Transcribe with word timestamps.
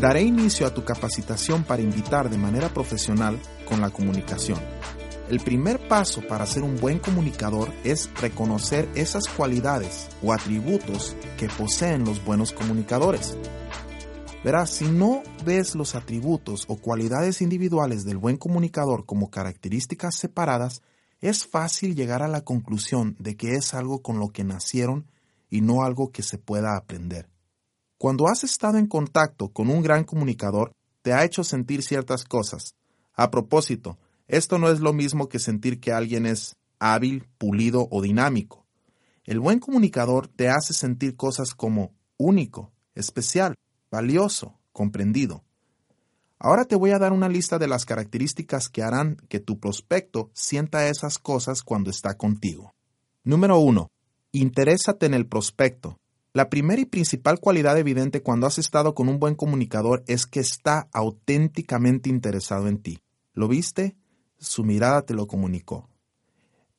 Daré 0.00 0.22
inicio 0.22 0.64
a 0.64 0.72
tu 0.72 0.84
capacitación 0.84 1.64
para 1.64 1.82
invitar 1.82 2.30
de 2.30 2.38
manera 2.38 2.68
profesional 2.68 3.36
con 3.66 3.80
la 3.80 3.90
comunicación. 3.90 4.60
El 5.28 5.40
primer 5.40 5.88
paso 5.88 6.22
para 6.22 6.46
ser 6.46 6.62
un 6.62 6.76
buen 6.76 7.00
comunicador 7.00 7.72
es 7.82 8.08
reconocer 8.20 8.88
esas 8.94 9.24
cualidades 9.26 10.08
o 10.22 10.32
atributos 10.32 11.16
que 11.36 11.48
poseen 11.48 12.04
los 12.04 12.24
buenos 12.24 12.52
comunicadores. 12.52 13.36
Verás, 14.44 14.70
si 14.70 14.84
no 14.84 15.22
ves 15.44 15.74
los 15.74 15.96
atributos 15.96 16.64
o 16.68 16.76
cualidades 16.76 17.42
individuales 17.42 18.04
del 18.04 18.18
buen 18.18 18.36
comunicador 18.36 19.04
como 19.04 19.30
características 19.30 20.14
separadas, 20.14 20.80
es 21.20 21.44
fácil 21.44 21.96
llegar 21.96 22.22
a 22.22 22.28
la 22.28 22.44
conclusión 22.44 23.16
de 23.18 23.36
que 23.36 23.56
es 23.56 23.74
algo 23.74 24.00
con 24.00 24.20
lo 24.20 24.28
que 24.28 24.44
nacieron 24.44 25.10
y 25.50 25.60
no 25.60 25.82
algo 25.82 26.12
que 26.12 26.22
se 26.22 26.38
pueda 26.38 26.76
aprender. 26.76 27.28
Cuando 27.98 28.28
has 28.28 28.44
estado 28.44 28.78
en 28.78 28.86
contacto 28.86 29.48
con 29.48 29.70
un 29.70 29.82
gran 29.82 30.04
comunicador, 30.04 30.70
te 31.02 31.12
ha 31.12 31.24
hecho 31.24 31.42
sentir 31.42 31.82
ciertas 31.82 32.22
cosas. 32.22 32.74
A 33.14 33.32
propósito, 33.32 33.98
esto 34.28 34.58
no 34.58 34.70
es 34.70 34.78
lo 34.78 34.92
mismo 34.92 35.28
que 35.28 35.40
sentir 35.40 35.80
que 35.80 35.90
alguien 35.90 36.26
es 36.26 36.54
hábil, 36.78 37.26
pulido 37.38 37.88
o 37.90 38.00
dinámico. 38.00 38.66
El 39.24 39.40
buen 39.40 39.58
comunicador 39.58 40.28
te 40.28 40.48
hace 40.48 40.74
sentir 40.74 41.16
cosas 41.16 41.54
como 41.54 41.92
único, 42.18 42.70
especial, 42.94 43.56
valioso, 43.90 44.58
comprendido. 44.72 45.44
Ahora 46.38 46.64
te 46.64 46.76
voy 46.76 46.92
a 46.92 46.98
dar 46.98 47.12
una 47.12 47.28
lista 47.28 47.58
de 47.58 47.66
las 47.66 47.84
características 47.84 48.68
que 48.68 48.82
harán 48.82 49.16
que 49.28 49.40
tu 49.40 49.58
prospecto 49.58 50.30
sienta 50.34 50.88
esas 50.88 51.18
cosas 51.18 51.62
cuando 51.62 51.90
está 51.90 52.16
contigo. 52.16 52.74
Número 53.24 53.58
1. 53.58 53.90
Interésate 54.32 55.06
en 55.06 55.14
el 55.14 55.26
prospecto. 55.26 55.98
La 56.32 56.48
primera 56.48 56.80
y 56.80 56.84
principal 56.84 57.40
cualidad 57.40 57.76
evidente 57.78 58.22
cuando 58.22 58.46
has 58.46 58.58
estado 58.58 58.94
con 58.94 59.08
un 59.08 59.18
buen 59.18 59.34
comunicador 59.34 60.04
es 60.06 60.26
que 60.26 60.38
está 60.38 60.88
auténticamente 60.92 62.08
interesado 62.08 62.68
en 62.68 62.78
ti. 62.78 63.00
¿Lo 63.32 63.48
viste? 63.48 63.96
Su 64.38 64.62
mirada 64.62 65.02
te 65.02 65.14
lo 65.14 65.26
comunicó. 65.26 65.88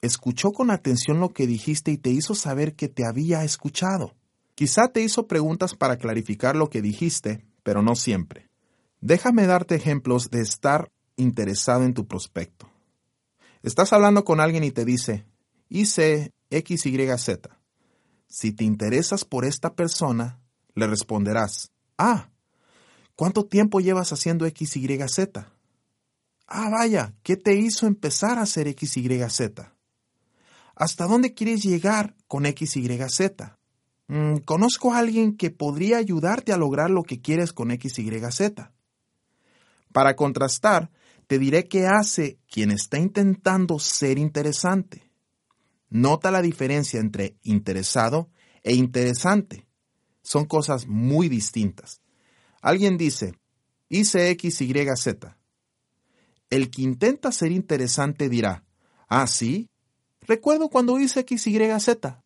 Escuchó 0.02 0.54
con 0.54 0.72
atención 0.72 1.20
lo 1.20 1.34
que 1.34 1.46
dijiste 1.46 1.92
y 1.92 1.98
te 1.98 2.12
hizo 2.12 2.36
saber 2.36 2.76
que 2.76 2.88
te 2.88 3.06
había 3.06 3.44
escuchado. 3.44 4.16
Quizá 4.60 4.90
te 4.90 5.02
hizo 5.02 5.26
preguntas 5.26 5.74
para 5.74 5.96
clarificar 5.96 6.58
lo 6.58 6.70
que 6.70 6.82
dijiste, 6.82 7.46
pero 7.64 7.82
no 7.82 7.96
siempre. 7.96 8.50
Déjame 9.00 9.48
darte 9.48 9.76
ejemplos 9.76 10.32
de 10.32 10.42
estar 10.42 10.92
interesado 11.16 11.86
en 11.86 11.94
tu 11.94 12.10
prospecto. 12.10 12.70
Estás 13.64 13.94
hablando 13.94 14.26
con 14.26 14.42
alguien 14.42 14.66
y 14.66 14.72
te 14.72 14.84
dice, 14.84 15.26
hice 15.70 16.34
XYZ. 16.52 17.40
Si 18.28 18.52
te 18.52 18.66
interesas 18.66 19.24
por 19.24 19.46
esta 19.46 19.76
persona, 19.76 20.42
le 20.76 20.88
responderás, 20.88 21.72
ah, 21.98 22.30
¿cuánto 23.16 23.46
tiempo 23.46 23.80
llevas 23.80 24.12
haciendo 24.12 24.46
XYZ? 24.46 25.20
Ah, 26.48 26.70
vaya, 26.70 27.14
¿qué 27.24 27.38
te 27.38 27.56
hizo 27.56 27.88
empezar 27.88 28.38
a 28.38 28.42
hacer 28.42 28.68
XYZ? 28.78 29.40
¿Hasta 30.76 31.08
dónde 31.08 31.34
quieres 31.34 31.64
llegar 31.64 32.18
con 32.28 32.44
XYZ? 32.46 33.59
Mm, 34.10 34.38
conozco 34.38 34.92
a 34.92 34.98
alguien 34.98 35.38
que 35.38 35.52
podría 35.52 35.98
ayudarte 35.98 36.52
a 36.52 36.58
lograr 36.58 36.90
lo 36.90 37.04
que 37.04 37.22
quieres 37.22 37.54
con 37.54 37.70
XYZ. 37.70 38.72
Para 39.94 40.16
contrastar, 40.16 40.90
te 41.28 41.38
diré 41.38 41.68
qué 41.68 41.86
hace 41.86 42.40
quien 42.50 42.72
está 42.72 42.98
intentando 42.98 43.78
ser 43.78 44.18
interesante. 44.18 45.12
Nota 45.90 46.32
la 46.32 46.42
diferencia 46.42 47.00
entre 47.00 47.38
interesado 47.44 48.32
e 48.64 48.74
interesante. 48.74 49.68
Son 50.24 50.46
cosas 50.46 50.88
muy 50.88 51.30
distintas. 51.30 52.02
Alguien 52.62 52.98
dice, 52.98 53.36
hice 53.90 54.32
X, 54.32 54.62
Y, 54.62 54.74
Z. 54.96 55.38
El 56.50 56.72
que 56.72 56.82
intenta 56.82 57.32
ser 57.32 57.52
interesante 57.52 58.28
dirá, 58.28 58.66
ah, 59.08 59.28
sí, 59.28 59.70
recuerdo 60.22 60.70
cuando 60.70 61.00
hice 61.00 61.20
X, 61.20 61.46
Y, 61.46 61.80
Z. 61.80 62.24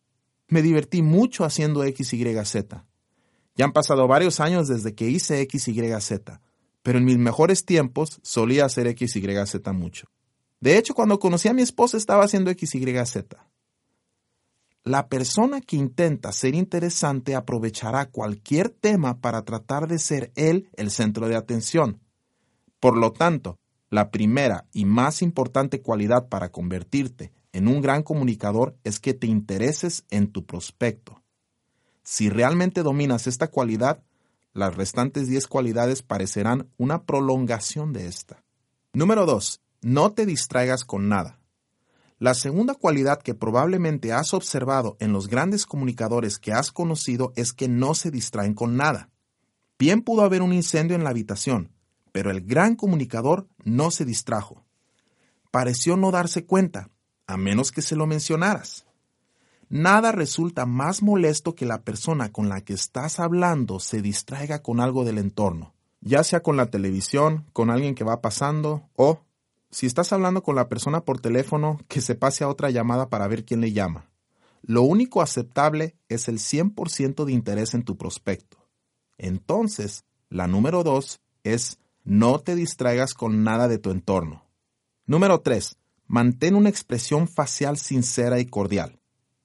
Me 0.48 0.62
divertí 0.62 1.02
mucho 1.02 1.44
haciendo 1.44 1.84
X, 1.84 2.12
Y, 2.12 2.44
Z. 2.44 2.84
Ya 3.56 3.64
han 3.64 3.72
pasado 3.72 4.06
varios 4.08 4.40
años 4.40 4.68
desde 4.68 4.94
que 4.94 5.08
hice 5.08 5.40
X, 5.42 5.68
Y, 5.68 6.00
Z, 6.00 6.40
pero 6.82 6.98
en 6.98 7.04
mis 7.04 7.18
mejores 7.18 7.64
tiempos 7.64 8.20
solía 8.22 8.64
hacer 8.64 8.86
X, 8.88 9.16
Y, 9.16 9.46
Z 9.46 9.72
mucho. 9.72 10.08
De 10.60 10.78
hecho, 10.78 10.94
cuando 10.94 11.18
conocí 11.18 11.48
a 11.48 11.52
mi 11.52 11.62
esposa 11.62 11.96
estaba 11.96 12.24
haciendo 12.24 12.50
X, 12.50 12.74
Y, 12.74 13.06
Z. 13.06 13.46
La 14.82 15.08
persona 15.08 15.60
que 15.60 15.76
intenta 15.76 16.30
ser 16.32 16.54
interesante 16.54 17.34
aprovechará 17.34 18.10
cualquier 18.10 18.68
tema 18.68 19.20
para 19.20 19.42
tratar 19.42 19.88
de 19.88 19.98
ser 19.98 20.30
él 20.36 20.68
el 20.76 20.90
centro 20.90 21.26
de 21.26 21.36
atención. 21.36 22.00
Por 22.80 22.98
lo 22.98 23.12
tanto, 23.12 23.58
la 23.88 24.10
primera 24.10 24.66
y 24.72 24.84
más 24.84 25.22
importante 25.22 25.80
cualidad 25.80 26.28
para 26.28 26.50
convertirte 26.50 27.32
en 27.54 27.68
un 27.68 27.80
gran 27.80 28.02
comunicador 28.02 28.76
es 28.82 28.98
que 28.98 29.14
te 29.14 29.28
intereses 29.28 30.04
en 30.10 30.32
tu 30.32 30.44
prospecto. 30.44 31.22
Si 32.02 32.28
realmente 32.28 32.82
dominas 32.82 33.28
esta 33.28 33.48
cualidad, 33.48 34.02
las 34.52 34.74
restantes 34.76 35.28
10 35.28 35.46
cualidades 35.46 36.02
parecerán 36.02 36.68
una 36.76 37.04
prolongación 37.04 37.92
de 37.92 38.08
esta. 38.08 38.42
Número 38.92 39.24
2. 39.24 39.60
No 39.82 40.12
te 40.12 40.26
distraigas 40.26 40.84
con 40.84 41.08
nada. 41.08 41.38
La 42.18 42.34
segunda 42.34 42.74
cualidad 42.74 43.22
que 43.22 43.34
probablemente 43.34 44.12
has 44.12 44.34
observado 44.34 44.96
en 44.98 45.12
los 45.12 45.28
grandes 45.28 45.64
comunicadores 45.64 46.38
que 46.40 46.52
has 46.52 46.72
conocido 46.72 47.32
es 47.36 47.52
que 47.52 47.68
no 47.68 47.94
se 47.94 48.10
distraen 48.10 48.54
con 48.54 48.76
nada. 48.76 49.10
Bien 49.78 50.02
pudo 50.02 50.22
haber 50.22 50.42
un 50.42 50.52
incendio 50.52 50.96
en 50.96 51.04
la 51.04 51.10
habitación, 51.10 51.72
pero 52.10 52.32
el 52.32 52.40
gran 52.40 52.74
comunicador 52.74 53.46
no 53.64 53.92
se 53.92 54.04
distrajo. 54.04 54.64
Pareció 55.52 55.96
no 55.96 56.10
darse 56.10 56.46
cuenta, 56.46 56.90
a 57.26 57.36
menos 57.36 57.72
que 57.72 57.82
se 57.82 57.96
lo 57.96 58.06
mencionaras. 58.06 58.86
Nada 59.68 60.12
resulta 60.12 60.66
más 60.66 61.02
molesto 61.02 61.54
que 61.54 61.66
la 61.66 61.82
persona 61.82 62.30
con 62.30 62.48
la 62.48 62.60
que 62.60 62.74
estás 62.74 63.18
hablando 63.18 63.80
se 63.80 64.02
distraiga 64.02 64.62
con 64.62 64.80
algo 64.80 65.04
del 65.04 65.18
entorno, 65.18 65.74
ya 66.00 66.22
sea 66.22 66.40
con 66.40 66.56
la 66.56 66.66
televisión, 66.66 67.46
con 67.52 67.70
alguien 67.70 67.94
que 67.94 68.04
va 68.04 68.20
pasando 68.20 68.88
o 68.94 69.20
si 69.70 69.86
estás 69.86 70.12
hablando 70.12 70.42
con 70.42 70.54
la 70.54 70.68
persona 70.68 71.00
por 71.00 71.20
teléfono, 71.20 71.80
que 71.88 72.00
se 72.00 72.14
pase 72.14 72.44
a 72.44 72.48
otra 72.48 72.70
llamada 72.70 73.08
para 73.08 73.26
ver 73.26 73.44
quién 73.44 73.60
le 73.60 73.72
llama. 73.72 74.08
Lo 74.62 74.82
único 74.82 75.20
aceptable 75.20 75.96
es 76.08 76.28
el 76.28 76.38
100% 76.38 77.24
de 77.24 77.32
interés 77.32 77.74
en 77.74 77.82
tu 77.82 77.96
prospecto. 77.96 78.56
Entonces, 79.18 80.04
la 80.28 80.46
número 80.46 80.84
dos 80.84 81.20
es 81.42 81.78
no 82.04 82.38
te 82.38 82.54
distraigas 82.54 83.14
con 83.14 83.44
nada 83.44 83.66
de 83.66 83.78
tu 83.78 83.90
entorno. 83.90 84.44
Número 85.06 85.40
3. 85.40 85.76
Mantén 86.06 86.54
una 86.54 86.68
expresión 86.68 87.28
facial 87.28 87.78
sincera 87.78 88.38
y 88.38 88.46
cordial. 88.46 89.00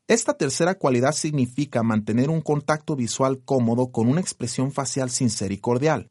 Esta 0.08 0.34
tercera 0.34 0.76
cualidad 0.76 1.14
significa 1.14 1.84
mantener 1.84 2.30
un 2.30 2.42
contacto 2.42 2.96
visual 2.96 3.42
cómodo 3.46 3.92
con 3.92 4.10
una 4.10 4.22
expresión 4.22 4.72
facial 4.72 5.10
sincera 5.10 5.54
y 5.54 5.58
cordial. 5.58 6.10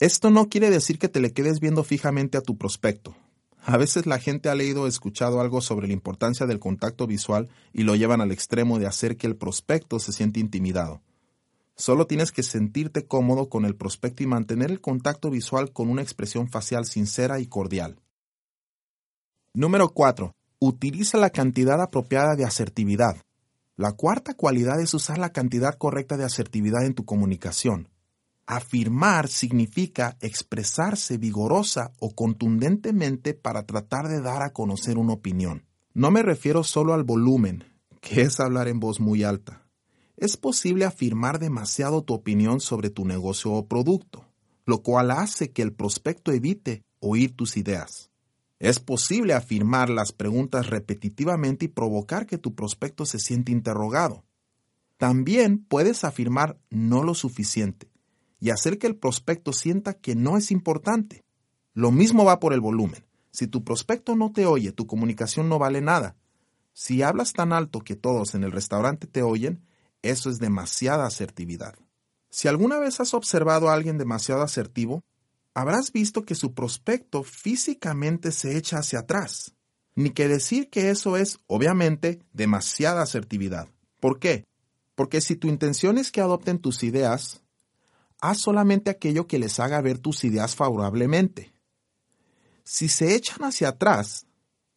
Esto 0.00 0.30
no 0.30 0.48
quiere 0.48 0.70
decir 0.70 0.98
que 0.98 1.08
te 1.08 1.20
le 1.20 1.32
quedes 1.32 1.58
viendo 1.58 1.82
fijamente 1.82 2.38
a 2.38 2.42
tu 2.42 2.56
prospecto. 2.56 3.16
A 3.62 3.76
veces 3.76 4.06
la 4.06 4.18
gente 4.18 4.48
ha 4.48 4.54
leído 4.54 4.82
o 4.82 4.86
escuchado 4.86 5.40
algo 5.40 5.60
sobre 5.60 5.88
la 5.88 5.92
importancia 5.92 6.46
del 6.46 6.60
contacto 6.60 7.06
visual 7.06 7.48
y 7.72 7.82
lo 7.82 7.96
llevan 7.96 8.20
al 8.20 8.30
extremo 8.32 8.78
de 8.78 8.86
hacer 8.86 9.16
que 9.16 9.26
el 9.26 9.36
prospecto 9.36 9.98
se 9.98 10.12
siente 10.12 10.40
intimidado. 10.40 11.02
Solo 11.74 12.06
tienes 12.06 12.32
que 12.32 12.42
sentirte 12.42 13.06
cómodo 13.06 13.48
con 13.48 13.64
el 13.64 13.76
prospecto 13.76 14.22
y 14.22 14.26
mantener 14.26 14.70
el 14.70 14.80
contacto 14.80 15.30
visual 15.30 15.72
con 15.72 15.90
una 15.90 16.02
expresión 16.02 16.48
facial 16.48 16.86
sincera 16.86 17.40
y 17.40 17.46
cordial. 17.46 18.00
Número 19.54 19.88
4. 19.88 20.34
Utiliza 20.60 21.16
la 21.16 21.30
cantidad 21.30 21.80
apropiada 21.80 22.36
de 22.36 22.44
asertividad. 22.44 23.16
La 23.76 23.92
cuarta 23.92 24.34
cualidad 24.34 24.78
es 24.80 24.92
usar 24.92 25.18
la 25.18 25.32
cantidad 25.32 25.74
correcta 25.74 26.16
de 26.16 26.24
asertividad 26.24 26.84
en 26.84 26.94
tu 26.94 27.04
comunicación. 27.06 27.88
Afirmar 28.46 29.28
significa 29.28 30.16
expresarse 30.20 31.16
vigorosa 31.16 31.92
o 31.98 32.14
contundentemente 32.14 33.34
para 33.34 33.64
tratar 33.64 34.08
de 34.08 34.20
dar 34.20 34.42
a 34.42 34.52
conocer 34.52 34.98
una 34.98 35.14
opinión. 35.14 35.64
No 35.94 36.10
me 36.10 36.22
refiero 36.22 36.62
solo 36.62 36.92
al 36.92 37.04
volumen, 37.04 37.64
que 38.00 38.22
es 38.22 38.40
hablar 38.40 38.68
en 38.68 38.80
voz 38.80 39.00
muy 39.00 39.24
alta. 39.24 39.66
Es 40.16 40.36
posible 40.36 40.84
afirmar 40.84 41.38
demasiado 41.38 42.02
tu 42.02 42.12
opinión 42.12 42.60
sobre 42.60 42.90
tu 42.90 43.04
negocio 43.06 43.52
o 43.52 43.66
producto, 43.66 44.26
lo 44.66 44.82
cual 44.82 45.10
hace 45.10 45.52
que 45.52 45.62
el 45.62 45.72
prospecto 45.72 46.32
evite 46.32 46.84
oír 47.00 47.34
tus 47.34 47.56
ideas. 47.56 48.10
Es 48.58 48.80
posible 48.80 49.34
afirmar 49.34 49.88
las 49.88 50.12
preguntas 50.12 50.68
repetitivamente 50.68 51.66
y 51.66 51.68
provocar 51.68 52.26
que 52.26 52.38
tu 52.38 52.54
prospecto 52.54 53.06
se 53.06 53.18
siente 53.18 53.52
interrogado. 53.52 54.24
También 54.96 55.58
puedes 55.58 56.02
afirmar 56.02 56.58
no 56.70 57.04
lo 57.04 57.14
suficiente, 57.14 57.88
y 58.40 58.50
hacer 58.50 58.78
que 58.78 58.88
el 58.88 58.96
prospecto 58.96 59.52
sienta 59.52 59.94
que 59.94 60.16
no 60.16 60.36
es 60.36 60.50
importante. 60.50 61.24
Lo 61.72 61.92
mismo 61.92 62.24
va 62.24 62.40
por 62.40 62.52
el 62.52 62.60
volumen. 62.60 63.04
Si 63.30 63.46
tu 63.46 63.62
prospecto 63.62 64.16
no 64.16 64.32
te 64.32 64.46
oye, 64.46 64.72
tu 64.72 64.88
comunicación 64.88 65.48
no 65.48 65.60
vale 65.60 65.80
nada. 65.80 66.16
Si 66.72 67.02
hablas 67.02 67.32
tan 67.32 67.52
alto 67.52 67.80
que 67.80 67.94
todos 67.94 68.34
en 68.34 68.42
el 68.42 68.50
restaurante 68.50 69.06
te 69.06 69.22
oyen, 69.22 69.62
eso 70.02 70.30
es 70.30 70.38
demasiada 70.38 71.06
asertividad. 71.06 71.74
Si 72.30 72.48
alguna 72.48 72.78
vez 72.78 73.00
has 73.00 73.14
observado 73.14 73.68
a 73.68 73.74
alguien 73.74 73.98
demasiado 73.98 74.42
asertivo, 74.42 75.04
habrás 75.54 75.92
visto 75.92 76.24
que 76.24 76.34
su 76.34 76.54
prospecto 76.54 77.22
físicamente 77.22 78.32
se 78.32 78.56
echa 78.56 78.78
hacia 78.78 79.00
atrás. 79.00 79.54
Ni 79.94 80.10
que 80.10 80.28
decir 80.28 80.70
que 80.70 80.90
eso 80.90 81.16
es, 81.16 81.40
obviamente, 81.46 82.20
demasiada 82.32 83.02
asertividad. 83.02 83.68
¿Por 84.00 84.18
qué? 84.20 84.44
Porque 84.94 85.20
si 85.20 85.36
tu 85.36 85.48
intención 85.48 85.98
es 85.98 86.12
que 86.12 86.20
adopten 86.20 86.58
tus 86.58 86.82
ideas, 86.82 87.42
haz 88.20 88.38
solamente 88.38 88.90
aquello 88.90 89.26
que 89.26 89.38
les 89.38 89.60
haga 89.60 89.80
ver 89.80 89.98
tus 89.98 90.24
ideas 90.24 90.54
favorablemente. 90.54 91.52
Si 92.64 92.88
se 92.88 93.14
echan 93.14 93.44
hacia 93.44 93.70
atrás, 93.70 94.26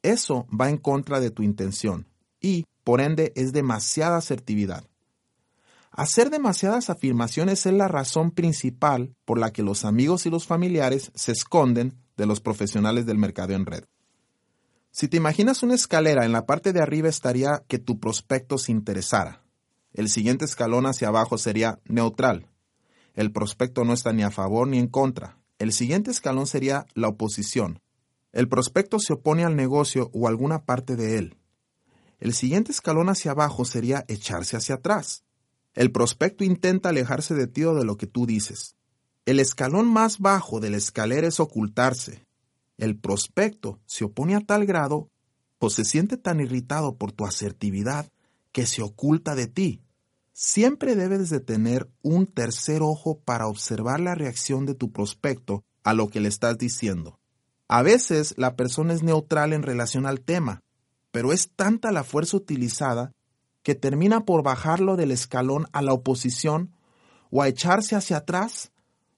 eso 0.02 0.48
va 0.50 0.70
en 0.70 0.78
contra 0.78 1.20
de 1.20 1.32
tu 1.32 1.44
intención 1.44 2.08
y, 2.40 2.66
por 2.84 3.02
ende, 3.02 3.34
es 3.36 3.54
demasiada 3.54 4.18
asertividad. 4.18 4.86
Hacer 5.92 6.30
demasiadas 6.30 6.90
afirmaciones 6.90 7.66
es 7.66 7.74
la 7.74 7.90
razón 7.90 8.32
principal 8.32 9.14
por 9.26 9.38
la 9.38 9.52
que 9.52 9.62
los 9.62 9.84
amigos 9.84 10.26
y 10.26 10.30
los 10.30 10.48
familiares 10.48 11.12
se 11.16 11.34
esconden 11.34 11.98
de 12.16 12.26
los 12.26 12.40
profesionales 12.40 13.06
del 13.06 13.18
mercado 13.18 13.54
en 13.54 13.66
red. 13.66 13.84
Si 14.92 15.10
te 15.10 15.18
imaginas 15.18 15.64
una 15.64 15.76
escalera, 15.76 16.24
en 16.24 16.32
la 16.32 16.46
parte 16.46 16.72
de 16.72 16.82
arriba 16.82 17.10
estaría 17.10 17.64
que 17.68 17.78
tu 17.78 18.00
prospecto 18.00 18.58
se 18.58 18.72
interesara. 18.72 19.44
El 19.94 20.08
siguiente 20.08 20.46
escalón 20.46 20.86
hacia 20.86 21.10
abajo 21.10 21.38
sería 21.38 21.80
neutral. 21.84 22.48
El 23.14 23.34
prospecto 23.34 23.84
no 23.84 23.92
está 23.92 24.14
ni 24.14 24.24
a 24.24 24.32
favor 24.32 24.70
ni 24.70 24.80
en 24.80 24.88
contra. 24.88 25.38
El 25.60 25.74
siguiente 25.74 26.10
escalón 26.10 26.48
sería 26.48 26.86
la 26.94 27.10
oposición. 27.10 27.82
El 28.32 28.48
prospecto 28.48 29.00
se 29.00 29.14
opone 29.14 29.44
al 29.44 29.58
negocio 29.58 30.10
o 30.14 30.30
alguna 30.30 30.64
parte 30.64 30.96
de 30.96 31.18
él. 31.18 31.38
El 32.22 32.34
siguiente 32.34 32.72
escalón 32.72 33.10
hacia 33.10 33.32
abajo 33.32 33.66
sería 33.66 34.06
echarse 34.08 34.56
hacia 34.56 34.76
atrás. 34.76 35.26
El 35.74 35.92
prospecto 35.92 36.44
intenta 36.44 36.90
alejarse 36.90 37.34
de 37.34 37.48
ti 37.48 37.64
o 37.64 37.74
de 37.74 37.86
lo 37.86 37.98
que 37.98 38.08
tú 38.08 38.26
dices. 38.26 38.76
El 39.26 39.40
escalón 39.40 39.88
más 39.88 40.20
bajo 40.20 40.60
de 40.60 40.70
la 40.70 40.78
escalera 40.78 41.28
es 41.28 41.40
ocultarse. 41.40 42.26
El 42.78 42.98
prospecto 42.98 43.80
se 43.86 44.04
opone 44.04 44.36
a 44.36 44.42
tal 44.42 44.66
grado 44.66 45.10
o 45.60 45.70
se 45.70 45.86
siente 45.86 46.18
tan 46.18 46.40
irritado 46.40 46.98
por 46.98 47.12
tu 47.12 47.26
asertividad 47.26 48.12
que 48.52 48.66
se 48.66 48.82
oculta 48.82 49.36
de 49.36 49.48
ti. 49.48 49.82
Siempre 50.34 50.96
debes 50.96 51.30
de 51.30 51.40
tener 51.40 51.90
un 52.02 52.26
tercer 52.26 52.82
ojo 52.82 53.20
para 53.20 53.48
observar 53.48 54.00
la 54.00 54.16
reacción 54.16 54.66
de 54.66 54.74
tu 54.74 54.92
prospecto 54.92 55.64
a 55.84 55.94
lo 55.94 56.10
que 56.10 56.20
le 56.20 56.30
estás 56.30 56.58
diciendo. 56.58 57.20
A 57.68 57.84
veces 57.84 58.34
la 58.38 58.56
persona 58.56 58.94
es 58.94 59.04
neutral 59.04 59.54
en 59.54 59.64
relación 59.64 60.06
al 60.06 60.22
tema, 60.22 60.62
pero 61.12 61.32
es 61.32 61.52
tanta 61.56 61.92
la 61.92 62.04
fuerza 62.04 62.38
utilizada 62.38 63.14
que 63.64 63.76
termina 63.76 64.26
por 64.26 64.44
bajarlo 64.44 64.96
del 64.96 65.12
escalón 65.12 65.68
a 65.72 65.82
la 65.82 65.94
oposición 65.94 66.72
o 67.30 67.42
a 67.42 67.48
echarse 67.48 67.96
hacia 67.96 68.18
atrás 68.18 68.72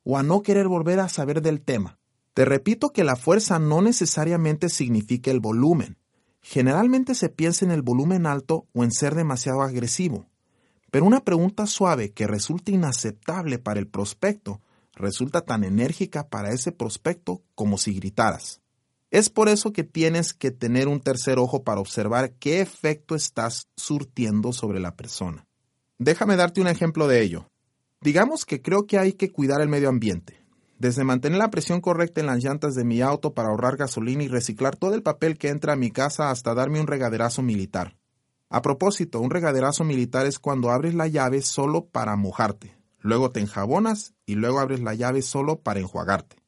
o 0.04 0.18
a 0.18 0.24
no 0.24 0.42
querer 0.42 0.68
volver 0.68 1.00
a 1.00 1.10
saber 1.10 1.42
del 1.42 1.62
tema. 1.62 1.98
Te 2.34 2.46
repito 2.46 2.92
que 2.92 3.04
la 3.04 3.16
fuerza 3.16 3.60
no 3.60 3.82
necesariamente 3.82 4.70
significa 4.70 5.32
el 5.32 5.40
volumen. 5.40 5.98
Generalmente 6.42 7.16
se 7.16 7.30
piensa 7.30 7.64
en 7.64 7.72
el 7.72 7.84
volumen 7.84 8.26
alto 8.26 8.68
o 8.74 8.84
en 8.84 8.92
ser 8.92 9.16
demasiado 9.16 9.62
agresivo. 9.62 10.26
Pero 10.92 11.06
una 11.06 11.24
pregunta 11.24 11.68
suave 11.68 12.12
que 12.12 12.28
resulta 12.28 12.72
inaceptable 12.72 13.60
para 13.60 13.80
el 13.80 13.88
prospecto 13.88 14.62
resulta 14.96 15.42
tan 15.42 15.64
enérgica 15.64 16.28
para 16.28 16.52
ese 16.52 16.72
prospecto 16.72 17.42
como 17.56 17.78
si 17.78 17.94
gritaras. 17.94 18.63
Es 19.14 19.30
por 19.30 19.48
eso 19.48 19.74
que 19.74 19.84
tienes 19.84 20.34
que 20.34 20.50
tener 20.50 20.88
un 20.88 21.00
tercer 21.00 21.38
ojo 21.38 21.64
para 21.64 21.80
observar 21.80 22.32
qué 22.40 22.62
efecto 22.62 23.14
estás 23.14 23.68
surtiendo 23.78 24.54
sobre 24.54 24.80
la 24.80 24.96
persona. 24.96 25.46
Déjame 26.00 26.36
darte 26.36 26.62
un 26.62 26.68
ejemplo 26.68 27.08
de 27.08 27.22
ello. 27.22 27.48
Digamos 28.02 28.44
que 28.44 28.64
creo 28.64 28.88
que 28.88 28.98
hay 28.98 29.14
que 29.14 29.32
cuidar 29.32 29.62
el 29.62 29.70
medio 29.70 29.90
ambiente. 29.90 30.44
Desde 30.80 31.04
mantener 31.04 31.38
la 31.38 31.52
presión 31.52 31.80
correcta 31.80 32.22
en 32.22 32.26
las 32.26 32.44
llantas 32.44 32.74
de 32.74 32.86
mi 32.86 33.02
auto 33.02 33.36
para 33.36 33.50
ahorrar 33.50 33.78
gasolina 33.78 34.24
y 34.24 34.30
reciclar 34.30 34.78
todo 34.78 34.96
el 34.96 35.04
papel 35.04 35.38
que 35.38 35.50
entra 35.50 35.74
a 35.74 35.76
mi 35.78 35.92
casa 35.92 36.32
hasta 36.32 36.56
darme 36.56 36.80
un 36.80 36.88
regaderazo 36.88 37.44
militar. 37.44 37.96
A 38.50 38.64
propósito, 38.64 39.20
un 39.20 39.30
regaderazo 39.30 39.84
militar 39.84 40.26
es 40.26 40.40
cuando 40.40 40.72
abres 40.72 40.96
la 40.96 41.08
llave 41.08 41.44
solo 41.44 41.86
para 41.86 42.16
mojarte, 42.16 42.76
luego 42.98 43.30
te 43.30 43.42
enjabonas 43.42 44.16
y 44.26 44.34
luego 44.34 44.60
abres 44.60 44.80
la 44.80 44.96
llave 44.96 45.22
solo 45.22 45.60
para 45.60 45.82
enjuagarte. 45.82 46.43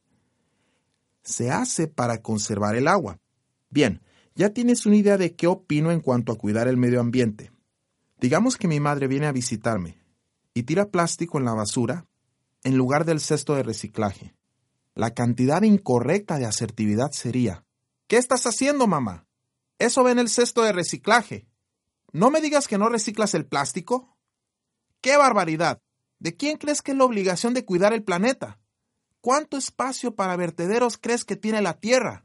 Se 1.26 1.50
hace 1.50 1.88
para 1.88 2.22
conservar 2.22 2.76
el 2.76 2.86
agua. 2.86 3.18
Bien, 3.68 4.00
ya 4.36 4.50
tienes 4.50 4.86
una 4.86 4.94
idea 4.94 5.18
de 5.18 5.34
qué 5.34 5.48
opino 5.48 5.90
en 5.90 6.00
cuanto 6.00 6.30
a 6.30 6.38
cuidar 6.38 6.68
el 6.68 6.76
medio 6.76 7.00
ambiente. 7.00 7.50
Digamos 8.20 8.56
que 8.56 8.68
mi 8.68 8.78
madre 8.78 9.08
viene 9.08 9.26
a 9.26 9.32
visitarme 9.32 9.98
y 10.54 10.62
tira 10.62 10.90
plástico 10.90 11.38
en 11.38 11.44
la 11.44 11.52
basura 11.52 12.06
en 12.62 12.76
lugar 12.76 13.04
del 13.04 13.20
cesto 13.20 13.56
de 13.56 13.64
reciclaje. 13.64 14.36
La 14.94 15.14
cantidad 15.14 15.62
incorrecta 15.62 16.38
de 16.38 16.46
asertividad 16.46 17.10
sería, 17.10 17.64
¿qué 18.06 18.18
estás 18.18 18.46
haciendo, 18.46 18.86
mamá? 18.86 19.26
Eso 19.80 20.04
va 20.04 20.12
en 20.12 20.20
el 20.20 20.28
cesto 20.28 20.62
de 20.62 20.72
reciclaje. 20.72 21.48
No 22.12 22.30
me 22.30 22.40
digas 22.40 22.68
que 22.68 22.78
no 22.78 22.88
reciclas 22.88 23.34
el 23.34 23.46
plástico. 23.46 24.16
¡Qué 25.00 25.16
barbaridad! 25.16 25.82
¿De 26.20 26.36
quién 26.36 26.56
crees 26.56 26.82
que 26.82 26.92
es 26.92 26.98
la 26.98 27.04
obligación 27.04 27.52
de 27.52 27.64
cuidar 27.64 27.92
el 27.92 28.04
planeta? 28.04 28.60
¿Cuánto 29.26 29.56
espacio 29.56 30.14
para 30.14 30.36
vertederos 30.36 30.98
crees 30.98 31.24
que 31.24 31.34
tiene 31.34 31.60
la 31.60 31.80
Tierra? 31.80 32.24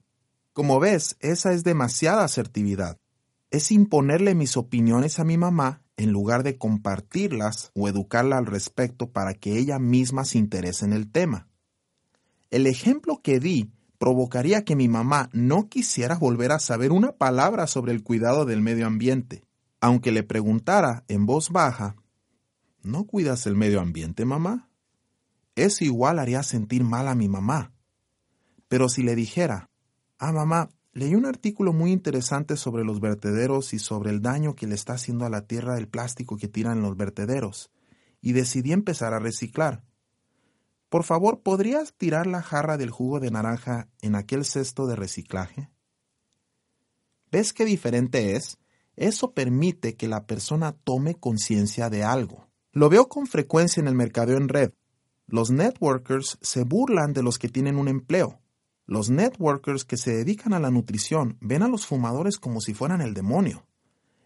Como 0.53 0.80
ves, 0.80 1.18
esa 1.19 1.51
es 1.51 1.63
demasiada 1.63 2.24
asertividad. 2.24 3.00
Es 3.50 3.71
imponerle 3.71 4.36
mis 4.36 4.56
opiniones 4.56 5.18
a 5.18 5.24
mi 5.24 5.36
mamá 5.36 5.81
en 5.98 6.12
lugar 6.12 6.44
de 6.44 6.59
compartirlas 6.59 7.71
o 7.74 7.88
educarla 7.88 8.38
al 8.38 8.45
respecto 8.45 9.09
para 9.09 9.33
que 9.33 9.57
ella 9.57 9.80
misma 9.80 10.25
se 10.25 10.38
interese 10.38 10.86
en 10.86 10.94
el 10.94 11.12
tema. 11.12 11.48
El 12.51 12.68
ejemplo 12.68 13.19
que 13.24 13.39
di 13.39 13.71
provocaría 13.97 14.63
que 14.63 14.75
mi 14.75 14.88
mamá 14.88 15.31
no 15.33 15.69
quisiera 15.69 16.19
volver 16.19 16.51
a 16.51 16.59
saber 16.59 16.92
una 16.92 17.13
palabra 17.13 17.65
sobre 17.65 17.94
el 17.94 18.04
cuidado 18.04 18.45
del 18.45 18.62
medio 18.62 18.86
ambiente 18.86 19.44
aunque 19.80 20.12
le 20.12 20.21
preguntara 20.21 21.04
en 21.07 21.25
voz 21.25 21.50
baja, 21.50 21.95
¿no 22.83 23.06
cuidas 23.06 23.47
el 23.47 23.56
medio 23.56 23.81
ambiente, 23.81 24.25
mamá? 24.25 24.70
Eso 25.61 25.83
igual 25.83 26.17
haría 26.17 26.41
sentir 26.41 26.83
mal 26.83 27.07
a 27.07 27.13
mi 27.13 27.27
mamá. 27.27 27.71
Pero 28.67 28.89
si 28.89 29.03
le 29.03 29.15
dijera, 29.15 29.69
ah, 30.17 30.31
mamá, 30.31 30.69
leí 30.91 31.13
un 31.13 31.27
artículo 31.27 31.71
muy 31.71 31.91
interesante 31.91 32.57
sobre 32.57 32.83
los 32.83 32.99
vertederos 32.99 33.71
y 33.75 33.77
sobre 33.77 34.09
el 34.09 34.23
daño 34.23 34.55
que 34.55 34.65
le 34.65 34.73
está 34.73 34.94
haciendo 34.94 35.23
a 35.23 35.30
la 35.30 35.45
tierra 35.45 35.77
el 35.77 35.87
plástico 35.87 36.35
que 36.35 36.47
tiran 36.47 36.81
los 36.81 36.97
vertederos, 36.97 37.69
y 38.21 38.31
decidí 38.31 38.71
empezar 38.71 39.13
a 39.13 39.19
reciclar. 39.19 39.83
Por 40.89 41.03
favor, 41.03 41.44
¿podrías 41.44 41.94
tirar 41.94 42.25
la 42.25 42.41
jarra 42.41 42.77
del 42.77 42.89
jugo 42.89 43.19
de 43.19 43.30
naranja 43.30 43.87
en 44.01 44.15
aquel 44.15 44.45
cesto 44.45 44.87
de 44.87 44.95
reciclaje? 44.95 45.69
¿Ves 47.31 47.53
qué 47.53 47.65
diferente 47.65 48.35
es? 48.35 48.57
Eso 48.95 49.35
permite 49.35 49.95
que 49.95 50.07
la 50.07 50.25
persona 50.25 50.71
tome 50.71 51.19
conciencia 51.19 51.91
de 51.91 52.03
algo. 52.03 52.49
Lo 52.71 52.89
veo 52.89 53.09
con 53.09 53.27
frecuencia 53.27 53.80
en 53.80 53.87
el 53.87 53.94
mercadeo 53.94 54.37
en 54.37 54.49
red. 54.49 54.71
Los 55.31 55.50
networkers 55.50 56.38
se 56.42 56.64
burlan 56.64 57.14
de 57.14 57.23
los 57.23 57.40
que 57.40 57.50
tienen 57.50 57.78
un 57.78 57.88
empleo. 57.88 58.40
Los 58.85 59.09
networkers 59.09 59.83
que 59.83 59.97
se 59.97 60.16
dedican 60.16 60.54
a 60.54 60.59
la 60.59 60.69
nutrición 60.69 61.38
ven 61.42 61.64
a 61.64 61.68
los 61.68 61.88
fumadores 61.88 62.38
como 62.38 62.61
si 62.61 62.76
fueran 62.76 63.02
el 63.02 63.16
demonio. 63.16 63.66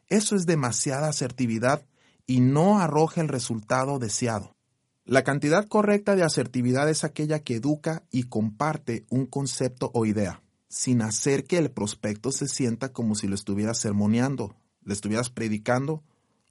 Eso 0.08 0.36
es 0.36 0.46
demasiada 0.46 1.08
asertividad 1.08 1.86
y 2.28 2.42
no 2.42 2.80
arroja 2.80 3.22
el 3.22 3.30
resultado 3.30 4.00
deseado. 4.00 4.58
La 5.06 5.24
cantidad 5.24 5.66
correcta 5.68 6.18
de 6.18 6.24
asertividad 6.24 6.90
es 6.90 7.06
aquella 7.06 7.40
que 7.40 7.56
educa 7.56 8.04
y 8.12 8.24
comparte 8.24 9.06
un 9.10 9.28
concepto 9.28 9.92
o 9.94 10.06
idea 10.06 10.42
sin 10.76 11.02
hacer 11.02 11.46
que 11.46 11.58
el 11.58 11.72
prospecto 11.72 12.34
se 12.34 12.50
sienta 12.50 12.92
como 12.92 13.16
si 13.16 13.28
lo 13.28 13.36
estuvieras 13.36 13.78
sermoneando, 13.78 14.58
le 14.84 14.94
estuvieras 14.94 15.30
predicando 15.30 16.04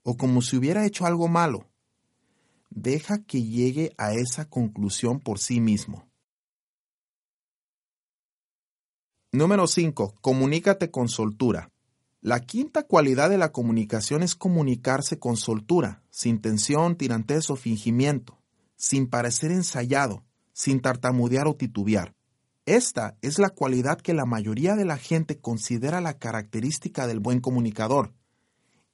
o 0.02 0.16
como 0.16 0.40
si 0.40 0.56
hubiera 0.56 0.86
hecho 0.86 1.04
algo 1.04 1.28
malo. 1.28 1.68
Deja 2.76 3.22
que 3.22 3.40
llegue 3.40 3.94
a 3.98 4.14
esa 4.14 4.50
conclusión 4.50 5.20
por 5.20 5.38
sí 5.38 5.60
mismo. 5.60 6.08
Número 9.30 9.68
5. 9.68 10.16
Comunícate 10.20 10.90
con 10.90 11.08
soltura. 11.08 11.70
La 12.20 12.40
quinta 12.40 12.82
cualidad 12.82 13.30
de 13.30 13.38
la 13.38 13.52
comunicación 13.52 14.24
es 14.24 14.34
comunicarse 14.34 15.20
con 15.20 15.36
soltura, 15.36 16.02
sin 16.10 16.40
tensión, 16.40 16.96
tirantez 16.96 17.48
o 17.48 17.54
fingimiento, 17.54 18.42
sin 18.74 19.08
parecer 19.08 19.52
ensayado, 19.52 20.24
sin 20.52 20.80
tartamudear 20.80 21.46
o 21.46 21.54
titubear. 21.54 22.16
Esta 22.66 23.16
es 23.22 23.38
la 23.38 23.50
cualidad 23.50 24.00
que 24.00 24.14
la 24.14 24.24
mayoría 24.24 24.74
de 24.74 24.84
la 24.84 24.96
gente 24.96 25.38
considera 25.38 26.00
la 26.00 26.18
característica 26.18 27.06
del 27.06 27.20
buen 27.20 27.40
comunicador. 27.40 28.12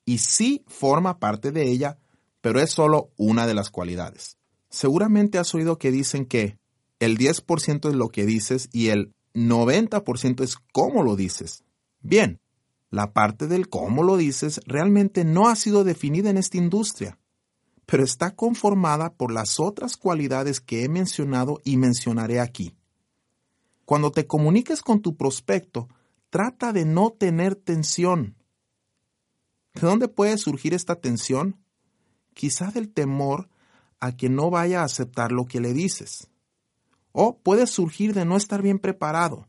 Y 0.05 0.19
sí 0.19 0.65
forma 0.67 1.19
parte 1.19 1.51
de 1.51 1.71
ella, 1.71 1.99
pero 2.41 2.61
es 2.61 2.71
solo 2.71 3.11
una 3.17 3.47
de 3.47 3.55
las 3.55 3.71
cualidades. 3.71 4.39
Seguramente 4.69 5.39
has 5.39 5.55
oído 5.55 5.79
que 5.79 5.91
dicen 5.91 6.27
que 6.27 6.59
el 6.99 7.19
10% 7.19 7.89
es 7.89 7.95
lo 7.95 8.09
que 8.11 8.27
dices 8.27 8.69
y 8.73 8.89
el 8.89 9.15
90% 9.35 10.43
es 10.43 10.57
cómo 10.73 11.03
lo 11.03 11.17
dices. 11.17 11.65
Bien, 12.01 12.41
la 12.91 13.13
parte 13.13 13.47
del 13.47 13.69
cómo 13.69 14.03
lo 14.03 14.17
dices 14.17 14.61
realmente 14.67 15.25
no 15.25 15.49
ha 15.49 15.57
sido 15.57 15.85
definida 15.85 16.31
en 16.31 16.39
esta 16.39 16.59
industria, 16.59 17.19
pero 17.87 18.05
está 18.05 18.35
conformada 18.35 19.13
por 19.15 19.33
las 19.33 19.61
otras 19.61 19.97
cualidades 19.97 20.61
que 20.61 20.85
he 20.85 20.89
mencionado 20.89 21.61
y 21.65 21.77
mencionaré 21.77 22.41
aquí. 22.41 22.75
Cuando 23.85 24.13
te 24.13 24.27
comuniques 24.27 24.83
con 24.83 25.03
tu 25.03 25.17
prospecto, 25.17 25.89
trata 26.31 26.73
de 26.73 26.85
no 26.85 27.11
tener 27.11 27.57
tensión. 27.57 28.37
¿De 29.75 29.81
dónde 29.83 30.09
puede 30.09 30.39
surgir 30.39 30.75
esta 30.75 30.97
tensión? 30.97 31.57
Quizá 32.41 32.71
del 32.71 32.91
temor 32.91 33.51
a 34.01 34.17
que 34.17 34.31
no 34.31 34.49
vaya 34.49 34.81
a 34.81 34.85
aceptar 34.85 35.31
lo 35.31 35.45
que 35.45 35.61
le 35.61 35.75
dices. 35.75 36.27
O 37.13 37.37
puede 37.37 37.67
surgir 37.67 38.15
de 38.15 38.25
no 38.25 38.39
estar 38.39 38.63
bien 38.63 38.79
preparado, 38.79 39.47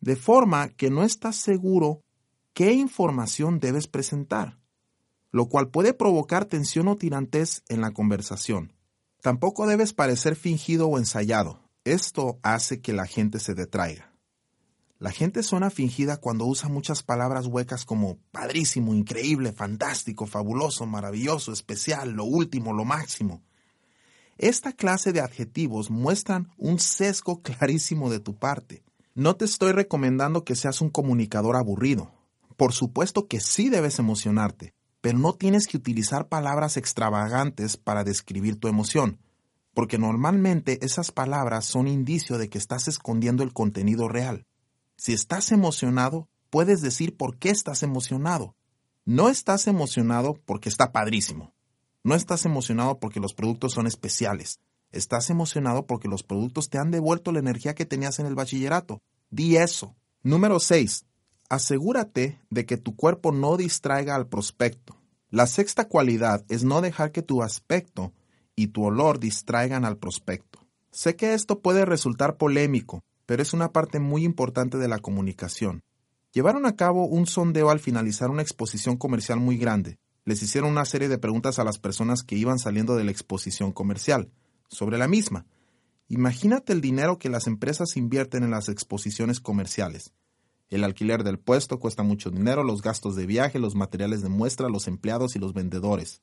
de 0.00 0.16
forma 0.16 0.70
que 0.70 0.88
no 0.88 1.02
estás 1.04 1.36
seguro 1.36 2.00
qué 2.54 2.72
información 2.72 3.60
debes 3.60 3.86
presentar, 3.86 4.58
lo 5.30 5.50
cual 5.50 5.68
puede 5.68 5.92
provocar 5.92 6.46
tensión 6.46 6.88
o 6.88 6.96
tirantez 6.96 7.64
en 7.68 7.82
la 7.82 7.90
conversación. 7.90 8.72
Tampoco 9.20 9.66
debes 9.66 9.92
parecer 9.92 10.34
fingido 10.34 10.88
o 10.88 10.96
ensayado. 10.96 11.60
Esto 11.84 12.38
hace 12.42 12.80
que 12.80 12.94
la 12.94 13.04
gente 13.04 13.40
se 13.40 13.52
detraiga. 13.52 14.11
La 15.02 15.10
gente 15.10 15.42
suena 15.42 15.68
fingida 15.70 16.18
cuando 16.18 16.46
usa 16.46 16.68
muchas 16.68 17.02
palabras 17.02 17.48
huecas 17.48 17.84
como 17.84 18.18
padrísimo, 18.30 18.94
increíble, 18.94 19.50
fantástico, 19.50 20.26
fabuloso, 20.26 20.86
maravilloso, 20.86 21.52
especial, 21.52 22.12
lo 22.12 22.22
último, 22.22 22.72
lo 22.72 22.84
máximo. 22.84 23.42
Esta 24.38 24.72
clase 24.72 25.12
de 25.12 25.20
adjetivos 25.20 25.90
muestran 25.90 26.52
un 26.56 26.78
sesgo 26.78 27.42
clarísimo 27.42 28.10
de 28.10 28.20
tu 28.20 28.36
parte. 28.36 28.84
No 29.16 29.34
te 29.34 29.44
estoy 29.44 29.72
recomendando 29.72 30.44
que 30.44 30.54
seas 30.54 30.80
un 30.80 30.88
comunicador 30.88 31.56
aburrido. 31.56 32.12
Por 32.56 32.72
supuesto 32.72 33.26
que 33.26 33.40
sí 33.40 33.70
debes 33.70 33.98
emocionarte, 33.98 34.72
pero 35.00 35.18
no 35.18 35.32
tienes 35.32 35.66
que 35.66 35.78
utilizar 35.78 36.28
palabras 36.28 36.76
extravagantes 36.76 37.76
para 37.76 38.04
describir 38.04 38.54
tu 38.54 38.68
emoción, 38.68 39.18
porque 39.74 39.98
normalmente 39.98 40.78
esas 40.86 41.10
palabras 41.10 41.64
son 41.64 41.88
indicio 41.88 42.38
de 42.38 42.48
que 42.48 42.58
estás 42.58 42.86
escondiendo 42.86 43.42
el 43.42 43.52
contenido 43.52 44.06
real. 44.06 44.46
Si 45.02 45.12
estás 45.12 45.50
emocionado, 45.50 46.28
puedes 46.48 46.80
decir 46.80 47.16
por 47.16 47.36
qué 47.36 47.50
estás 47.50 47.82
emocionado. 47.82 48.54
No 49.04 49.30
estás 49.30 49.66
emocionado 49.66 50.34
porque 50.44 50.68
está 50.68 50.92
padrísimo. 50.92 51.52
No 52.04 52.14
estás 52.14 52.44
emocionado 52.44 53.00
porque 53.00 53.18
los 53.18 53.34
productos 53.34 53.72
son 53.72 53.88
especiales. 53.88 54.60
Estás 54.92 55.28
emocionado 55.28 55.88
porque 55.88 56.06
los 56.06 56.22
productos 56.22 56.70
te 56.70 56.78
han 56.78 56.92
devuelto 56.92 57.32
la 57.32 57.40
energía 57.40 57.74
que 57.74 57.84
tenías 57.84 58.20
en 58.20 58.26
el 58.26 58.36
bachillerato. 58.36 59.02
Di 59.28 59.56
eso. 59.56 59.96
Número 60.22 60.60
6 60.60 61.04
asegúrate 61.48 62.40
de 62.50 62.64
que 62.64 62.76
tu 62.76 62.94
cuerpo 62.94 63.32
no 63.32 63.56
distraiga 63.56 64.14
al 64.14 64.28
prospecto. 64.28 65.02
La 65.30 65.48
sexta 65.48 65.88
cualidad 65.88 66.44
es 66.48 66.62
no 66.62 66.80
dejar 66.80 67.10
que 67.10 67.22
tu 67.22 67.42
aspecto 67.42 68.12
y 68.54 68.68
tu 68.68 68.84
olor 68.84 69.18
distraigan 69.18 69.84
al 69.84 69.96
prospecto. 69.98 70.60
Sé 70.92 71.16
que 71.16 71.34
esto 71.34 71.58
puede 71.58 71.86
resultar 71.86 72.36
polémico, 72.36 73.02
pero 73.32 73.42
es 73.42 73.54
una 73.54 73.72
parte 73.72 73.98
muy 73.98 74.24
importante 74.24 74.76
de 74.76 74.88
la 74.88 74.98
comunicación. 74.98 75.80
Llevaron 76.34 76.66
a 76.66 76.76
cabo 76.76 77.06
un 77.06 77.26
sondeo 77.26 77.70
al 77.70 77.80
finalizar 77.80 78.28
una 78.28 78.42
exposición 78.42 78.98
comercial 78.98 79.40
muy 79.40 79.56
grande. 79.56 79.98
Les 80.26 80.42
hicieron 80.42 80.68
una 80.68 80.84
serie 80.84 81.08
de 81.08 81.16
preguntas 81.16 81.58
a 81.58 81.64
las 81.64 81.78
personas 81.78 82.24
que 82.24 82.36
iban 82.36 82.58
saliendo 82.58 82.94
de 82.94 83.04
la 83.04 83.10
exposición 83.10 83.72
comercial 83.72 84.30
sobre 84.68 84.98
la 84.98 85.08
misma. 85.08 85.46
Imagínate 86.08 86.74
el 86.74 86.82
dinero 86.82 87.18
que 87.18 87.30
las 87.30 87.46
empresas 87.46 87.96
invierten 87.96 88.44
en 88.44 88.50
las 88.50 88.68
exposiciones 88.68 89.40
comerciales. 89.40 90.12
El 90.68 90.84
alquiler 90.84 91.24
del 91.24 91.38
puesto 91.38 91.78
cuesta 91.78 92.02
mucho 92.02 92.28
dinero, 92.28 92.62
los 92.62 92.82
gastos 92.82 93.16
de 93.16 93.24
viaje, 93.24 93.58
los 93.58 93.74
materiales 93.74 94.20
de 94.20 94.28
muestra, 94.28 94.68
los 94.68 94.88
empleados 94.88 95.36
y 95.36 95.38
los 95.38 95.54
vendedores. 95.54 96.20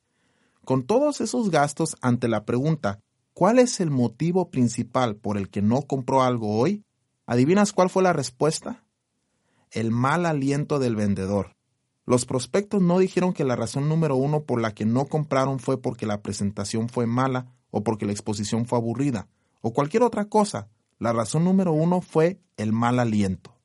Con 0.64 0.86
todos 0.86 1.20
esos 1.20 1.50
gastos 1.50 1.96
ante 2.02 2.28
la 2.28 2.44
pregunta, 2.44 3.00
¿cuál 3.32 3.58
es 3.58 3.80
el 3.80 3.90
motivo 3.90 4.48
principal 4.48 5.16
por 5.16 5.38
el 5.38 5.50
que 5.50 5.60
no 5.60 5.82
compró 5.82 6.22
algo 6.22 6.56
hoy? 6.56 6.84
¿Adivinas 7.30 7.72
cuál 7.72 7.90
fue 7.90 8.02
la 8.02 8.12
respuesta? 8.12 8.82
El 9.70 9.92
mal 9.92 10.26
aliento 10.26 10.80
del 10.80 10.96
vendedor. 10.96 11.54
Los 12.04 12.26
prospectos 12.26 12.82
no 12.82 12.98
dijeron 12.98 13.34
que 13.34 13.44
la 13.44 13.54
razón 13.54 13.88
número 13.88 14.16
uno 14.16 14.42
por 14.42 14.60
la 14.60 14.74
que 14.74 14.84
no 14.84 15.04
compraron 15.06 15.60
fue 15.60 15.80
porque 15.80 16.06
la 16.06 16.22
presentación 16.22 16.88
fue 16.88 17.06
mala 17.06 17.54
o 17.70 17.84
porque 17.84 18.04
la 18.04 18.10
exposición 18.10 18.66
fue 18.66 18.78
aburrida 18.78 19.28
o 19.60 19.72
cualquier 19.72 20.02
otra 20.02 20.24
cosa. 20.24 20.70
La 20.98 21.12
razón 21.12 21.44
número 21.44 21.72
uno 21.72 22.00
fue 22.00 22.40
el 22.56 22.72
mal 22.72 22.98
aliento. 22.98 23.56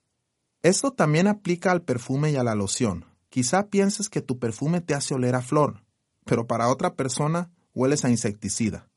Esto 0.62 0.92
también 0.92 1.26
aplica 1.26 1.72
al 1.72 1.82
perfume 1.82 2.30
y 2.30 2.36
a 2.36 2.44
la 2.44 2.54
loción. 2.54 3.06
Quizá 3.30 3.72
pienses 3.72 4.10
que 4.10 4.22
tu 4.22 4.38
perfume 4.38 4.82
te 4.82 4.94
hace 4.94 5.16
oler 5.16 5.34
a 5.34 5.42
flor, 5.42 5.84
pero 6.24 6.46
para 6.46 6.70
otra 6.70 6.94
persona 6.94 7.50
hueles 7.74 8.06
a 8.06 8.12
insecticida. 8.12 8.92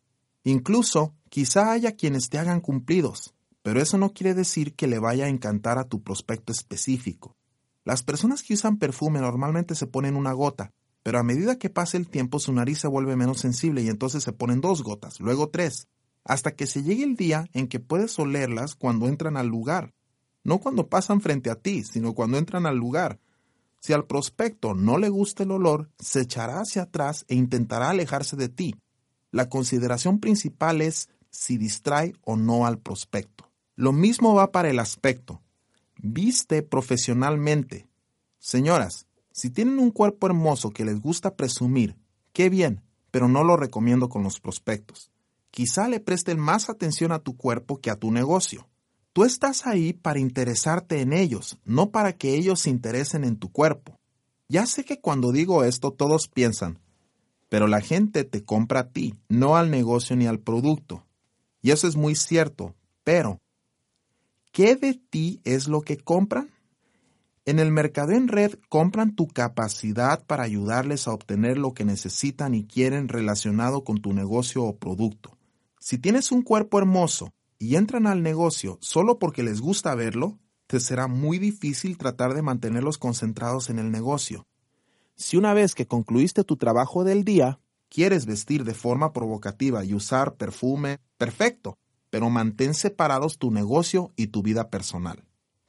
Incluso, 0.44 1.14
quizá 1.30 1.72
haya 1.72 1.92
quienes 1.92 2.28
te 2.28 2.38
hagan 2.38 2.60
cumplidos, 2.60 3.34
pero 3.68 3.82
eso 3.82 3.98
no 3.98 4.14
quiere 4.14 4.32
decir 4.32 4.74
que 4.74 4.86
le 4.86 4.98
vaya 4.98 5.26
a 5.26 5.28
encantar 5.28 5.76
a 5.76 5.84
tu 5.84 6.02
prospecto 6.02 6.52
específico. 6.52 7.36
Las 7.84 8.02
personas 8.02 8.42
que 8.42 8.54
usan 8.54 8.78
perfume 8.78 9.20
normalmente 9.20 9.74
se 9.74 9.86
ponen 9.86 10.16
una 10.16 10.32
gota, 10.32 10.72
pero 11.02 11.18
a 11.18 11.22
medida 11.22 11.58
que 11.58 11.68
pasa 11.68 11.98
el 11.98 12.08
tiempo 12.08 12.38
su 12.38 12.54
nariz 12.54 12.78
se 12.78 12.88
vuelve 12.88 13.14
menos 13.14 13.40
sensible 13.40 13.82
y 13.82 13.88
entonces 13.88 14.24
se 14.24 14.32
ponen 14.32 14.62
dos 14.62 14.82
gotas, 14.82 15.20
luego 15.20 15.50
tres, 15.50 15.86
hasta 16.24 16.56
que 16.56 16.66
se 16.66 16.82
llegue 16.82 17.04
el 17.04 17.14
día 17.14 17.50
en 17.52 17.68
que 17.68 17.78
puedes 17.78 18.18
olerlas 18.18 18.74
cuando 18.74 19.06
entran 19.06 19.36
al 19.36 19.48
lugar 19.48 19.92
no 20.48 20.60
cuando 20.60 20.88
pasan 20.88 21.20
frente 21.20 21.50
a 21.50 21.56
ti, 21.56 21.84
sino 21.84 22.14
cuando 22.14 22.38
entran 22.38 22.64
al 22.64 22.76
lugar. 22.76 23.20
Si 23.80 23.92
al 23.92 24.06
prospecto 24.06 24.74
no 24.74 24.96
le 24.96 25.10
gusta 25.10 25.42
el 25.42 25.50
olor, 25.50 25.90
se 25.98 26.22
echará 26.22 26.60
hacia 26.60 26.82
atrás 26.82 27.26
e 27.28 27.34
intentará 27.34 27.90
alejarse 27.90 28.34
de 28.34 28.48
ti. 28.48 28.74
La 29.30 29.48
consideración 29.48 30.20
principal 30.20 30.80
es 30.80 31.10
si 31.30 31.58
distrae 31.58 32.14
o 32.22 32.36
no 32.36 32.66
al 32.66 32.78
prospecto. 32.78 33.47
Lo 33.78 33.92
mismo 33.92 34.34
va 34.34 34.50
para 34.50 34.70
el 34.70 34.80
aspecto. 34.80 35.40
Viste 36.02 36.64
profesionalmente. 36.64 37.86
Señoras, 38.40 39.06
si 39.30 39.50
tienen 39.50 39.78
un 39.78 39.92
cuerpo 39.92 40.26
hermoso 40.26 40.70
que 40.70 40.84
les 40.84 41.00
gusta 41.00 41.36
presumir, 41.36 41.96
qué 42.32 42.50
bien, 42.50 42.82
pero 43.12 43.28
no 43.28 43.44
lo 43.44 43.56
recomiendo 43.56 44.08
con 44.08 44.24
los 44.24 44.40
prospectos. 44.40 45.12
Quizá 45.52 45.86
le 45.86 46.00
presten 46.00 46.40
más 46.40 46.68
atención 46.68 47.12
a 47.12 47.20
tu 47.20 47.36
cuerpo 47.36 47.80
que 47.80 47.90
a 47.90 47.94
tu 47.94 48.10
negocio. 48.10 48.68
Tú 49.12 49.22
estás 49.22 49.64
ahí 49.64 49.92
para 49.92 50.18
interesarte 50.18 51.00
en 51.00 51.12
ellos, 51.12 51.56
no 51.64 51.92
para 51.92 52.14
que 52.14 52.34
ellos 52.34 52.58
se 52.58 52.70
interesen 52.70 53.22
en 53.22 53.36
tu 53.36 53.52
cuerpo. 53.52 54.00
Ya 54.48 54.66
sé 54.66 54.84
que 54.84 55.00
cuando 55.00 55.30
digo 55.30 55.62
esto 55.62 55.92
todos 55.92 56.26
piensan, 56.26 56.80
pero 57.48 57.68
la 57.68 57.80
gente 57.80 58.24
te 58.24 58.44
compra 58.44 58.80
a 58.80 58.88
ti, 58.88 59.14
no 59.28 59.56
al 59.56 59.70
negocio 59.70 60.16
ni 60.16 60.26
al 60.26 60.40
producto. 60.40 61.06
Y 61.62 61.70
eso 61.70 61.86
es 61.86 61.94
muy 61.94 62.16
cierto, 62.16 62.74
pero 63.04 63.38
¿qué 64.58 64.74
de 64.74 64.94
ti 64.94 65.40
es 65.44 65.68
lo 65.68 65.82
que 65.82 65.98
compran? 65.98 66.50
En 67.44 67.60
el 67.60 67.70
mercado 67.70 68.10
en 68.10 68.26
red 68.26 68.54
compran 68.68 69.14
tu 69.14 69.28
capacidad 69.28 70.26
para 70.26 70.42
ayudarles 70.42 71.06
a 71.06 71.12
obtener 71.12 71.58
lo 71.58 71.74
que 71.74 71.84
necesitan 71.84 72.56
y 72.56 72.66
quieren 72.66 73.06
relacionado 73.06 73.84
con 73.84 74.02
tu 74.02 74.12
negocio 74.12 74.64
o 74.64 74.76
producto. 74.76 75.38
Si 75.78 75.96
tienes 75.96 76.32
un 76.32 76.42
cuerpo 76.42 76.76
hermoso, 76.78 77.30
y 77.60 77.76
entran 77.76 78.08
al 78.08 78.24
negocio 78.24 78.78
solo 78.80 79.20
porque 79.20 79.44
les 79.44 79.60
gusta 79.60 79.94
verlo, 79.94 80.40
te 80.66 80.80
será 80.80 81.06
muy 81.06 81.38
difícil 81.38 81.96
tratar 81.96 82.34
de 82.34 82.42
mantenerlos 82.42 82.98
concentrados 82.98 83.70
en 83.70 83.78
el 83.78 83.92
negocio. 83.92 84.44
Si 85.14 85.36
una 85.36 85.54
vez 85.54 85.76
que 85.76 85.86
concluiste 85.86 86.42
tu 86.42 86.56
trabajo 86.56 87.04
del 87.04 87.22
día, 87.22 87.60
quieres 87.88 88.26
vestir 88.26 88.64
de 88.64 88.74
forma 88.74 89.12
provocativa 89.12 89.84
y 89.84 89.94
usar 89.94 90.34
perfume, 90.34 90.98
perfecto, 91.16 91.78
pero 92.10 92.30
mantén 92.30 92.74
separados 92.74 93.38
tu 93.38 93.50
negocio 93.50 94.12
y 94.16 94.28
tu 94.28 94.42
vida 94.42 94.70
personal. 94.70 95.24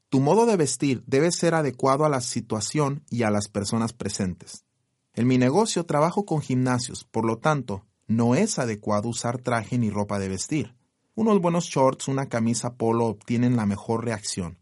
Tu 0.09 0.19
modo 0.19 0.45
de 0.45 0.57
vestir 0.57 1.03
debe 1.05 1.31
ser 1.31 1.53
adecuado 1.53 2.05
a 2.05 2.09
la 2.09 2.21
situación 2.21 3.03
y 3.09 3.23
a 3.23 3.29
las 3.29 3.47
personas 3.47 3.93
presentes. 3.93 4.65
En 5.13 5.27
mi 5.27 5.37
negocio 5.37 5.85
trabajo 5.85 6.25
con 6.25 6.41
gimnasios, 6.41 7.03
por 7.03 7.25
lo 7.25 7.37
tanto, 7.37 7.85
no 8.07 8.33
es 8.33 8.57
adecuado 8.57 9.09
usar 9.09 9.37
traje 9.37 9.77
ni 9.77 9.89
ropa 9.89 10.17
de 10.17 10.29
vestir. 10.29 10.75
Unos 11.13 11.41
buenos 11.41 11.65
shorts, 11.65 12.07
una 12.07 12.27
camisa 12.27 12.75
polo 12.75 13.05
obtienen 13.05 13.55
la 13.55 13.65
mejor 13.65 14.05
reacción. 14.05 14.57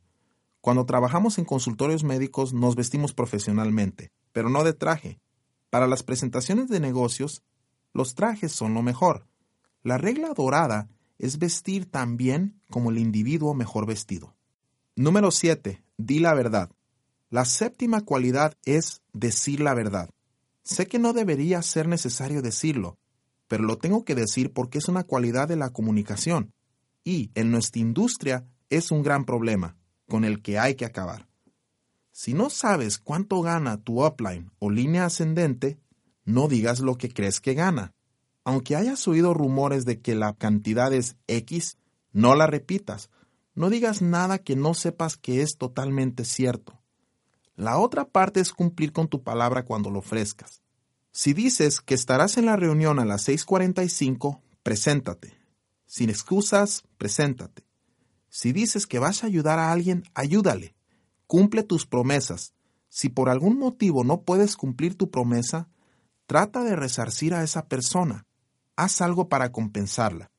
Cuando 0.60 0.86
trabajamos 0.86 1.38
en 1.38 1.46
consultorios 1.46 2.04
médicos 2.04 2.54
nos 2.54 2.76
vestimos 2.76 3.14
profesionalmente, 3.14 4.12
pero 4.34 4.50
no 4.50 4.66
de 4.66 4.74
traje. 4.74 5.22
Para 5.70 5.88
las 5.88 6.04
presentaciones 6.04 6.68
de 6.68 6.80
negocios, 6.80 7.44
los 7.94 8.16
trajes 8.16 8.52
son 8.52 8.74
lo 8.74 8.82
mejor. 8.82 9.28
La 9.82 9.98
regla 9.98 10.34
dorada 10.34 10.90
es 11.18 11.40
vestir 11.40 11.86
tan 11.86 12.18
bien 12.18 12.62
como 12.70 12.92
el 12.92 12.98
individuo 12.98 13.54
mejor 13.54 13.86
vestido. 13.86 14.36
Número 14.96 15.32
7. 15.32 15.84
Di 15.98 16.20
la 16.20 16.34
verdad. 16.34 16.72
La 17.30 17.46
séptima 17.46 18.02
cualidad 18.02 18.58
es 18.66 19.02
decir 19.14 19.60
la 19.60 19.74
verdad. 19.74 20.10
Sé 20.64 20.88
que 20.88 21.00
no 21.00 21.14
debería 21.14 21.62
ser 21.62 21.88
necesario 21.88 22.42
decirlo, 22.42 22.98
pero 23.48 23.64
lo 23.64 23.78
tengo 23.78 24.04
que 24.06 24.16
decir 24.16 24.54
porque 24.54 24.78
es 24.78 24.88
una 24.88 25.04
cualidad 25.04 25.48
de 25.48 25.56
la 25.56 25.70
comunicación 25.72 26.54
y 27.04 27.32
en 27.36 27.52
nuestra 27.52 27.82
industria 27.82 28.46
es 28.70 28.92
un 28.92 29.04
gran 29.04 29.26
problema. 29.26 29.78
con 30.08 30.24
el 30.24 30.42
que 30.42 30.58
hay 30.58 30.76
que 30.76 30.86
acabar. 30.86 31.28
Si 32.12 32.34
no 32.34 32.50
sabes 32.50 32.98
cuánto 32.98 33.42
gana 33.42 33.78
tu 33.78 34.06
upline 34.06 34.52
o 34.58 34.70
línea 34.70 35.06
ascendente, 35.06 35.80
no 36.24 36.48
digas 36.48 36.80
lo 36.80 36.98
que 36.98 37.10
crees 37.10 37.40
que 37.42 37.54
gana. 37.54 37.94
Aunque 38.48 38.78
hayas 38.78 39.06
oído 39.10 39.34
rumores 39.34 39.84
de 39.84 40.00
que 40.00 40.16
la 40.16 40.32
cantidad 40.32 40.94
es 40.94 41.18
X, 41.28 41.78
no 42.14 42.34
la 42.34 42.48
repitas. 42.48 43.10
No 43.56 43.70
digas 43.70 44.02
nada 44.02 44.38
que 44.38 44.56
no 44.56 44.74
sepas 44.74 45.18
que 45.18 45.42
es 45.42 45.58
totalmente 45.58 46.24
cierto. 46.24 46.80
La 47.58 47.78
otra 47.78 48.08
parte 48.08 48.40
es 48.40 48.54
cumplir 48.54 48.94
con 48.94 49.10
tu 49.10 49.22
palabra 49.22 49.66
cuando 49.66 49.90
lo 49.90 50.00
ofrezcas. 50.00 50.62
Si 51.12 51.34
dices 51.34 51.82
que 51.82 51.94
estarás 51.94 52.38
en 52.38 52.46
la 52.46 52.56
reunión 52.56 53.00
a 53.00 53.06
las 53.06 53.28
6.45, 53.28 54.40
preséntate. 54.64 55.34
Sin 55.86 56.10
excusas, 56.10 56.86
preséntate. 56.98 57.66
Si 58.30 58.54
dices 58.54 58.88
que 58.88 59.00
vas 59.00 59.26
a 59.26 59.28
ayudar 59.28 59.60
a 59.60 59.74
alguien, 59.74 60.06
ayúdale. 60.14 60.74
Cumple 61.26 61.64
tus 61.64 61.86
promesas. 61.86 62.54
Si 62.88 63.10
por 63.10 63.28
algún 63.28 63.60
motivo 63.60 64.06
no 64.06 64.22
puedes 64.22 64.56
cumplir 64.56 64.96
tu 64.96 65.12
promesa, 65.12 65.68
trata 66.28 66.64
de 66.64 66.78
resarcir 66.78 67.34
a 67.34 67.44
esa 67.44 67.68
persona. 67.68 68.24
Haz 68.80 69.02
algo 69.02 69.28
para 69.28 69.52
compensarla. 69.52 70.30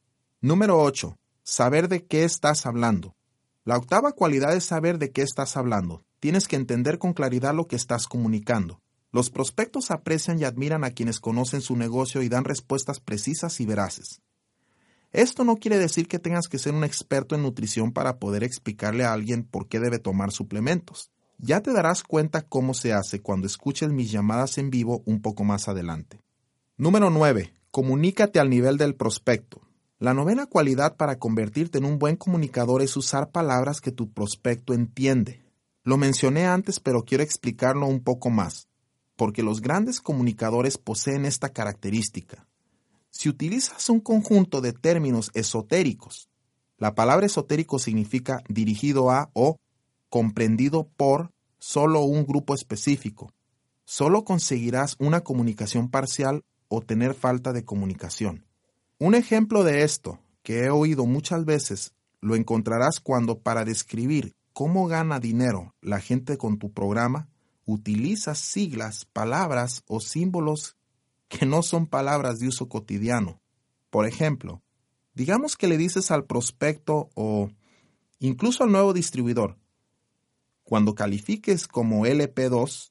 Número 0.40 0.80
8. 0.80 1.18
Saber 1.42 1.88
de 1.88 2.06
qué 2.06 2.22
estás 2.22 2.66
hablando. 2.66 3.16
La 3.64 3.76
octava 3.76 4.12
cualidad 4.12 4.54
es 4.54 4.62
saber 4.62 5.00
de 5.00 5.10
qué 5.10 5.22
estás 5.22 5.56
hablando. 5.56 6.04
Tienes 6.20 6.46
que 6.46 6.54
entender 6.54 7.00
con 7.00 7.14
claridad 7.14 7.52
lo 7.52 7.66
que 7.66 7.74
estás 7.74 8.06
comunicando. 8.06 8.80
Los 9.10 9.30
prospectos 9.30 9.90
aprecian 9.90 10.38
y 10.38 10.44
admiran 10.44 10.84
a 10.84 10.92
quienes 10.92 11.18
conocen 11.18 11.62
su 11.62 11.74
negocio 11.74 12.22
y 12.22 12.28
dan 12.28 12.44
respuestas 12.44 13.00
precisas 13.00 13.58
y 13.58 13.66
veraces. 13.66 14.22
Esto 15.10 15.42
no 15.42 15.56
quiere 15.56 15.76
decir 15.76 16.06
que 16.06 16.20
tengas 16.20 16.46
que 16.46 16.60
ser 16.60 16.74
un 16.74 16.84
experto 16.84 17.34
en 17.34 17.42
nutrición 17.42 17.90
para 17.90 18.20
poder 18.20 18.44
explicarle 18.44 19.04
a 19.04 19.14
alguien 19.14 19.42
por 19.42 19.66
qué 19.66 19.80
debe 19.80 19.98
tomar 19.98 20.30
suplementos. 20.30 21.10
Ya 21.38 21.60
te 21.60 21.72
darás 21.72 22.04
cuenta 22.04 22.42
cómo 22.42 22.72
se 22.72 22.92
hace 22.92 23.20
cuando 23.20 23.48
escuches 23.48 23.90
mis 23.90 24.12
llamadas 24.12 24.58
en 24.58 24.70
vivo 24.70 25.02
un 25.06 25.22
poco 25.22 25.42
más 25.42 25.66
adelante. 25.66 26.22
Número 26.76 27.10
9. 27.10 27.57
Comunícate 27.78 28.40
al 28.40 28.50
nivel 28.50 28.76
del 28.76 28.96
prospecto. 28.96 29.60
La 30.00 30.12
novena 30.12 30.46
cualidad 30.46 30.96
para 30.96 31.20
convertirte 31.20 31.78
en 31.78 31.84
un 31.84 32.00
buen 32.00 32.16
comunicador 32.16 32.82
es 32.82 32.96
usar 32.96 33.30
palabras 33.30 33.80
que 33.80 33.92
tu 33.92 34.10
prospecto 34.10 34.74
entiende. 34.74 35.44
Lo 35.84 35.96
mencioné 35.96 36.44
antes, 36.44 36.80
pero 36.80 37.04
quiero 37.04 37.22
explicarlo 37.22 37.86
un 37.86 38.00
poco 38.00 38.30
más, 38.30 38.66
porque 39.14 39.44
los 39.44 39.60
grandes 39.60 40.00
comunicadores 40.00 40.76
poseen 40.76 41.24
esta 41.24 41.50
característica. 41.50 42.48
Si 43.10 43.28
utilizas 43.28 43.88
un 43.90 44.00
conjunto 44.00 44.60
de 44.60 44.72
términos 44.72 45.30
esotéricos, 45.34 46.28
la 46.78 46.96
palabra 46.96 47.26
esotérico 47.26 47.78
significa 47.78 48.42
dirigido 48.48 49.12
a 49.12 49.30
o 49.34 49.56
comprendido 50.08 50.88
por 50.96 51.30
solo 51.60 52.00
un 52.00 52.26
grupo 52.26 52.54
específico. 52.54 53.32
Solo 53.84 54.24
conseguirás 54.24 54.96
una 54.98 55.20
comunicación 55.20 55.88
parcial 55.90 56.42
o 56.68 56.80
tener 56.80 57.14
falta 57.14 57.52
de 57.52 57.64
comunicación. 57.64 58.46
Un 58.98 59.14
ejemplo 59.14 59.64
de 59.64 59.82
esto, 59.82 60.20
que 60.42 60.64
he 60.64 60.70
oído 60.70 61.06
muchas 61.06 61.44
veces, 61.44 61.94
lo 62.20 62.36
encontrarás 62.36 63.00
cuando 63.00 63.40
para 63.40 63.64
describir 63.64 64.34
cómo 64.52 64.86
gana 64.86 65.20
dinero 65.20 65.74
la 65.80 66.00
gente 66.00 66.36
con 66.36 66.58
tu 66.58 66.72
programa, 66.72 67.28
utilizas 67.64 68.38
siglas, 68.38 69.04
palabras 69.04 69.84
o 69.86 70.00
símbolos 70.00 70.76
que 71.28 71.46
no 71.46 71.62
son 71.62 71.86
palabras 71.86 72.38
de 72.38 72.48
uso 72.48 72.68
cotidiano. 72.68 73.40
Por 73.90 74.06
ejemplo, 74.06 74.62
digamos 75.14 75.56
que 75.56 75.68
le 75.68 75.76
dices 75.76 76.10
al 76.10 76.24
prospecto 76.24 77.10
o 77.14 77.50
incluso 78.18 78.64
al 78.64 78.72
nuevo 78.72 78.92
distribuidor, 78.92 79.56
cuando 80.64 80.94
califiques 80.94 81.68
como 81.68 82.06
LP2, 82.06 82.90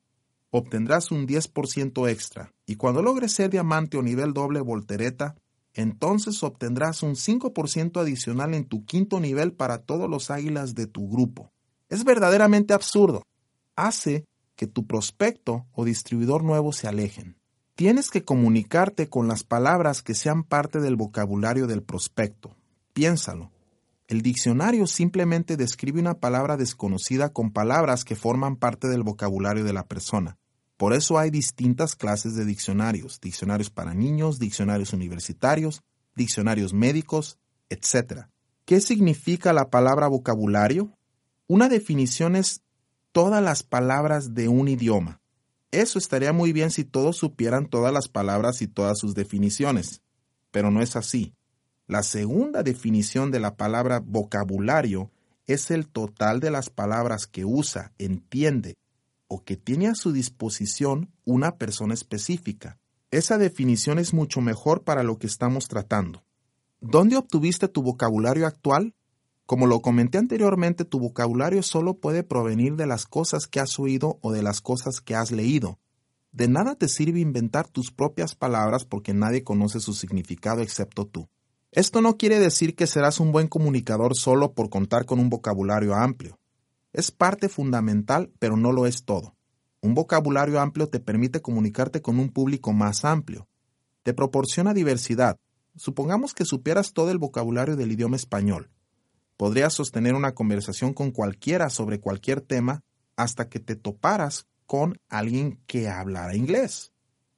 obtendrás 0.51 1.11
un 1.11 1.27
10% 1.27 2.09
extra 2.09 2.53
y 2.65 2.75
cuando 2.75 3.01
logres 3.01 3.33
ser 3.33 3.49
diamante 3.49 3.97
o 3.97 4.01
nivel 4.01 4.33
doble 4.33 4.61
voltereta, 4.61 5.35
entonces 5.73 6.41
obtendrás 6.43 7.03
un 7.03 7.15
5% 7.15 8.01
adicional 8.01 8.53
en 8.53 8.65
tu 8.65 8.85
quinto 8.85 9.19
nivel 9.19 9.53
para 9.53 9.79
todos 9.79 10.09
los 10.09 10.31
águilas 10.31 10.73
de 10.73 10.87
tu 10.87 11.07
grupo. 11.07 11.51
Es 11.89 12.03
verdaderamente 12.03 12.73
absurdo. 12.73 13.23
Hace 13.75 14.25
que 14.55 14.67
tu 14.67 14.87
prospecto 14.87 15.67
o 15.71 15.85
distribuidor 15.85 16.43
nuevo 16.43 16.73
se 16.73 16.87
alejen. 16.87 17.37
Tienes 17.75 18.09
que 18.09 18.25
comunicarte 18.25 19.07
con 19.07 19.27
las 19.27 19.43
palabras 19.43 20.01
que 20.01 20.15
sean 20.15 20.43
parte 20.43 20.81
del 20.81 20.95
vocabulario 20.95 21.67
del 21.67 21.83
prospecto. 21.83 22.55
Piénsalo. 22.93 23.51
El 24.07 24.21
diccionario 24.21 24.87
simplemente 24.87 25.57
describe 25.57 25.99
una 25.99 26.19
palabra 26.19 26.55
desconocida 26.55 27.33
con 27.33 27.51
palabras 27.51 28.05
que 28.05 28.15
forman 28.15 28.55
parte 28.55 28.87
del 28.87 29.03
vocabulario 29.03 29.65
de 29.65 29.73
la 29.73 29.85
persona. 29.85 30.37
Por 30.77 30.93
eso 30.93 31.17
hay 31.19 31.29
distintas 31.29 31.95
clases 31.95 32.35
de 32.35 32.45
diccionarios, 32.45 33.19
diccionarios 33.19 33.69
para 33.69 33.93
niños, 33.93 34.39
diccionarios 34.39 34.93
universitarios, 34.93 35.81
diccionarios 36.15 36.73
médicos, 36.73 37.37
etc. 37.69 38.27
¿Qué 38.63 38.79
significa 38.79 39.51
la 39.51 39.69
palabra 39.69 40.07
vocabulario? 40.07 40.97
Una 41.47 41.67
definición 41.67 42.37
es 42.37 42.61
todas 43.11 43.43
las 43.43 43.63
palabras 43.63 44.33
de 44.33 44.47
un 44.47 44.69
idioma. 44.69 45.19
Eso 45.71 45.99
estaría 45.99 46.31
muy 46.31 46.53
bien 46.53 46.71
si 46.71 46.85
todos 46.85 47.17
supieran 47.17 47.65
todas 47.65 47.91
las 47.91 48.07
palabras 48.07 48.61
y 48.61 48.67
todas 48.67 48.99
sus 48.99 49.15
definiciones, 49.15 50.01
pero 50.51 50.71
no 50.71 50.81
es 50.81 50.95
así. 50.95 51.33
La 51.87 52.03
segunda 52.03 52.63
definición 52.63 53.31
de 53.31 53.39
la 53.39 53.55
palabra 53.55 54.01
vocabulario 54.05 55.09
es 55.45 55.71
el 55.71 55.87
total 55.87 56.41
de 56.41 56.51
las 56.51 56.69
palabras 56.69 57.27
que 57.27 57.45
usa, 57.45 57.93
entiende 57.97 58.75
o 59.29 59.45
que 59.45 59.55
tiene 59.55 59.87
a 59.87 59.95
su 59.95 60.11
disposición 60.11 61.09
una 61.23 61.55
persona 61.55 61.93
específica. 61.93 62.77
Esa 63.09 63.37
definición 63.37 63.99
es 63.99 64.13
mucho 64.13 64.41
mejor 64.41 64.83
para 64.83 65.01
lo 65.01 65.17
que 65.17 65.27
estamos 65.27 65.69
tratando. 65.69 66.25
¿Dónde 66.81 67.15
obtuviste 67.15 67.69
tu 67.69 67.81
vocabulario 67.83 68.47
actual? 68.47 68.93
Como 69.45 69.65
lo 69.65 69.79
comenté 69.79 70.17
anteriormente, 70.17 70.83
tu 70.83 70.99
vocabulario 70.99 71.63
solo 71.63 71.93
puede 71.93 72.23
provenir 72.23 72.75
de 72.75 72.85
las 72.85 73.05
cosas 73.05 73.47
que 73.47 73.61
has 73.61 73.79
oído 73.79 74.19
o 74.21 74.33
de 74.33 74.43
las 74.43 74.59
cosas 74.59 74.99
que 74.99 75.15
has 75.15 75.31
leído. 75.31 75.79
De 76.33 76.49
nada 76.49 76.75
te 76.75 76.89
sirve 76.89 77.21
inventar 77.21 77.69
tus 77.69 77.91
propias 77.91 78.35
palabras 78.35 78.83
porque 78.83 79.13
nadie 79.13 79.45
conoce 79.45 79.79
su 79.79 79.93
significado 79.93 80.61
excepto 80.61 81.07
tú. 81.07 81.29
Esto 81.71 82.01
no 82.01 82.17
quiere 82.17 82.39
decir 82.39 82.75
que 82.75 82.87
serás 82.87 83.19
un 83.19 83.31
buen 83.31 83.47
comunicador 83.47 84.15
solo 84.15 84.53
por 84.53 84.69
contar 84.69 85.05
con 85.05 85.19
un 85.19 85.29
vocabulario 85.29 85.95
amplio. 85.95 86.39
Es 86.93 87.11
parte 87.11 87.49
fundamental, 87.49 88.31
pero 88.39 88.57
no 88.57 88.71
lo 88.71 88.85
es 88.85 89.03
todo. 89.03 89.35
Un 89.81 89.93
vocabulario 89.93 90.59
amplio 90.59 90.89
te 90.89 90.99
permite 90.99 91.41
comunicarte 91.41 92.01
con 92.01 92.19
un 92.19 92.29
público 92.29 92.73
más 92.73 93.05
amplio. 93.05 93.47
Te 94.03 94.13
proporciona 94.13 94.73
diversidad. 94.73 95.37
Supongamos 95.75 96.33
que 96.33 96.45
supieras 96.45 96.93
todo 96.93 97.11
el 97.11 97.19
vocabulario 97.19 97.75
del 97.75 97.91
idioma 97.91 98.15
español 98.15 98.71
Podrías 99.37 99.75
sostener 99.75 100.15
una 100.15 100.33
conversación 100.33 100.93
con 100.93 101.11
cualquiera 101.11 101.69
sobre 101.69 101.99
cualquier 101.99 102.41
tema 102.41 102.83
hasta 103.15 103.49
que 103.49 103.59
te 103.59 103.75
toparas 103.75 104.47
con 104.65 104.99
alguien 105.09 105.59
que 105.67 105.87
hablara 105.87 106.35
inglés. 106.35 106.91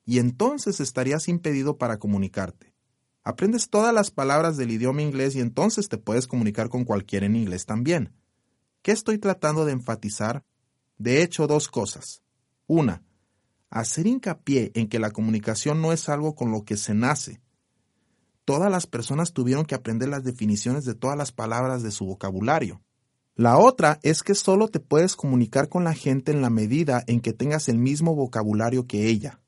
Y 0.05 0.19
entonces 0.19 0.79
estarías 0.79 1.27
impedido 1.27 1.77
para 1.77 1.99
comunicarte. 1.99 2.68
Aprendes 3.23 3.69
todas 3.69 3.93
las 3.93 4.11
palabras 4.11 4.57
del 4.57 4.71
idioma 4.71 5.01
inglés 5.01 5.35
y 5.35 5.41
entonces 5.41 5.89
te 5.89 5.97
puedes 5.97 6.27
comunicar 6.27 6.69
con 6.69 6.85
cualquiera 6.85 7.25
en 7.25 7.35
inglés 7.35 7.65
también. 7.65 8.13
¿Qué 8.81 8.91
estoy 8.91 9.17
tratando 9.17 9.65
de 9.65 9.73
enfatizar? 9.73 10.43
De 10.97 11.21
hecho, 11.21 11.47
dos 11.47 11.67
cosas. 11.67 12.21
Una, 12.67 13.03
hacer 13.69 14.07
hincapié 14.07 14.71
en 14.75 14.87
que 14.87 14.99
la 14.99 15.11
comunicación 15.11 15.81
no 15.81 15.91
es 15.91 16.09
algo 16.09 16.35
con 16.35 16.51
lo 16.51 16.63
que 16.63 16.77
se 16.77 16.93
nace, 16.93 17.41
todas 18.45 18.71
las 18.71 18.87
personas 18.87 19.33
tuvieron 19.33 19.65
que 19.65 19.75
aprender 19.75 20.09
las 20.09 20.23
definiciones 20.23 20.85
de 20.85 20.95
todas 20.95 21.17
las 21.17 21.31
palabras 21.31 21.83
de 21.83 21.91
su 21.91 22.05
vocabulario. 22.05 22.81
La 23.35 23.57
otra 23.57 23.99
es 24.01 24.23
que 24.23 24.35
solo 24.35 24.67
te 24.67 24.79
puedes 24.79 25.15
comunicar 25.15 25.69
con 25.69 25.83
la 25.83 25.93
gente 25.93 26.31
en 26.31 26.41
la 26.41 26.49
medida 26.49 27.03
en 27.07 27.21
que 27.21 27.31
tengas 27.31 27.69
el 27.69 27.77
mismo 27.77 28.15
vocabulario 28.15 28.87
que 28.87 29.07
ella. 29.07 29.39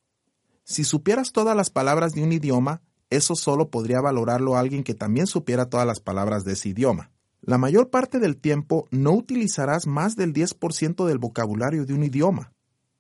Si 0.63 0.83
supieras 0.83 1.31
todas 1.31 1.57
las 1.57 1.69
palabras 1.69 2.13
de 2.13 2.23
un 2.23 2.31
idioma, 2.31 2.81
eso 3.11 3.35
solo 3.35 3.69
podría 3.69 4.01
valorarlo 4.01 4.57
alguien 4.57 4.83
que 4.83 4.95
también 4.95 5.27
supiera 5.27 5.69
todas 5.69 5.85
las 5.85 5.99
palabras 5.99 6.43
de 6.43 6.53
ese 6.53 6.69
idioma. 6.69 7.11
La 7.41 7.59
mayor 7.59 7.91
parte 7.91 8.17
del 8.17 8.37
tiempo 8.37 8.87
no 8.89 9.11
utilizarás 9.11 9.85
más 9.85 10.15
del 10.15 10.33
10% 10.33 11.05
del 11.05 11.19
vocabulario 11.19 11.85
de 11.85 11.93
un 11.93 12.03
idioma, 12.03 12.53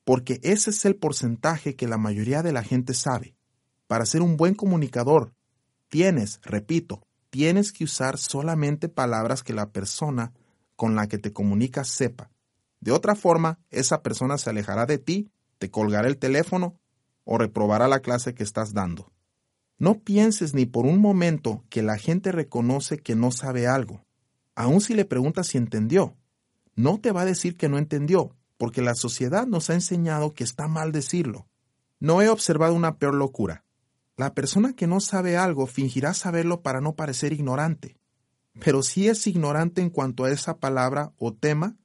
porque 0.03 0.39
ese 0.43 0.69
es 0.69 0.85
el 0.85 0.95
porcentaje 0.95 1.75
que 1.75 1.87
la 1.87 1.97
mayoría 1.97 2.43
de 2.43 2.51
la 2.51 2.61
gente 2.61 2.93
sabe. 2.93 3.35
Para 3.87 4.05
ser 4.05 4.21
un 4.21 4.37
buen 4.37 4.53
comunicador, 4.53 5.33
Tienes, 5.91 6.39
repito, 6.43 7.05
tienes 7.29 7.73
que 7.73 7.83
usar 7.83 8.17
solamente 8.17 8.87
palabras 8.87 9.43
que 9.43 9.51
la 9.51 9.71
persona 9.71 10.31
con 10.77 10.95
la 10.95 11.07
que 11.09 11.17
te 11.17 11.33
comunicas 11.33 11.89
sepa. 11.89 12.31
De 12.79 12.93
otra 12.93 13.13
forma, 13.13 13.59
esa 13.71 14.01
persona 14.01 14.37
se 14.37 14.49
alejará 14.49 14.85
de 14.85 14.99
ti, 14.99 15.29
te 15.57 15.69
colgará 15.69 16.07
el 16.07 16.17
teléfono 16.17 16.79
o 17.25 17.37
reprobará 17.37 17.89
la 17.89 17.99
clase 17.99 18.33
que 18.33 18.43
estás 18.43 18.73
dando. 18.73 19.11
No 19.81 19.97
pienses 19.97 20.53
ni 20.53 20.67
por 20.67 20.85
un 20.85 20.99
momento 20.99 21.63
que 21.67 21.81
la 21.81 21.97
gente 21.97 22.31
reconoce 22.31 22.99
que 22.99 23.15
no 23.15 23.31
sabe 23.31 23.65
algo, 23.65 24.05
aun 24.53 24.79
si 24.79 24.93
le 24.93 25.05
preguntas 25.05 25.47
si 25.47 25.57
entendió. 25.57 26.15
no 26.75 26.99
te 26.99 27.11
va 27.11 27.21
a 27.21 27.25
decir 27.25 27.57
que 27.57 27.67
no 27.67 27.79
entendió, 27.79 28.35
porque 28.57 28.83
la 28.83 28.93
sociedad 28.93 29.47
nos 29.47 29.71
ha 29.71 29.73
enseñado 29.73 30.35
que 30.35 30.43
está 30.43 30.67
mal 30.67 30.91
decirlo. 30.91 31.47
No 31.99 32.21
he 32.21 32.29
observado 32.29 32.75
una 32.75 32.99
peor 32.99 33.15
locura. 33.15 33.65
La 34.17 34.35
persona 34.35 34.73
que 34.73 34.85
no 34.85 34.99
sabe 34.99 35.35
algo 35.35 35.65
fingirá 35.65 36.13
saberlo 36.13 36.61
para 36.61 36.79
no 36.79 36.93
parecer 36.93 37.33
ignorante. 37.33 37.97
Pero 38.63 38.83
si 38.83 39.07
es 39.07 39.25
ignorante 39.25 39.81
en 39.81 39.89
cuanto 39.89 40.25
a 40.25 40.29
esa 40.29 40.59
palabra 40.59 41.11
o 41.17 41.33
tema, 41.33 41.75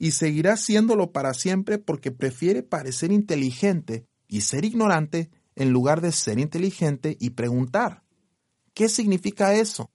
y 0.00 0.10
seguirá 0.10 0.56
siéndolo 0.56 1.12
para 1.12 1.32
siempre 1.32 1.78
porque 1.78 2.10
prefiere 2.10 2.64
parecer 2.64 3.12
inteligente 3.12 4.04
y 4.26 4.40
ser 4.40 4.64
ignorante 4.64 5.30
en 5.56 5.72
lugar 5.72 6.00
de 6.00 6.12
ser 6.12 6.38
inteligente 6.38 7.16
y 7.18 7.30
preguntar. 7.30 8.04
¿Qué 8.74 8.88
significa 8.88 9.54
eso? 9.54 9.90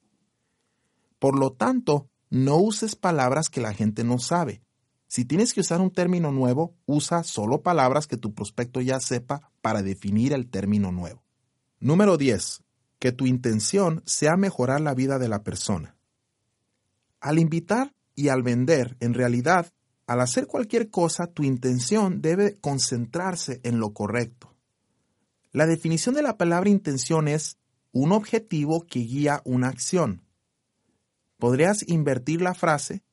Por 1.20 1.38
lo 1.38 1.54
tanto, 1.54 2.10
no 2.32 2.58
uses 2.58 2.96
palabras 2.96 3.50
que 3.50 3.62
la 3.62 3.74
gente 3.74 4.04
no 4.04 4.18
sabe. 4.18 4.62
Si 5.08 5.26
tienes 5.26 5.54
que 5.54 5.60
usar 5.60 5.82
un 5.82 5.92
término 5.92 6.32
nuevo, 6.32 6.76
usa 6.86 7.24
solo 7.24 7.62
palabras 7.62 8.08
que 8.08 8.18
tu 8.18 8.34
prospecto 8.34 8.82
ya 8.82 9.00
sepa 9.00 9.52
para 9.62 9.84
definir 9.84 10.34
el 10.34 10.50
término 10.50 10.92
nuevo. 10.92 11.24
Número 11.80 12.18
10. 12.18 12.64
Que 12.98 13.12
tu 13.12 13.28
intención 13.28 14.02
sea 14.06 14.38
mejorar 14.38 14.82
la 14.82 14.94
vida 14.94 15.20
de 15.20 15.28
la 15.28 15.44
persona. 15.44 15.98
Al 17.20 17.40
invitar 17.40 17.94
y 18.16 18.30
al 18.30 18.42
vender, 18.42 18.98
en 19.00 19.14
realidad, 19.14 19.72
al 20.08 20.22
hacer 20.22 20.48
cualquier 20.48 20.90
cosa, 20.90 21.28
tu 21.28 21.44
intención 21.44 22.22
debe 22.22 22.58
concentrarse 22.60 23.60
en 23.64 23.80
lo 23.80 23.94
correcto. 23.94 24.51
La 25.54 25.68
definición 25.68 26.16
de 26.16 26.22
la 26.22 26.38
palabra 26.38 26.70
intención 26.70 27.28
es 27.28 27.58
un 27.92 28.14
objetivo 28.14 28.86
que 28.88 29.00
guía 29.00 29.42
una 29.44 29.68
acción. 29.68 30.24
Podrías 31.38 31.86
invertir 31.88 32.42
la 32.42 32.54
frase 32.54 33.04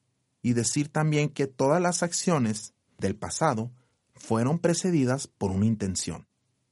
y 0.40 0.52
decir 0.52 0.88
también 0.88 1.30
que 1.30 1.48
todas 1.48 1.82
las 1.82 2.04
acciones 2.04 2.74
del 2.96 3.16
pasado 3.16 3.72
fueron 4.14 4.60
precedidas 4.60 5.26
por 5.26 5.50
una 5.50 5.66
intención. 5.66 6.28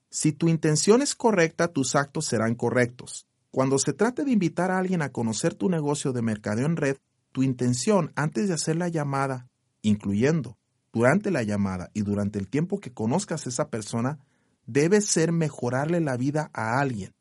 Si 0.08 0.32
tu 0.32 0.48
intención 0.48 1.02
es 1.02 1.16
correcta, 1.16 1.68
tus 1.68 1.96
actos 1.96 2.26
serán 2.26 2.54
correctos. 2.54 3.26
Cuando 3.50 3.78
se 3.78 3.92
trate 3.92 4.24
de 4.24 4.30
invitar 4.30 4.70
a 4.70 4.78
alguien 4.78 5.02
a 5.02 5.10
conocer 5.10 5.54
tu 5.54 5.68
negocio 5.68 6.12
de 6.12 6.22
mercadeo 6.22 6.66
en 6.66 6.76
red, 6.76 6.96
tu 7.32 7.42
intención 7.42 8.12
antes 8.14 8.46
de 8.46 8.54
hacer 8.54 8.76
la 8.76 8.88
llamada, 8.88 9.48
incluyendo 9.82 10.58
durante 10.92 11.30
la 11.30 11.42
llamada 11.42 11.90
y 11.92 12.02
durante 12.02 12.38
el 12.38 12.48
tiempo 12.48 12.78
que 12.78 12.92
conozcas 12.92 13.46
a 13.46 13.48
esa 13.48 13.68
persona, 13.68 14.18
debe 14.66 15.00
ser 15.00 15.32
mejorarle 15.32 16.00
la 16.00 16.16
vida 16.16 16.50
a 16.52 16.80
alguien. 16.80 17.14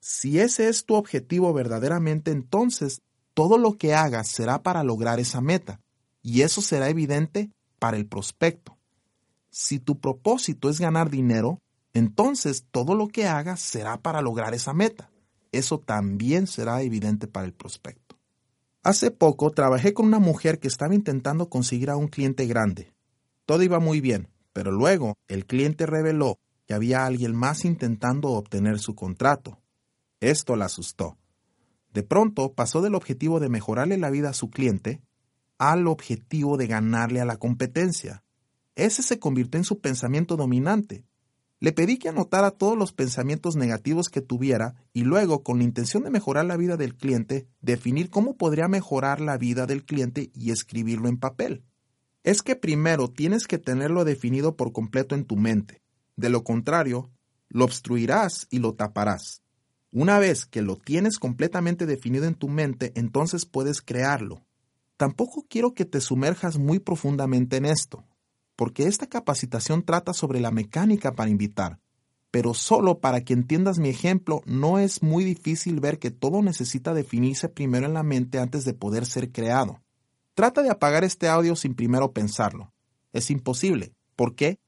Si 0.00 0.40
ese 0.40 0.68
es 0.68 0.84
tu 0.84 0.94
objetivo 0.94 1.52
verdaderamente, 1.52 2.30
entonces 2.30 3.02
todo 3.34 3.58
lo 3.58 3.74
que 3.74 3.94
hagas 3.94 4.28
será 4.28 4.62
para 4.62 4.82
lograr 4.84 5.20
esa 5.20 5.40
meta, 5.40 5.80
y 6.22 6.42
eso 6.42 6.62
será 6.62 6.88
evidente 6.88 7.50
para 7.78 7.96
el 7.96 8.06
prospecto. 8.06 8.76
Si 9.50 9.78
tu 9.78 10.00
propósito 10.00 10.70
es 10.70 10.80
ganar 10.80 11.10
dinero, 11.10 11.58
entonces 11.92 12.64
todo 12.70 12.94
lo 12.94 13.08
que 13.08 13.26
hagas 13.26 13.60
será 13.60 14.00
para 14.00 14.22
lograr 14.22 14.54
esa 14.54 14.72
meta. 14.72 15.10
Eso 15.50 15.78
también 15.78 16.46
será 16.46 16.82
evidente 16.82 17.26
para 17.26 17.46
el 17.46 17.52
prospecto. 17.52 18.16
Hace 18.82 19.10
poco 19.10 19.50
trabajé 19.50 19.92
con 19.92 20.06
una 20.06 20.18
mujer 20.18 20.58
que 20.58 20.68
estaba 20.68 20.94
intentando 20.94 21.48
conseguir 21.48 21.90
a 21.90 21.96
un 21.96 22.08
cliente 22.08 22.46
grande. 22.46 22.92
Todo 23.44 23.62
iba 23.62 23.78
muy 23.78 24.00
bien, 24.00 24.28
pero 24.52 24.72
luego 24.72 25.14
el 25.28 25.46
cliente 25.46 25.86
reveló 25.86 26.38
había 26.74 27.06
alguien 27.06 27.34
más 27.34 27.64
intentando 27.64 28.30
obtener 28.30 28.78
su 28.78 28.94
contrato. 28.94 29.60
Esto 30.20 30.56
la 30.56 30.66
asustó. 30.66 31.18
De 31.92 32.02
pronto 32.02 32.54
pasó 32.54 32.80
del 32.80 32.94
objetivo 32.94 33.40
de 33.40 33.48
mejorarle 33.48 33.98
la 33.98 34.10
vida 34.10 34.30
a 34.30 34.34
su 34.34 34.50
cliente 34.50 35.02
al 35.58 35.86
objetivo 35.86 36.56
de 36.56 36.66
ganarle 36.66 37.20
a 37.20 37.24
la 37.24 37.36
competencia. 37.36 38.24
Ese 38.74 39.02
se 39.04 39.20
convirtió 39.20 39.58
en 39.58 39.64
su 39.64 39.78
pensamiento 39.78 40.36
dominante. 40.36 41.04
Le 41.60 41.70
pedí 41.70 41.98
que 41.98 42.08
anotara 42.08 42.50
todos 42.50 42.76
los 42.76 42.92
pensamientos 42.92 43.54
negativos 43.54 44.08
que 44.08 44.20
tuviera 44.20 44.74
y 44.92 45.02
luego, 45.02 45.44
con 45.44 45.58
la 45.58 45.64
intención 45.64 46.02
de 46.02 46.10
mejorar 46.10 46.46
la 46.46 46.56
vida 46.56 46.76
del 46.76 46.96
cliente, 46.96 47.46
definir 47.60 48.10
cómo 48.10 48.36
podría 48.36 48.66
mejorar 48.66 49.20
la 49.20 49.38
vida 49.38 49.66
del 49.66 49.84
cliente 49.84 50.32
y 50.34 50.50
escribirlo 50.50 51.08
en 51.08 51.18
papel. 51.18 51.62
Es 52.24 52.42
que 52.42 52.56
primero 52.56 53.08
tienes 53.08 53.46
que 53.46 53.58
tenerlo 53.58 54.04
definido 54.04 54.56
por 54.56 54.72
completo 54.72 55.14
en 55.14 55.24
tu 55.24 55.36
mente. 55.36 55.81
De 56.16 56.28
lo 56.28 56.44
contrario, 56.44 57.10
lo 57.48 57.64
obstruirás 57.64 58.46
y 58.50 58.58
lo 58.58 58.74
taparás. 58.74 59.42
Una 59.90 60.18
vez 60.18 60.46
que 60.46 60.62
lo 60.62 60.76
tienes 60.76 61.18
completamente 61.18 61.84
definido 61.84 62.24
en 62.24 62.34
tu 62.34 62.48
mente, 62.48 62.92
entonces 62.94 63.44
puedes 63.44 63.82
crearlo. 63.82 64.42
Tampoco 64.96 65.44
quiero 65.48 65.74
que 65.74 65.84
te 65.84 66.00
sumerjas 66.00 66.58
muy 66.58 66.78
profundamente 66.78 67.56
en 67.56 67.66
esto, 67.66 68.04
porque 68.56 68.86
esta 68.86 69.06
capacitación 69.06 69.82
trata 69.82 70.14
sobre 70.14 70.40
la 70.40 70.50
mecánica 70.50 71.12
para 71.12 71.30
invitar, 71.30 71.78
pero 72.30 72.54
solo 72.54 73.00
para 73.00 73.22
que 73.22 73.34
entiendas 73.34 73.78
mi 73.78 73.90
ejemplo, 73.90 74.42
no 74.46 74.78
es 74.78 75.02
muy 75.02 75.24
difícil 75.24 75.80
ver 75.80 75.98
que 75.98 76.10
todo 76.10 76.40
necesita 76.40 76.94
definirse 76.94 77.50
primero 77.50 77.84
en 77.84 77.92
la 77.92 78.02
mente 78.02 78.38
antes 78.38 78.64
de 78.64 78.72
poder 78.72 79.04
ser 79.04 79.30
creado. 79.30 79.82
Trata 80.34 80.62
de 80.62 80.70
apagar 80.70 81.04
este 81.04 81.28
audio 81.28 81.54
sin 81.56 81.74
primero 81.74 82.12
pensarlo. 82.12 82.72
Es 83.12 83.30
imposible. 83.30 83.92
¿Por 84.16 84.34
qué? 84.34 84.58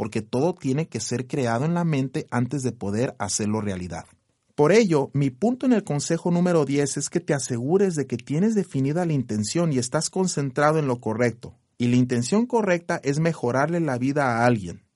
Porque 0.00 0.22
todo 0.22 0.54
tiene 0.54 0.88
que 0.88 0.98
ser 0.98 1.26
creado 1.26 1.66
en 1.66 1.74
la 1.74 1.84
mente 1.84 2.26
antes 2.30 2.62
de 2.62 2.72
poder 2.72 3.14
hacerlo 3.18 3.60
realidad. 3.60 4.06
Por 4.54 4.72
ello, 4.72 5.10
mi 5.12 5.28
punto 5.28 5.66
en 5.66 5.74
el 5.74 5.84
consejo 5.84 6.30
número 6.30 6.64
10 6.64 6.96
es 6.96 7.10
que 7.10 7.20
te 7.20 7.34
asegures 7.34 7.96
de 7.96 8.06
que 8.06 8.16
tienes 8.16 8.54
definida 8.54 9.04
la 9.04 9.12
intención 9.12 9.74
y 9.74 9.76
estás 9.76 10.08
concentrado 10.08 10.78
en 10.78 10.86
lo 10.86 11.00
correcto. 11.00 11.58
Y 11.76 11.88
la 11.88 11.96
intención 11.96 12.46
correcta 12.46 12.98
es 13.04 13.20
mejorarle 13.20 13.78
la 13.80 13.98
vida 13.98 14.24
a 14.24 14.46
alguien. 14.46 14.86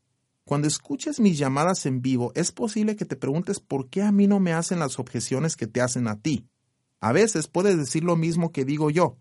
Cuando 0.46 0.68
escuches 0.68 1.20
mis 1.20 1.36
llamadas 1.36 1.84
en 1.84 2.00
vivo, 2.00 2.32
es 2.34 2.50
posible 2.50 2.96
que 2.96 3.04
te 3.04 3.16
preguntes 3.16 3.60
por 3.60 3.90
qué 3.90 4.00
a 4.00 4.10
mí 4.10 4.26
no 4.26 4.40
me 4.40 4.54
hacen 4.54 4.78
las 4.78 4.98
objeciones 4.98 5.54
que 5.54 5.66
te 5.66 5.82
hacen 5.82 6.08
a 6.08 6.18
ti. 6.18 6.46
A 7.00 7.12
veces 7.12 7.46
puedes 7.46 7.76
decir 7.76 8.04
lo 8.04 8.16
mismo 8.16 8.52
que 8.52 8.64
digo 8.64 8.88
yo, 8.88 9.18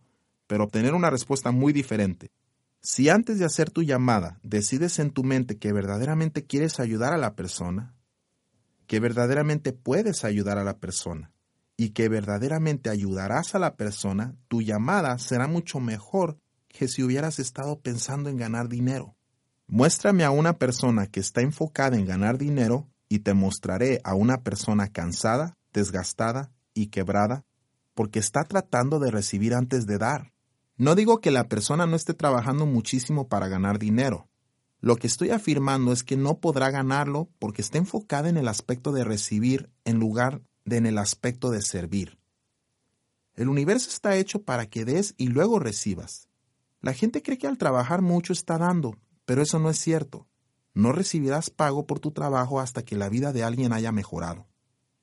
pero 0.48 0.64
obtener 0.64 0.94
una 0.94 1.10
respuesta 1.10 1.52
muy 1.52 1.74
diferente. 1.74 2.32
Si 2.86 3.08
antes 3.08 3.40
de 3.40 3.46
hacer 3.46 3.72
tu 3.72 3.82
llamada 3.82 4.42
decides 4.44 5.00
en 5.00 5.12
tu 5.12 5.24
mente 5.24 5.58
que 5.58 5.72
verdaderamente 5.72 6.46
quieres 6.46 6.82
ayudar 6.82 7.14
a 7.14 7.18
la 7.18 7.34
persona, 7.34 7.96
que 8.88 9.00
verdaderamente 9.00 9.72
puedes 9.72 10.26
ayudar 10.26 10.58
a 10.58 10.66
la 10.66 10.80
persona 10.80 11.32
y 11.78 11.92
que 11.92 12.10
verdaderamente 12.10 12.90
ayudarás 12.90 13.56
a 13.56 13.60
la 13.60 13.78
persona, 13.78 14.36
tu 14.50 14.62
llamada 14.62 15.18
será 15.18 15.48
mucho 15.48 15.80
mejor 15.80 16.38
que 16.68 16.90
si 16.90 17.04
hubieras 17.04 17.40
estado 17.40 17.80
pensando 17.80 18.30
en 18.30 18.36
ganar 18.36 18.68
dinero. 18.68 19.16
Muéstrame 19.66 20.26
a 20.26 20.32
una 20.32 20.58
persona 20.58 21.08
que 21.08 21.22
está 21.22 21.40
enfocada 21.40 21.96
en 21.96 22.06
ganar 22.06 22.38
dinero 22.38 22.90
y 23.08 23.20
te 23.20 23.34
mostraré 23.34 24.02
a 24.04 24.14
una 24.14 24.42
persona 24.42 24.90
cansada, 24.90 25.58
desgastada 25.72 26.52
y 26.74 26.88
quebrada 26.88 27.46
porque 27.94 28.20
está 28.20 28.44
tratando 28.44 29.00
de 29.00 29.10
recibir 29.10 29.54
antes 29.54 29.86
de 29.86 29.98
dar. 30.00 30.33
No 30.78 30.96
digo 30.96 31.22
que 31.22 31.32
la 31.32 31.48
persona 31.48 31.86
no 31.86 31.96
esté 31.96 32.14
trabajando 32.14 32.66
muchísimo 32.66 33.28
para 33.28 33.48
ganar 33.48 33.80
dinero, 33.80 34.28
lo 34.84 34.98
que 34.98 35.08
estoy 35.08 35.30
afirmando 35.30 35.94
es 35.94 36.04
que 36.04 36.18
no 36.18 36.40
podrá 36.40 36.70
ganarlo 36.70 37.30
porque 37.40 37.62
está 37.62 37.78
enfocada 37.78 38.28
en 38.28 38.36
el 38.36 38.50
aspecto 38.50 38.92
de 38.92 39.06
recibir 39.06 39.70
en 39.86 39.98
lugar 39.98 40.42
de 40.66 40.76
en 40.76 40.86
el 40.86 40.98
aspecto 40.98 41.52
de 41.52 41.62
servir. 41.62 42.20
El 43.34 43.48
universo 43.48 43.90
está 43.90 44.18
hecho 44.18 44.44
para 44.44 44.66
que 44.66 44.84
des 44.84 45.16
y 45.16 45.28
luego 45.28 45.58
recibas. 45.58 46.28
La 46.82 46.92
gente 46.92 47.22
cree 47.24 47.38
que 47.38 47.48
al 47.48 47.58
trabajar 47.58 48.02
mucho 48.02 48.34
está 48.34 48.58
dando, 48.58 48.98
pero 49.24 49.42
eso 49.42 49.58
no 49.58 49.70
es 49.70 49.78
cierto. 49.78 50.28
No 50.74 50.92
recibirás 50.92 51.50
pago 51.50 51.88
por 51.88 52.02
tu 52.02 52.12
trabajo 52.12 52.60
hasta 52.60 52.84
que 52.84 52.98
la 52.98 53.08
vida 53.08 53.32
de 53.32 53.46
alguien 53.46 53.72
haya 53.72 53.94
mejorado. 53.94 54.48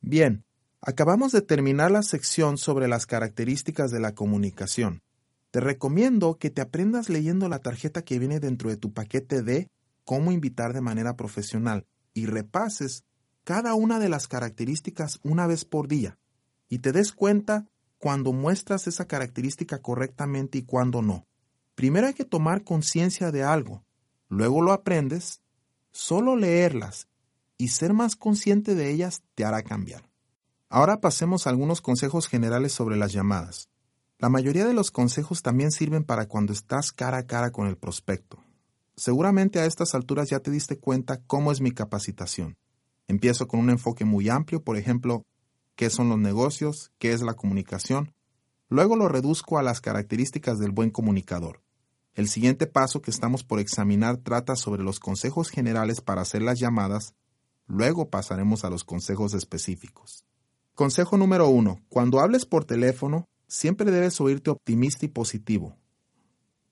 Bien, 0.02 0.44
acabamos 0.82 1.32
de 1.32 1.40
terminar 1.40 1.90
la 1.90 2.02
sección 2.02 2.58
sobre 2.58 2.86
las 2.86 3.06
características 3.06 3.90
de 3.90 4.00
la 4.00 4.14
comunicación. 4.14 5.02
Te 5.50 5.60
recomiendo 5.60 6.38
que 6.38 6.50
te 6.50 6.60
aprendas 6.60 7.08
leyendo 7.08 7.48
la 7.48 7.58
tarjeta 7.58 8.02
que 8.02 8.18
viene 8.18 8.38
dentro 8.38 8.70
de 8.70 8.76
tu 8.76 8.92
paquete 8.92 9.42
de 9.42 9.68
cómo 10.04 10.32
invitar 10.32 10.72
de 10.72 10.80
manera 10.80 11.16
profesional 11.16 11.86
y 12.14 12.26
repases 12.26 13.04
cada 13.44 13.74
una 13.74 13.98
de 13.98 14.08
las 14.08 14.28
características 14.28 15.18
una 15.22 15.46
vez 15.46 15.64
por 15.64 15.88
día 15.88 16.18
y 16.68 16.78
te 16.78 16.92
des 16.92 17.12
cuenta 17.12 17.66
cuando 17.98 18.32
muestras 18.32 18.86
esa 18.86 19.06
característica 19.06 19.82
correctamente 19.82 20.58
y 20.58 20.62
cuando 20.62 21.02
no. 21.02 21.26
Primero 21.74 22.06
hay 22.06 22.14
que 22.14 22.24
tomar 22.24 22.62
conciencia 22.62 23.32
de 23.32 23.42
algo, 23.42 23.84
luego 24.28 24.62
lo 24.62 24.72
aprendes, 24.72 25.40
solo 25.90 26.36
leerlas 26.36 27.08
y 27.58 27.68
ser 27.68 27.92
más 27.92 28.16
consciente 28.16 28.74
de 28.74 28.90
ellas 28.90 29.22
te 29.34 29.44
hará 29.44 29.62
cambiar. 29.62 30.08
Ahora 30.68 31.00
pasemos 31.00 31.46
a 31.46 31.50
algunos 31.50 31.80
consejos 31.80 32.28
generales 32.28 32.72
sobre 32.72 32.96
las 32.96 33.12
llamadas. 33.12 33.69
La 34.20 34.28
mayoría 34.28 34.66
de 34.66 34.74
los 34.74 34.90
consejos 34.90 35.40
también 35.40 35.70
sirven 35.70 36.04
para 36.04 36.26
cuando 36.26 36.52
estás 36.52 36.92
cara 36.92 37.16
a 37.16 37.26
cara 37.26 37.52
con 37.52 37.66
el 37.66 37.78
prospecto. 37.78 38.44
Seguramente 38.94 39.60
a 39.60 39.64
estas 39.64 39.94
alturas 39.94 40.28
ya 40.28 40.40
te 40.40 40.50
diste 40.50 40.78
cuenta 40.78 41.22
cómo 41.26 41.52
es 41.52 41.62
mi 41.62 41.70
capacitación. 41.70 42.58
Empiezo 43.08 43.48
con 43.48 43.60
un 43.60 43.70
enfoque 43.70 44.04
muy 44.04 44.28
amplio, 44.28 44.62
por 44.62 44.76
ejemplo, 44.76 45.24
qué 45.74 45.88
son 45.88 46.10
los 46.10 46.18
negocios, 46.18 46.92
qué 46.98 47.14
es 47.14 47.22
la 47.22 47.32
comunicación. 47.32 48.12
Luego 48.68 48.94
lo 48.94 49.08
reduzco 49.08 49.58
a 49.58 49.62
las 49.62 49.80
características 49.80 50.58
del 50.58 50.70
buen 50.70 50.90
comunicador. 50.90 51.62
El 52.12 52.28
siguiente 52.28 52.66
paso 52.66 53.00
que 53.00 53.10
estamos 53.10 53.42
por 53.42 53.58
examinar 53.58 54.18
trata 54.18 54.54
sobre 54.54 54.82
los 54.82 55.00
consejos 55.00 55.48
generales 55.48 56.02
para 56.02 56.20
hacer 56.20 56.42
las 56.42 56.60
llamadas, 56.60 57.14
luego 57.66 58.10
pasaremos 58.10 58.66
a 58.66 58.68
los 58.68 58.84
consejos 58.84 59.32
específicos. 59.32 60.26
Consejo 60.74 61.16
número 61.16 61.48
uno. 61.48 61.80
Cuando 61.88 62.20
hables 62.20 62.44
por 62.44 62.66
teléfono, 62.66 63.29
siempre 63.50 63.90
debes 63.90 64.20
oírte 64.20 64.48
optimista 64.48 65.04
y 65.04 65.08
positivo, 65.08 65.76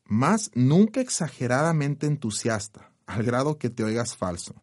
más 0.05 0.51
nunca 0.55 1.03
exageradamente 1.03 2.07
entusiasta, 2.07 2.93
al 3.05 3.25
grado 3.25 3.59
que 3.59 3.69
te 3.69 3.85
oigas 3.85 4.17
falso. 4.17 4.62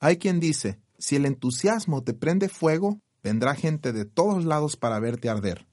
Hay 0.00 0.16
quien 0.16 0.40
dice, 0.40 0.80
si 0.98 1.14
el 1.14 1.26
entusiasmo 1.26 2.02
te 2.02 2.14
prende 2.14 2.48
fuego, 2.48 3.00
vendrá 3.22 3.54
gente 3.54 3.92
de 3.92 4.04
todos 4.04 4.44
lados 4.44 4.76
para 4.76 4.98
verte 4.98 5.28
arder. 5.28 5.68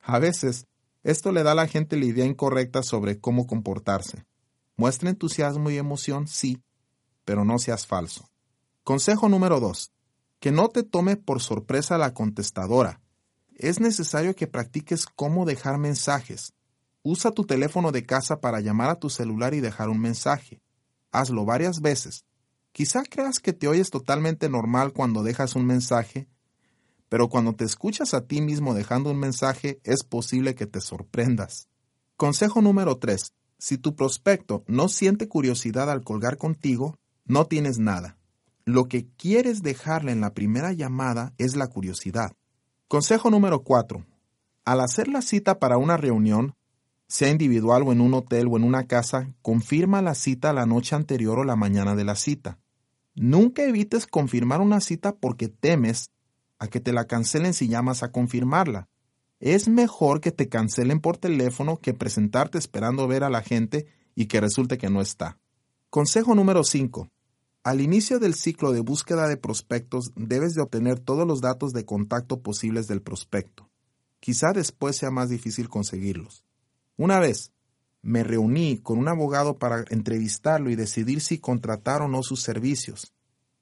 A 0.00 0.18
veces, 0.18 0.66
esto 1.02 1.32
le 1.32 1.42
da 1.42 1.52
a 1.52 1.56
la 1.56 1.66
gente 1.66 1.96
la 1.96 2.06
idea 2.06 2.24
incorrecta 2.24 2.82
sobre 2.82 3.20
cómo 3.20 3.46
comportarse. 3.46 4.24
Muestra 4.76 5.10
entusiasmo 5.10 5.70
y 5.70 5.76
emoción, 5.76 6.26
sí, 6.28 6.62
pero 7.24 7.44
no 7.44 7.58
seas 7.58 7.86
falso. 7.86 8.30
Consejo 8.84 9.28
número 9.28 9.60
2. 9.60 9.92
Que 10.40 10.52
no 10.52 10.68
te 10.68 10.82
tome 10.84 11.16
por 11.16 11.42
sorpresa 11.42 11.98
la 11.98 12.14
contestadora. 12.14 13.02
Es 13.58 13.80
necesario 13.80 14.34
que 14.34 14.46
practiques 14.46 15.04
cómo 15.04 15.44
dejar 15.44 15.76
mensajes, 15.76 16.54
Usa 17.10 17.30
tu 17.30 17.44
teléfono 17.44 17.92
de 17.92 18.04
casa 18.04 18.40
para 18.40 18.60
llamar 18.60 18.90
a 18.90 18.98
tu 18.98 19.08
celular 19.08 19.54
y 19.54 19.60
dejar 19.60 19.88
un 19.88 20.00
mensaje. 20.00 20.60
Hazlo 21.12 21.44
varias 21.44 21.80
veces. 21.80 22.24
Quizá 22.72 23.02
creas 23.02 23.38
que 23.38 23.52
te 23.52 23.68
oyes 23.68 23.88
totalmente 23.90 24.48
normal 24.48 24.92
cuando 24.92 25.22
dejas 25.22 25.54
un 25.54 25.64
mensaje, 25.64 26.28
pero 27.08 27.28
cuando 27.28 27.54
te 27.54 27.64
escuchas 27.64 28.12
a 28.12 28.26
ti 28.26 28.42
mismo 28.42 28.74
dejando 28.74 29.10
un 29.10 29.18
mensaje 29.18 29.80
es 29.84 30.04
posible 30.04 30.54
que 30.54 30.66
te 30.66 30.80
sorprendas. 30.80 31.68
Consejo 32.16 32.60
número 32.60 32.98
3. 32.98 33.32
Si 33.58 33.78
tu 33.78 33.96
prospecto 33.96 34.64
no 34.66 34.88
siente 34.88 35.28
curiosidad 35.28 35.90
al 35.90 36.04
colgar 36.04 36.36
contigo, 36.36 36.98
no 37.24 37.46
tienes 37.46 37.78
nada. 37.78 38.18
Lo 38.66 38.84
que 38.84 39.08
quieres 39.16 39.62
dejarle 39.62 40.12
en 40.12 40.20
la 40.20 40.34
primera 40.34 40.72
llamada 40.72 41.32
es 41.38 41.56
la 41.56 41.68
curiosidad. 41.68 42.32
Consejo 42.88 43.28
número 43.28 43.64
4. 43.64 44.02
Al 44.64 44.80
hacer 44.80 45.08
la 45.08 45.20
cita 45.20 45.58
para 45.58 45.76
una 45.76 45.98
reunión, 45.98 46.54
sea 47.06 47.28
individual 47.28 47.82
o 47.82 47.92
en 47.92 48.00
un 48.00 48.14
hotel 48.14 48.48
o 48.50 48.56
en 48.56 48.64
una 48.64 48.86
casa, 48.86 49.28
confirma 49.42 50.00
la 50.00 50.14
cita 50.14 50.54
la 50.54 50.64
noche 50.64 50.96
anterior 50.96 51.38
o 51.38 51.44
la 51.44 51.54
mañana 51.54 51.94
de 51.94 52.04
la 52.04 52.16
cita. 52.16 52.58
Nunca 53.14 53.62
evites 53.64 54.06
confirmar 54.06 54.62
una 54.62 54.80
cita 54.80 55.14
porque 55.14 55.48
temes 55.48 56.12
a 56.58 56.68
que 56.68 56.80
te 56.80 56.94
la 56.94 57.06
cancelen 57.06 57.52
si 57.52 57.68
llamas 57.68 58.02
a 58.02 58.10
confirmarla. 58.10 58.88
Es 59.38 59.68
mejor 59.68 60.22
que 60.22 60.32
te 60.32 60.48
cancelen 60.48 61.00
por 61.00 61.18
teléfono 61.18 61.76
que 61.76 61.92
presentarte 61.92 62.56
esperando 62.56 63.06
ver 63.06 63.22
a 63.22 63.28
la 63.28 63.42
gente 63.42 63.84
y 64.14 64.28
que 64.28 64.40
resulte 64.40 64.78
que 64.78 64.88
no 64.88 65.02
está. 65.02 65.36
Consejo 65.90 66.34
número 66.34 66.64
5. 66.64 67.10
Al 67.64 67.80
inicio 67.80 68.18
del 68.18 68.34
ciclo 68.34 68.72
de 68.72 68.80
búsqueda 68.80 69.28
de 69.28 69.36
prospectos 69.36 70.12
debes 70.16 70.54
de 70.54 70.62
obtener 70.62 71.00
todos 71.00 71.26
los 71.26 71.40
datos 71.40 71.72
de 71.72 71.84
contacto 71.84 72.40
posibles 72.40 72.86
del 72.86 73.02
prospecto. 73.02 73.68
Quizá 74.20 74.52
después 74.52 74.96
sea 74.96 75.10
más 75.10 75.28
difícil 75.28 75.68
conseguirlos. 75.68 76.44
Una 76.96 77.20
vez 77.20 77.52
me 78.02 78.24
reuní 78.24 78.78
con 78.78 78.98
un 78.98 79.08
abogado 79.08 79.58
para 79.58 79.84
entrevistarlo 79.90 80.70
y 80.70 80.76
decidir 80.76 81.20
si 81.20 81.38
contratar 81.38 82.00
o 82.00 82.08
no 82.08 82.22
sus 82.22 82.42
servicios. 82.42 83.12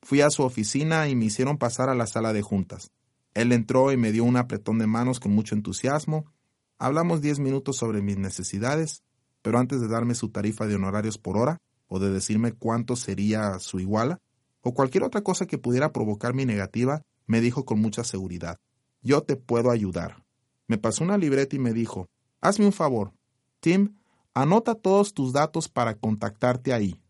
Fui 0.03 0.21
a 0.21 0.31
su 0.31 0.43
oficina 0.43 1.09
y 1.09 1.17
me 1.17 1.25
hicieron 1.25 1.59
pasar 1.59 1.89
a 1.89 1.95
la 1.95 2.07
sala 2.07 2.33
de 2.33 2.43
juntas. 2.43 2.93
Él 3.35 3.53
entró 3.53 3.93
y 3.93 3.97
me 3.97 4.13
dio 4.13 4.25
un 4.25 4.37
apretón 4.37 4.79
de 4.79 4.87
manos 4.87 5.21
con 5.21 5.33
mucho 5.33 5.55
entusiasmo. 5.55 6.33
Hablamos 6.79 7.23
diez 7.23 7.39
minutos 7.39 7.77
sobre 7.77 8.03
mis 8.03 8.19
necesidades, 8.19 9.03
pero 9.43 9.59
antes 9.59 9.81
de 9.81 9.89
darme 9.89 10.15
su 10.15 10.29
tarifa 10.31 10.67
de 10.67 10.75
honorarios 10.75 11.19
por 11.19 11.37
hora, 11.37 11.61
o 11.89 11.99
de 11.99 12.11
decirme 12.11 12.53
cuánto 12.53 12.97
sería 12.97 13.59
su 13.59 13.81
iguala, 13.81 14.21
o 14.61 14.75
cualquier 14.75 15.05
otra 15.05 15.23
cosa 15.23 15.47
que 15.47 15.59
pudiera 15.59 15.93
provocar 15.93 16.35
mi 16.35 16.45
negativa, 16.45 17.03
me 17.27 17.41
dijo 17.41 17.65
con 17.65 17.81
mucha 17.81 18.05
seguridad, 18.05 18.59
yo 19.03 19.23
te 19.23 19.37
puedo 19.37 19.71
ayudar. 19.71 20.25
Me 20.67 20.79
pasó 20.79 21.05
una 21.05 21.19
libreta 21.19 21.55
y 21.55 21.59
me 21.59 21.73
dijo, 21.73 22.09
hazme 22.41 22.67
un 22.67 22.73
favor, 22.73 23.13
Tim, 23.61 23.95
anota 24.35 24.75
todos 24.75 25.15
tus 25.15 25.33
datos 25.33 25.69
para 25.69 25.95
contactarte 25.95 26.73
ahí. 26.73 27.01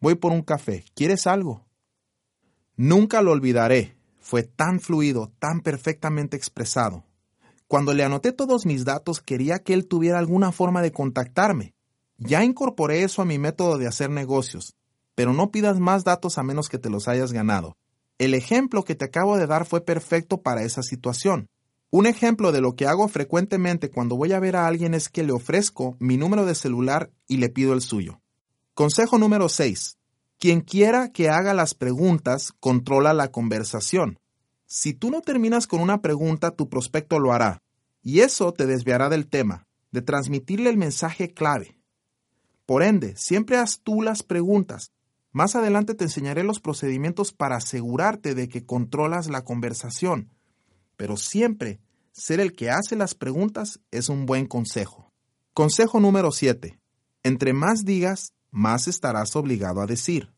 Voy 0.00 0.14
por 0.14 0.32
un 0.32 0.42
café. 0.42 0.84
¿Quieres 0.94 1.26
algo? 1.26 1.66
Nunca 2.76 3.20
lo 3.20 3.32
olvidaré. 3.32 3.96
Fue 4.18 4.42
tan 4.42 4.80
fluido, 4.80 5.30
tan 5.38 5.60
perfectamente 5.60 6.36
expresado. 6.36 7.04
Cuando 7.66 7.92
le 7.92 8.04
anoté 8.04 8.32
todos 8.32 8.64
mis 8.64 8.84
datos, 8.84 9.20
quería 9.20 9.58
que 9.58 9.74
él 9.74 9.86
tuviera 9.86 10.18
alguna 10.18 10.52
forma 10.52 10.80
de 10.82 10.92
contactarme. 10.92 11.74
Ya 12.22 12.44
incorporé 12.44 13.02
eso 13.02 13.22
a 13.22 13.24
mi 13.24 13.38
método 13.38 13.78
de 13.78 13.86
hacer 13.86 14.10
negocios, 14.10 14.76
pero 15.14 15.32
no 15.32 15.50
pidas 15.50 15.80
más 15.80 16.04
datos 16.04 16.36
a 16.36 16.42
menos 16.42 16.68
que 16.68 16.78
te 16.78 16.90
los 16.90 17.08
hayas 17.08 17.32
ganado. 17.32 17.78
El 18.18 18.34
ejemplo 18.34 18.84
que 18.84 18.94
te 18.94 19.06
acabo 19.06 19.38
de 19.38 19.46
dar 19.46 19.64
fue 19.64 19.80
perfecto 19.80 20.42
para 20.42 20.62
esa 20.62 20.82
situación. 20.82 21.48
Un 21.88 22.06
ejemplo 22.06 22.52
de 22.52 22.60
lo 22.60 22.76
que 22.76 22.86
hago 22.86 23.08
frecuentemente 23.08 23.90
cuando 23.90 24.16
voy 24.16 24.32
a 24.32 24.38
ver 24.38 24.54
a 24.54 24.66
alguien 24.66 24.92
es 24.92 25.08
que 25.08 25.22
le 25.22 25.32
ofrezco 25.32 25.96
mi 25.98 26.18
número 26.18 26.44
de 26.44 26.54
celular 26.54 27.10
y 27.26 27.38
le 27.38 27.48
pido 27.48 27.72
el 27.72 27.80
suyo. 27.80 28.20
Consejo 28.74 29.16
número 29.16 29.48
6. 29.48 29.96
Quien 30.38 30.60
quiera 30.60 31.12
que 31.12 31.30
haga 31.30 31.54
las 31.54 31.74
preguntas, 31.74 32.52
controla 32.60 33.14
la 33.14 33.30
conversación. 33.30 34.18
Si 34.66 34.92
tú 34.92 35.10
no 35.10 35.22
terminas 35.22 35.66
con 35.66 35.80
una 35.80 36.02
pregunta, 36.02 36.50
tu 36.50 36.68
prospecto 36.68 37.18
lo 37.18 37.32
hará. 37.32 37.62
Y 38.02 38.20
eso 38.20 38.52
te 38.52 38.66
desviará 38.66 39.08
del 39.08 39.26
tema, 39.26 39.66
de 39.90 40.02
transmitirle 40.02 40.68
el 40.68 40.76
mensaje 40.76 41.32
clave. 41.32 41.79
Por 42.70 42.84
ende, 42.84 43.16
siempre 43.16 43.56
haz 43.56 43.80
tú 43.82 44.00
las 44.00 44.22
preguntas. 44.22 44.92
Más 45.32 45.56
adelante 45.56 45.96
te 45.96 46.04
enseñaré 46.04 46.44
los 46.44 46.60
procedimientos 46.60 47.32
para 47.32 47.56
asegurarte 47.56 48.36
de 48.36 48.48
que 48.48 48.64
controlas 48.64 49.26
la 49.28 49.42
conversación 49.42 50.30
pero 51.00 51.16
siempre 51.16 51.80
ser 52.12 52.40
el 52.40 52.52
que 52.52 52.68
hace 52.68 52.94
las 52.94 53.14
preguntas 53.14 53.80
es 53.90 54.10
un 54.10 54.26
buen 54.26 54.44
consejo. 54.44 55.10
Consejo 55.54 55.98
número 55.98 56.30
7. 56.30 56.78
Entre 57.22 57.54
más 57.54 57.86
digas, 57.86 58.34
más 58.50 58.86
estarás 58.86 59.34
obligado 59.34 59.80
a 59.80 59.86
decir. 59.86 60.30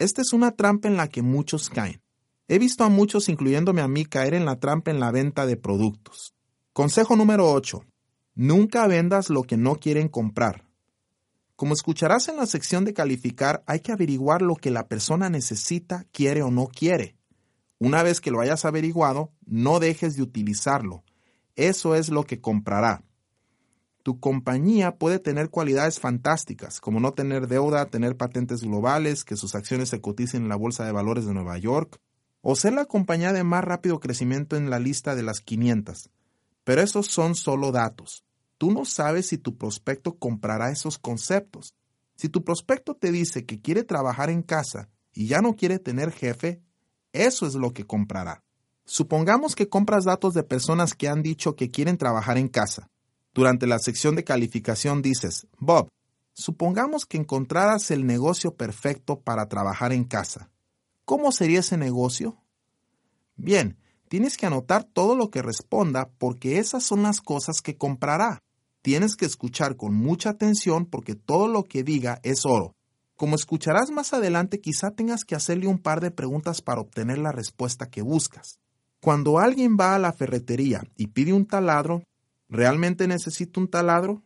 Esta 0.00 0.22
es 0.22 0.32
una 0.32 0.50
trampa 0.56 0.88
en 0.88 0.96
la 0.96 1.06
que 1.06 1.22
muchos 1.22 1.70
caen. 1.70 2.02
He 2.48 2.58
visto 2.58 2.82
a 2.82 2.88
muchos, 2.88 3.28
incluyéndome 3.28 3.80
a 3.80 3.86
mí, 3.86 4.04
caer 4.06 4.34
en 4.34 4.44
la 4.44 4.58
trampa 4.58 4.90
en 4.90 4.98
la 4.98 5.12
venta 5.12 5.46
de 5.46 5.56
productos. 5.56 6.34
Consejo 6.72 7.14
número 7.14 7.48
8. 7.52 7.84
Nunca 8.34 8.88
vendas 8.88 9.30
lo 9.30 9.44
que 9.44 9.56
no 9.56 9.76
quieren 9.76 10.08
comprar. 10.08 10.64
Como 11.60 11.74
escucharás 11.74 12.26
en 12.28 12.38
la 12.38 12.46
sección 12.46 12.86
de 12.86 12.94
calificar, 12.94 13.62
hay 13.66 13.80
que 13.80 13.92
averiguar 13.92 14.40
lo 14.40 14.56
que 14.56 14.70
la 14.70 14.88
persona 14.88 15.28
necesita, 15.28 16.06
quiere 16.10 16.42
o 16.42 16.50
no 16.50 16.68
quiere. 16.68 17.18
Una 17.78 18.02
vez 18.02 18.22
que 18.22 18.30
lo 18.30 18.40
hayas 18.40 18.64
averiguado, 18.64 19.34
no 19.44 19.78
dejes 19.78 20.16
de 20.16 20.22
utilizarlo. 20.22 21.04
Eso 21.56 21.94
es 21.94 22.08
lo 22.08 22.24
que 22.24 22.40
comprará. 22.40 23.04
Tu 24.02 24.18
compañía 24.20 24.96
puede 24.96 25.18
tener 25.18 25.50
cualidades 25.50 26.00
fantásticas, 26.00 26.80
como 26.80 26.98
no 26.98 27.12
tener 27.12 27.46
deuda, 27.46 27.90
tener 27.90 28.16
patentes 28.16 28.62
globales, 28.62 29.22
que 29.22 29.36
sus 29.36 29.54
acciones 29.54 29.90
se 29.90 30.00
coticen 30.00 30.44
en 30.44 30.48
la 30.48 30.56
Bolsa 30.56 30.86
de 30.86 30.92
Valores 30.92 31.26
de 31.26 31.34
Nueva 31.34 31.58
York, 31.58 32.00
o 32.40 32.56
ser 32.56 32.72
la 32.72 32.86
compañía 32.86 33.34
de 33.34 33.44
más 33.44 33.62
rápido 33.64 34.00
crecimiento 34.00 34.56
en 34.56 34.70
la 34.70 34.78
lista 34.78 35.14
de 35.14 35.24
las 35.24 35.42
500. 35.42 36.08
Pero 36.64 36.80
esos 36.80 37.08
son 37.08 37.34
solo 37.34 37.70
datos. 37.70 38.24
Tú 38.60 38.70
no 38.70 38.84
sabes 38.84 39.28
si 39.28 39.38
tu 39.38 39.56
prospecto 39.56 40.18
comprará 40.18 40.70
esos 40.70 40.98
conceptos. 40.98 41.74
Si 42.14 42.28
tu 42.28 42.44
prospecto 42.44 42.94
te 42.94 43.10
dice 43.10 43.46
que 43.46 43.62
quiere 43.62 43.84
trabajar 43.84 44.28
en 44.28 44.42
casa 44.42 44.90
y 45.14 45.28
ya 45.28 45.40
no 45.40 45.56
quiere 45.56 45.78
tener 45.78 46.12
jefe, 46.12 46.60
eso 47.14 47.46
es 47.46 47.54
lo 47.54 47.72
que 47.72 47.86
comprará. 47.86 48.44
Supongamos 48.84 49.56
que 49.56 49.70
compras 49.70 50.04
datos 50.04 50.34
de 50.34 50.42
personas 50.42 50.92
que 50.92 51.08
han 51.08 51.22
dicho 51.22 51.56
que 51.56 51.70
quieren 51.70 51.96
trabajar 51.96 52.36
en 52.36 52.48
casa. 52.48 52.90
Durante 53.32 53.66
la 53.66 53.78
sección 53.78 54.14
de 54.14 54.24
calificación 54.24 55.00
dices, 55.00 55.46
Bob, 55.58 55.88
supongamos 56.34 57.06
que 57.06 57.16
encontraras 57.16 57.90
el 57.90 58.04
negocio 58.04 58.56
perfecto 58.56 59.20
para 59.20 59.48
trabajar 59.48 59.94
en 59.94 60.04
casa. 60.04 60.50
¿Cómo 61.06 61.32
sería 61.32 61.60
ese 61.60 61.78
negocio? 61.78 62.36
Bien, 63.36 63.78
tienes 64.10 64.36
que 64.36 64.44
anotar 64.44 64.84
todo 64.84 65.16
lo 65.16 65.30
que 65.30 65.40
responda 65.40 66.10
porque 66.18 66.58
esas 66.58 66.84
son 66.84 67.02
las 67.04 67.22
cosas 67.22 67.62
que 67.62 67.78
comprará. 67.78 68.42
Tienes 68.82 69.16
que 69.16 69.26
escuchar 69.26 69.76
con 69.76 69.94
mucha 69.94 70.30
atención 70.30 70.86
porque 70.86 71.14
todo 71.14 71.48
lo 71.48 71.64
que 71.64 71.82
diga 71.82 72.20
es 72.22 72.46
oro. 72.46 72.74
Como 73.14 73.36
escucharás 73.36 73.90
más 73.90 74.14
adelante, 74.14 74.60
quizá 74.60 74.92
tengas 74.92 75.24
que 75.24 75.34
hacerle 75.34 75.66
un 75.66 75.78
par 75.78 76.00
de 76.00 76.10
preguntas 76.10 76.62
para 76.62 76.80
obtener 76.80 77.18
la 77.18 77.32
respuesta 77.32 77.90
que 77.90 78.00
buscas. 78.00 78.58
Cuando 79.00 79.38
alguien 79.38 79.76
va 79.78 79.94
a 79.94 79.98
la 79.98 80.12
ferretería 80.14 80.82
y 80.96 81.08
pide 81.08 81.34
un 81.34 81.46
taladro, 81.46 82.02
¿realmente 82.48 83.06
necesita 83.06 83.60
un 83.60 83.68
taladro? 83.68 84.22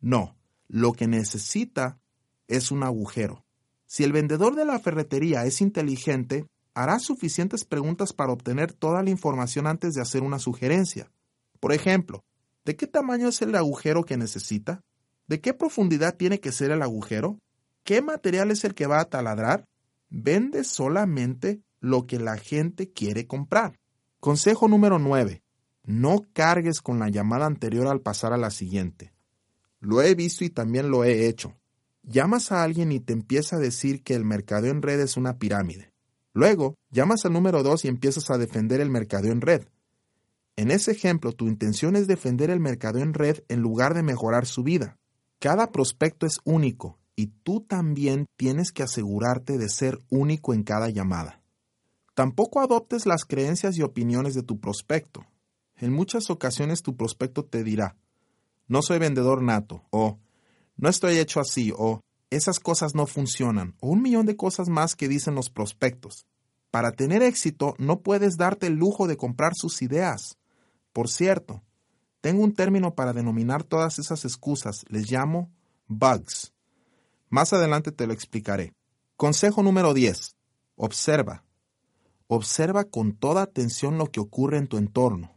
No, 0.00 0.36
lo 0.68 0.92
que 0.92 1.06
necesita 1.06 2.00
es 2.46 2.70
un 2.70 2.84
agujero. 2.84 3.44
Si 3.84 4.04
el 4.04 4.12
vendedor 4.12 4.54
de 4.54 4.64
la 4.64 4.78
ferretería 4.78 5.44
es 5.44 5.60
inteligente, 5.60 6.46
hará 6.72 6.98
suficientes 6.98 7.64
preguntas 7.64 8.12
para 8.12 8.32
obtener 8.32 8.72
toda 8.72 9.02
la 9.02 9.10
información 9.10 9.66
antes 9.66 9.94
de 9.94 10.00
hacer 10.00 10.22
una 10.22 10.38
sugerencia. 10.38 11.10
Por 11.60 11.72
ejemplo, 11.72 12.22
¿de 12.68 12.76
qué 12.76 12.86
tamaño 12.86 13.28
es 13.28 13.40
el 13.40 13.54
agujero 13.54 14.04
que 14.04 14.18
necesita? 14.18 14.82
¿De 15.26 15.40
qué 15.40 15.54
profundidad 15.54 16.16
tiene 16.16 16.38
que 16.38 16.52
ser 16.52 16.70
el 16.70 16.82
agujero? 16.82 17.38
¿Qué 17.82 18.02
material 18.02 18.50
es 18.50 18.62
el 18.62 18.74
que 18.74 18.86
va 18.86 19.00
a 19.00 19.06
taladrar? 19.06 19.64
Vende 20.10 20.64
solamente 20.64 21.62
lo 21.80 22.06
que 22.06 22.18
la 22.18 22.36
gente 22.36 22.92
quiere 22.92 23.26
comprar. 23.26 23.78
Consejo 24.20 24.68
número 24.68 24.98
9. 24.98 25.42
No 25.84 26.26
cargues 26.34 26.82
con 26.82 26.98
la 26.98 27.08
llamada 27.08 27.46
anterior 27.46 27.86
al 27.86 28.02
pasar 28.02 28.34
a 28.34 28.36
la 28.36 28.50
siguiente. 28.50 29.14
Lo 29.80 30.02
he 30.02 30.14
visto 30.14 30.44
y 30.44 30.50
también 30.50 30.90
lo 30.90 31.04
he 31.04 31.26
hecho. 31.26 31.56
Llamas 32.02 32.52
a 32.52 32.62
alguien 32.62 32.92
y 32.92 33.00
te 33.00 33.14
empieza 33.14 33.56
a 33.56 33.60
decir 33.60 34.02
que 34.02 34.14
el 34.14 34.26
mercado 34.26 34.66
en 34.66 34.82
red 34.82 35.00
es 35.00 35.16
una 35.16 35.38
pirámide. 35.38 35.94
Luego, 36.34 36.74
llamas 36.90 37.24
al 37.24 37.32
número 37.32 37.62
2 37.62 37.86
y 37.86 37.88
empiezas 37.88 38.30
a 38.30 38.36
defender 38.36 38.82
el 38.82 38.90
mercado 38.90 39.28
en 39.28 39.40
red. 39.40 39.62
En 40.58 40.72
ese 40.72 40.90
ejemplo, 40.90 41.30
tu 41.34 41.46
intención 41.46 41.94
es 41.94 42.08
defender 42.08 42.50
el 42.50 42.58
mercado 42.58 42.98
en 42.98 43.14
red 43.14 43.44
en 43.46 43.60
lugar 43.60 43.94
de 43.94 44.02
mejorar 44.02 44.44
su 44.44 44.64
vida. 44.64 44.98
Cada 45.38 45.70
prospecto 45.70 46.26
es 46.26 46.40
único 46.42 46.98
y 47.14 47.28
tú 47.28 47.60
también 47.60 48.26
tienes 48.36 48.72
que 48.72 48.82
asegurarte 48.82 49.56
de 49.56 49.68
ser 49.68 50.00
único 50.10 50.52
en 50.52 50.64
cada 50.64 50.88
llamada. 50.88 51.40
Tampoco 52.16 52.58
adoptes 52.58 53.06
las 53.06 53.24
creencias 53.24 53.78
y 53.78 53.82
opiniones 53.82 54.34
de 54.34 54.42
tu 54.42 54.58
prospecto. 54.58 55.24
En 55.76 55.92
muchas 55.92 56.28
ocasiones 56.28 56.82
tu 56.82 56.96
prospecto 56.96 57.44
te 57.44 57.62
dirá, 57.62 57.94
no 58.66 58.82
soy 58.82 58.98
vendedor 58.98 59.44
nato, 59.44 59.84
o 59.90 60.18
no 60.76 60.88
estoy 60.88 61.18
hecho 61.18 61.38
así, 61.38 61.72
o 61.78 62.00
esas 62.30 62.58
cosas 62.58 62.96
no 62.96 63.06
funcionan, 63.06 63.76
o 63.78 63.90
un 63.90 64.02
millón 64.02 64.26
de 64.26 64.34
cosas 64.34 64.68
más 64.68 64.96
que 64.96 65.06
dicen 65.06 65.36
los 65.36 65.50
prospectos. 65.50 66.26
Para 66.72 66.90
tener 66.90 67.22
éxito 67.22 67.76
no 67.78 68.00
puedes 68.00 68.36
darte 68.36 68.66
el 68.66 68.74
lujo 68.74 69.06
de 69.06 69.16
comprar 69.16 69.52
sus 69.54 69.82
ideas. 69.82 70.36
Por 70.98 71.08
cierto, 71.08 71.62
tengo 72.20 72.42
un 72.42 72.54
término 72.54 72.96
para 72.96 73.12
denominar 73.12 73.62
todas 73.62 74.00
esas 74.00 74.24
excusas, 74.24 74.84
les 74.88 75.08
llamo 75.08 75.48
bugs. 75.86 76.52
Más 77.28 77.52
adelante 77.52 77.92
te 77.92 78.08
lo 78.08 78.12
explicaré. 78.12 78.72
Consejo 79.16 79.62
número 79.62 79.94
10. 79.94 80.34
Observa. 80.74 81.44
Observa 82.26 82.82
con 82.82 83.12
toda 83.12 83.42
atención 83.42 83.96
lo 83.96 84.10
que 84.10 84.18
ocurre 84.18 84.58
en 84.58 84.66
tu 84.66 84.76
entorno. 84.76 85.36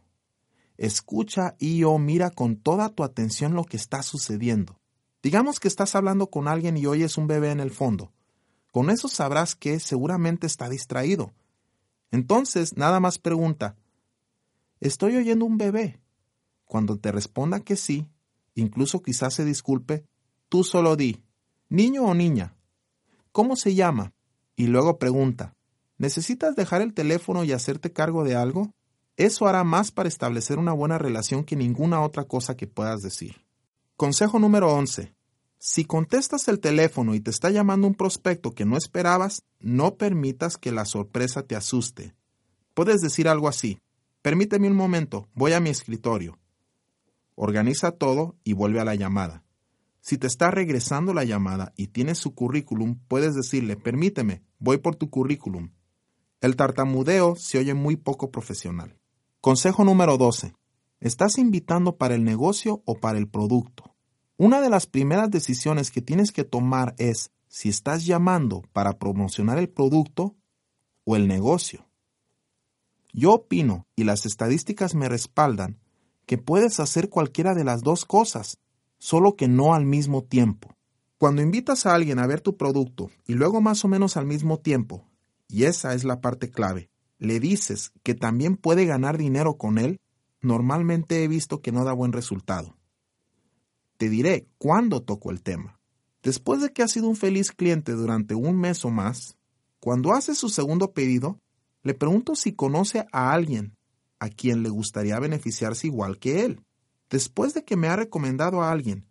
Escucha 0.78 1.54
y 1.60 1.84
o 1.84 1.96
mira 1.96 2.30
con 2.30 2.56
toda 2.56 2.88
tu 2.88 3.04
atención 3.04 3.54
lo 3.54 3.62
que 3.62 3.76
está 3.76 4.02
sucediendo. 4.02 4.80
Digamos 5.22 5.60
que 5.60 5.68
estás 5.68 5.94
hablando 5.94 6.26
con 6.26 6.48
alguien 6.48 6.76
y 6.76 6.86
oyes 6.86 7.16
un 7.16 7.28
bebé 7.28 7.52
en 7.52 7.60
el 7.60 7.70
fondo. 7.70 8.12
Con 8.72 8.90
eso 8.90 9.06
sabrás 9.06 9.54
que 9.54 9.78
seguramente 9.78 10.48
está 10.48 10.68
distraído. 10.68 11.32
Entonces, 12.10 12.76
nada 12.76 12.98
más 12.98 13.20
pregunta, 13.20 13.76
¿estoy 14.82 15.16
oyendo 15.16 15.44
un 15.44 15.58
bebé? 15.58 16.00
Cuando 16.64 16.98
te 16.98 17.12
responda 17.12 17.60
que 17.60 17.76
sí, 17.76 18.08
incluso 18.54 19.00
quizás 19.00 19.34
se 19.34 19.44
disculpe, 19.44 20.04
tú 20.48 20.64
solo 20.64 20.96
di, 20.96 21.22
niño 21.68 22.02
o 22.02 22.14
niña, 22.14 22.56
¿cómo 23.30 23.56
se 23.56 23.74
llama? 23.74 24.12
Y 24.56 24.66
luego 24.66 24.98
pregunta, 24.98 25.54
¿necesitas 25.98 26.56
dejar 26.56 26.82
el 26.82 26.94
teléfono 26.94 27.44
y 27.44 27.52
hacerte 27.52 27.92
cargo 27.92 28.24
de 28.24 28.34
algo? 28.34 28.74
Eso 29.16 29.46
hará 29.46 29.62
más 29.62 29.92
para 29.92 30.08
establecer 30.08 30.58
una 30.58 30.72
buena 30.72 30.98
relación 30.98 31.44
que 31.44 31.56
ninguna 31.56 32.02
otra 32.02 32.24
cosa 32.24 32.56
que 32.56 32.66
puedas 32.66 33.02
decir. 33.02 33.44
Consejo 33.96 34.38
número 34.38 34.72
11. 34.74 35.14
Si 35.58 35.84
contestas 35.84 36.48
el 36.48 36.58
teléfono 36.58 37.14
y 37.14 37.20
te 37.20 37.30
está 37.30 37.50
llamando 37.50 37.86
un 37.86 37.94
prospecto 37.94 38.52
que 38.52 38.64
no 38.64 38.76
esperabas, 38.76 39.44
no 39.60 39.94
permitas 39.94 40.56
que 40.56 40.72
la 40.72 40.86
sorpresa 40.86 41.44
te 41.44 41.54
asuste. 41.54 42.16
Puedes 42.74 43.00
decir 43.00 43.28
algo 43.28 43.46
así. 43.46 43.78
Permíteme 44.22 44.68
un 44.68 44.76
momento, 44.76 45.28
voy 45.34 45.52
a 45.52 45.58
mi 45.58 45.68
escritorio. 45.68 46.38
Organiza 47.34 47.90
todo 47.90 48.36
y 48.44 48.52
vuelve 48.52 48.78
a 48.78 48.84
la 48.84 48.94
llamada. 48.94 49.42
Si 50.00 50.16
te 50.16 50.28
está 50.28 50.52
regresando 50.52 51.12
la 51.12 51.24
llamada 51.24 51.72
y 51.76 51.88
tienes 51.88 52.18
su 52.18 52.32
currículum, 52.32 53.00
puedes 53.08 53.34
decirle, 53.34 53.76
permíteme, 53.76 54.44
voy 54.60 54.78
por 54.78 54.94
tu 54.94 55.10
currículum. 55.10 55.72
El 56.40 56.54
tartamudeo 56.54 57.34
se 57.34 57.58
oye 57.58 57.74
muy 57.74 57.96
poco 57.96 58.30
profesional. 58.30 58.96
Consejo 59.40 59.82
número 59.82 60.16
12. 60.16 60.54
¿Estás 61.00 61.36
invitando 61.38 61.96
para 61.96 62.14
el 62.14 62.22
negocio 62.22 62.80
o 62.84 62.94
para 62.94 63.18
el 63.18 63.28
producto? 63.28 63.96
Una 64.36 64.60
de 64.60 64.70
las 64.70 64.86
primeras 64.86 65.32
decisiones 65.32 65.90
que 65.90 66.00
tienes 66.00 66.30
que 66.30 66.44
tomar 66.44 66.94
es 66.98 67.32
si 67.48 67.70
estás 67.70 68.06
llamando 68.06 68.62
para 68.72 69.00
promocionar 69.00 69.58
el 69.58 69.68
producto 69.68 70.36
o 71.02 71.16
el 71.16 71.26
negocio. 71.26 71.88
Yo 73.12 73.34
opino, 73.34 73.86
y 73.94 74.04
las 74.04 74.24
estadísticas 74.24 74.94
me 74.94 75.08
respaldan, 75.08 75.78
que 76.26 76.38
puedes 76.38 76.80
hacer 76.80 77.10
cualquiera 77.10 77.54
de 77.54 77.64
las 77.64 77.82
dos 77.82 78.04
cosas, 78.04 78.58
solo 78.98 79.36
que 79.36 79.48
no 79.48 79.74
al 79.74 79.84
mismo 79.84 80.22
tiempo. 80.22 80.74
Cuando 81.18 81.42
invitas 81.42 81.86
a 81.86 81.94
alguien 81.94 82.18
a 82.18 82.26
ver 82.26 82.40
tu 82.40 82.56
producto 82.56 83.10
y 83.26 83.34
luego 83.34 83.60
más 83.60 83.84
o 83.84 83.88
menos 83.88 84.16
al 84.16 84.26
mismo 84.26 84.58
tiempo, 84.58 85.08
y 85.46 85.64
esa 85.64 85.94
es 85.94 86.04
la 86.04 86.20
parte 86.20 86.50
clave, 86.50 86.88
le 87.18 87.38
dices 87.38 87.92
que 88.02 88.14
también 88.14 88.56
puede 88.56 88.86
ganar 88.86 89.18
dinero 89.18 89.56
con 89.56 89.78
él, 89.78 90.00
normalmente 90.40 91.22
he 91.22 91.28
visto 91.28 91.60
que 91.60 91.70
no 91.70 91.84
da 91.84 91.92
buen 91.92 92.12
resultado. 92.12 92.76
Te 93.98 94.08
diré 94.08 94.48
cuándo 94.58 95.02
toco 95.02 95.30
el 95.30 95.42
tema. 95.42 95.78
Después 96.22 96.60
de 96.60 96.72
que 96.72 96.82
ha 96.82 96.88
sido 96.88 97.08
un 97.08 97.16
feliz 97.16 97.52
cliente 97.52 97.92
durante 97.92 98.34
un 98.34 98.58
mes 98.58 98.84
o 98.84 98.90
más, 98.90 99.36
cuando 99.78 100.12
hace 100.12 100.34
su 100.34 100.48
segundo 100.48 100.92
pedido, 100.92 101.38
le 101.82 101.94
pregunto 101.94 102.34
si 102.34 102.52
conoce 102.52 103.06
a 103.12 103.32
alguien 103.32 103.76
a 104.18 104.28
quien 104.28 104.62
le 104.62 104.68
gustaría 104.68 105.18
beneficiarse 105.18 105.88
igual 105.88 106.18
que 106.18 106.44
él. 106.44 106.60
Después 107.10 107.54
de 107.54 107.64
que 107.64 107.76
me 107.76 107.88
ha 107.88 107.96
recomendado 107.96 108.62
a 108.62 108.70
alguien 108.70 109.06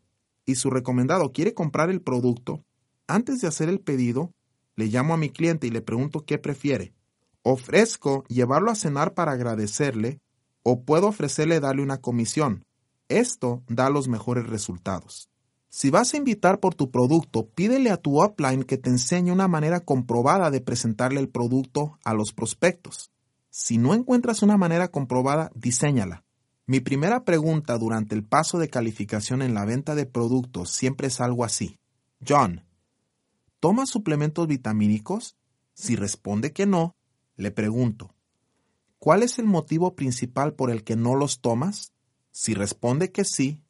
y 0.46 0.56
su 0.56 0.70
recomendado 0.70 1.34
quiere 1.34 1.54
comprar 1.54 1.90
el 1.90 2.02
producto, 2.02 2.64
antes 3.08 3.42
de 3.42 3.48
hacer 3.48 3.68
el 3.70 3.82
pedido, 3.82 4.32
le 4.76 4.86
llamo 4.86 5.14
a 5.14 5.18
mi 5.18 5.30
cliente 5.30 5.68
y 5.68 5.70
le 5.70 5.82
pregunto 5.82 6.26
qué 6.26 6.38
prefiere. 6.38 6.94
Ofrezco 7.44 8.24
llevarlo 8.28 8.72
a 8.72 8.76
cenar 8.76 9.14
para 9.14 9.34
agradecerle 9.34 10.22
o 10.64 10.84
puedo 10.84 11.08
ofrecerle 11.08 11.60
darle 11.60 11.84
una 11.84 11.98
comisión. 11.98 12.64
Esto 13.10 13.64
da 13.68 13.90
los 13.90 14.08
mejores 14.08 14.48
resultados. 14.48 15.31
Si 15.74 15.90
vas 15.90 16.14
a 16.14 16.18
invitar 16.18 16.60
por 16.60 16.76
tu 16.76 16.92
producto, 16.92 17.48
pídele 17.48 17.92
a 17.92 17.98
tu 17.98 18.22
upline 18.22 18.66
que 18.66 18.78
te 18.78 18.90
enseñe 18.90 19.32
una 19.32 19.48
manera 19.48 19.80
comprobada 19.80 20.52
de 20.52 20.60
presentarle 20.60 21.22
el 21.22 21.30
producto 21.30 21.98
a 22.04 22.14
los 22.14 22.34
prospectos. 22.34 23.10
Si 23.50 23.78
no 23.78 23.94
encuentras 23.94 24.44
una 24.44 24.58
manera 24.58 24.90
comprobada, 24.90 25.50
diséñala. 25.56 26.26
Mi 26.66 26.82
primera 26.82 27.24
pregunta 27.24 27.78
durante 27.78 28.16
el 28.16 28.26
paso 28.26 28.60
de 28.60 28.70
calificación 28.70 29.42
en 29.42 29.54
la 29.54 29.64
venta 29.64 29.96
de 29.96 30.06
productos 30.06 30.72
siempre 30.72 31.08
es 31.08 31.22
algo 31.22 31.46
así. 31.46 31.80
John, 32.28 32.66
¿tomas 33.62 33.90
suplementos 33.90 34.48
vitamínicos? 34.48 35.38
Si 35.74 35.96
responde 35.96 36.52
que 36.52 36.66
no, 36.66 36.98
le 37.38 37.50
pregunto, 37.50 38.14
¿cuál 39.00 39.24
es 39.24 39.40
el 39.40 39.46
motivo 39.46 39.96
principal 39.96 40.54
por 40.54 40.70
el 40.70 40.84
que 40.84 40.98
no 40.98 41.16
los 41.16 41.40
tomas? 41.40 41.94
Si 42.30 42.54
responde 42.54 43.14
que 43.14 43.24
sí, 43.24 43.64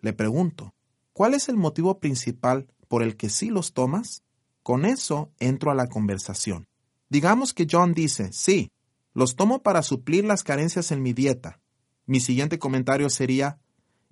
le 0.00 0.14
pregunto, 0.14 0.72
¿cuál 1.16 1.32
es 1.32 1.48
el 1.48 1.56
motivo 1.56 1.98
principal 1.98 2.66
por 2.88 3.02
el 3.02 3.16
que 3.16 3.30
sí 3.30 3.48
los 3.48 3.72
tomas? 3.72 4.22
Con 4.62 4.84
eso 4.84 5.32
entro 5.38 5.70
a 5.70 5.74
la 5.74 5.86
conversación. 5.86 6.68
Digamos 7.08 7.54
que 7.54 7.66
John 7.70 7.94
dice, 7.94 8.34
sí, 8.34 8.70
los 9.14 9.34
tomo 9.34 9.62
para 9.62 9.82
suplir 9.82 10.26
las 10.26 10.42
carencias 10.42 10.92
en 10.92 11.02
mi 11.02 11.14
dieta. 11.14 11.58
Mi 12.04 12.20
siguiente 12.20 12.58
comentario 12.58 13.08
sería, 13.08 13.58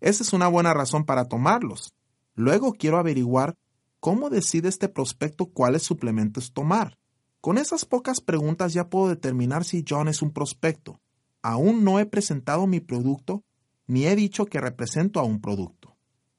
esa 0.01 0.23
es 0.23 0.33
una 0.33 0.49
buena 0.49 0.73
razón 0.73 1.05
para 1.05 1.27
tomarlos. 1.27 1.93
Luego 2.37 2.73
quiero 2.73 2.97
averiguar 2.97 3.55
cómo 4.01 4.31
decide 4.31 4.71
este 4.71 4.89
prospecto 4.89 5.45
cuáles 5.45 5.83
suplementos 5.83 6.55
tomar. 6.55 6.97
Con 7.43 7.59
esas 7.59 7.85
pocas 7.85 8.23
preguntas 8.23 8.73
ya 8.73 8.89
puedo 8.89 9.11
determinar 9.11 9.65
si 9.65 9.85
John 9.87 10.09
es 10.09 10.23
un 10.23 10.31
prospecto. 10.31 11.03
Aún 11.43 11.85
no 11.85 11.99
he 12.01 12.07
presentado 12.07 12.67
mi 12.67 12.81
producto 12.81 13.45
ni 13.87 14.07
he 14.07 14.17
dicho 14.17 14.47
que 14.47 14.59
represento 14.59 15.21
a 15.21 15.25
un 15.25 15.43
producto. 15.43 15.94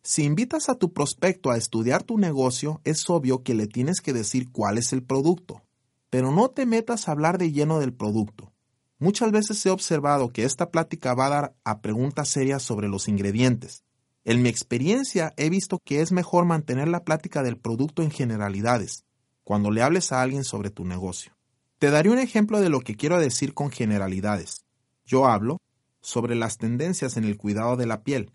Si 0.08 0.24
invitas 0.24 0.70
a 0.70 0.76
tu 0.76 0.94
prospecto 0.94 1.50
a 1.50 1.58
estudiar 1.58 2.04
tu 2.04 2.20
negocio, 2.20 2.80
es 2.84 3.10
obvio 3.10 3.42
que 3.42 3.56
le 3.56 3.66
tienes 3.66 4.02
que 4.02 4.14
decir 4.14 4.52
cuál 4.52 4.78
es 4.78 4.94
el 4.94 5.02
producto. 5.02 5.64
Pero 6.12 6.32
no 6.32 6.50
te 6.50 6.68
metas 6.68 7.08
a 7.08 7.12
hablar 7.12 7.40
de 7.40 7.52
lleno 7.52 7.80
del 7.80 7.92
producto. 7.92 8.54
Muchas 9.00 9.32
veces 9.32 9.66
he 9.66 9.72
observado 9.72 10.30
que 10.30 10.44
esta 10.44 10.70
plática 10.70 11.16
va 11.16 11.26
a 11.26 11.30
dar 11.30 11.56
a 11.64 11.82
preguntas 11.82 12.30
serias 12.30 12.62
sobre 12.62 12.88
los 12.88 13.08
ingredientes. 13.08 13.84
En 14.26 14.44
mi 14.44 14.50
experiencia 14.50 15.34
he 15.38 15.50
visto 15.50 15.80
que 15.84 16.02
es 16.02 16.12
mejor 16.12 16.46
mantener 16.46 16.88
la 16.88 17.04
plática 17.04 17.42
del 17.42 17.58
producto 17.58 18.04
en 18.04 18.12
generalidades, 18.12 19.06
cuando 19.44 19.72
le 19.72 19.82
hables 19.82 20.12
a 20.12 20.22
alguien 20.22 20.44
sobre 20.44 20.70
tu 20.70 20.86
negocio. 20.86 21.36
Te 21.80 21.90
daré 21.90 22.12
un 22.12 22.20
ejemplo 22.20 22.62
de 22.62 22.70
lo 22.70 22.82
que 22.82 22.96
quiero 22.96 23.20
decir 23.20 23.56
con 23.56 23.72
generalidades. 23.72 24.66
Yo 25.04 25.26
hablo 25.26 25.58
sobre 26.00 26.36
las 26.36 26.60
tendencias 26.60 27.18
en 27.18 27.24
el 27.24 27.38
cuidado 27.38 27.76
de 27.76 27.88
la 27.88 28.04
piel, 28.04 28.32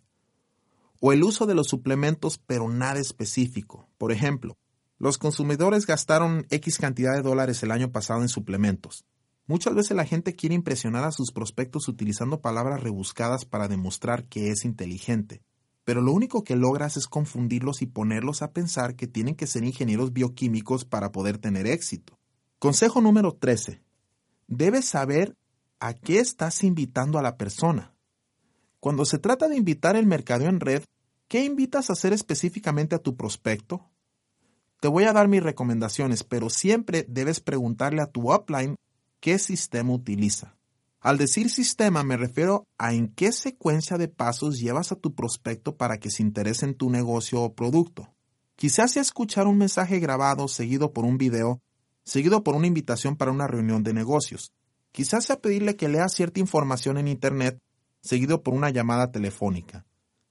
o 1.00 1.12
el 1.12 1.24
uso 1.24 1.46
de 1.46 1.54
los 1.54 1.66
suplementos 1.66 2.38
pero 2.38 2.68
nada 2.68 3.00
específico. 3.00 3.88
Por 3.98 4.12
ejemplo, 4.12 4.56
los 4.98 5.18
consumidores 5.18 5.86
gastaron 5.86 6.46
X 6.50 6.78
cantidad 6.78 7.14
de 7.14 7.22
dólares 7.22 7.62
el 7.62 7.70
año 7.70 7.90
pasado 7.90 8.20
en 8.22 8.28
suplementos. 8.28 9.04
Muchas 9.46 9.74
veces 9.74 9.96
la 9.96 10.04
gente 10.04 10.36
quiere 10.36 10.54
impresionar 10.54 11.02
a 11.04 11.10
sus 11.10 11.32
prospectos 11.32 11.88
utilizando 11.88 12.40
palabras 12.40 12.82
rebuscadas 12.82 13.44
para 13.44 13.66
demostrar 13.66 14.24
que 14.28 14.50
es 14.50 14.64
inteligente. 14.64 15.42
pero 15.82 16.02
lo 16.02 16.12
único 16.12 16.44
que 16.44 16.54
logras 16.54 16.96
es 16.96 17.08
confundirlos 17.08 17.82
y 17.82 17.86
ponerlos 17.86 18.42
a 18.42 18.52
pensar 18.52 18.94
que 18.94 19.08
tienen 19.08 19.34
que 19.34 19.48
ser 19.48 19.64
ingenieros 19.64 20.12
bioquímicos 20.12 20.84
para 20.84 21.10
poder 21.10 21.38
tener 21.38 21.66
éxito. 21.66 22.16
Consejo 22.60 23.00
número 23.00 23.32
13. 23.32 23.82
Debes 24.46 24.84
saber 24.84 25.36
a 25.80 25.94
qué 25.94 26.20
estás 26.20 26.62
invitando 26.62 27.18
a 27.18 27.22
la 27.22 27.36
persona. 27.36 27.92
Cuando 28.80 29.04
se 29.04 29.18
trata 29.18 29.46
de 29.46 29.56
invitar 29.56 29.94
el 29.94 30.06
mercadeo 30.06 30.48
en 30.48 30.58
red, 30.58 30.82
¿qué 31.28 31.44
invitas 31.44 31.90
a 31.90 31.92
hacer 31.92 32.14
específicamente 32.14 32.96
a 32.96 32.98
tu 32.98 33.14
prospecto? 33.14 33.90
Te 34.80 34.88
voy 34.88 35.04
a 35.04 35.12
dar 35.12 35.28
mis 35.28 35.42
recomendaciones, 35.42 36.24
pero 36.24 36.48
siempre 36.48 37.04
debes 37.06 37.40
preguntarle 37.40 38.00
a 38.00 38.06
tu 38.06 38.32
upline 38.32 38.76
qué 39.20 39.38
sistema 39.38 39.92
utiliza. 39.92 40.56
Al 41.00 41.18
decir 41.18 41.50
sistema 41.50 42.02
me 42.02 42.16
refiero 42.16 42.64
a 42.78 42.94
en 42.94 43.08
qué 43.08 43.32
secuencia 43.32 43.98
de 43.98 44.08
pasos 44.08 44.58
llevas 44.58 44.92
a 44.92 44.96
tu 44.96 45.14
prospecto 45.14 45.76
para 45.76 45.98
que 45.98 46.10
se 46.10 46.22
interese 46.22 46.64
en 46.64 46.74
tu 46.74 46.88
negocio 46.88 47.42
o 47.42 47.54
producto. 47.54 48.08
Quizás 48.56 48.92
sea 48.92 49.02
escuchar 49.02 49.46
un 49.46 49.58
mensaje 49.58 49.98
grabado 49.98 50.48
seguido 50.48 50.92
por 50.92 51.04
un 51.04 51.18
video, 51.18 51.60
seguido 52.04 52.42
por 52.42 52.54
una 52.54 52.66
invitación 52.66 53.16
para 53.16 53.30
una 53.30 53.46
reunión 53.46 53.82
de 53.82 53.94
negocios. 53.94 54.52
Quizás 54.92 55.26
sea 55.26 55.40
pedirle 55.40 55.76
que 55.76 55.88
lea 55.88 56.08
cierta 56.08 56.40
información 56.40 56.98
en 56.98 57.08
Internet, 57.08 57.58
seguido 58.00 58.42
por 58.42 58.54
una 58.54 58.70
llamada 58.70 59.10
telefónica. 59.10 59.86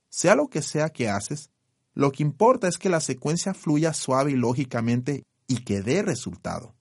Sea 0.10 0.36
lo 0.36 0.48
que 0.48 0.62
sea 0.62 0.90
que 0.90 1.10
haces, 1.10 1.52
lo 1.94 2.12
que 2.12 2.24
importa 2.24 2.68
es 2.68 2.78
que 2.78 2.90
la 2.90 3.00
secuencia 3.00 3.54
fluya 3.54 3.94
suave 3.94 4.32
y 4.32 4.36
lógicamente 4.36 5.24
y 5.48 5.64
que 5.64 5.82
dé 5.82 6.02
resultado. 6.02 6.76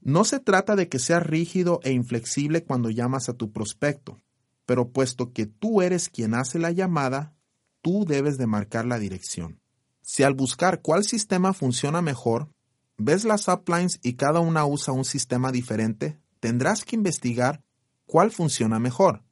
No 0.00 0.24
se 0.24 0.38
trata 0.38 0.76
de 0.76 0.88
que 0.88 0.98
seas 0.98 1.22
rígido 1.22 1.80
e 1.82 1.92
inflexible 1.92 2.62
cuando 2.62 2.90
llamas 2.90 3.28
a 3.28 3.32
tu 3.32 3.52
prospecto, 3.52 4.20
pero 4.66 4.90
puesto 4.90 5.32
que 5.32 5.46
tú 5.46 5.82
eres 5.82 6.08
quien 6.08 6.34
hace 6.34 6.58
la 6.58 6.70
llamada, 6.70 7.34
tú 7.80 8.04
debes 8.06 8.38
de 8.38 8.46
marcar 8.46 8.84
la 8.86 8.98
dirección. 8.98 9.60
Si 10.02 10.22
al 10.22 10.34
buscar 10.34 10.82
cuál 10.82 11.04
sistema 11.04 11.54
funciona 11.54 12.02
mejor, 12.02 12.50
ves 12.98 13.24
las 13.24 13.48
uplines 13.48 13.98
y 14.02 14.14
cada 14.14 14.40
una 14.40 14.66
usa 14.66 14.92
un 14.92 15.06
sistema 15.06 15.50
diferente, 15.50 16.18
tendrás 16.40 16.84
que 16.84 16.96
investigar 16.96 17.62
cuál 18.04 18.30
funciona 18.30 18.78
mejor. 18.78 19.22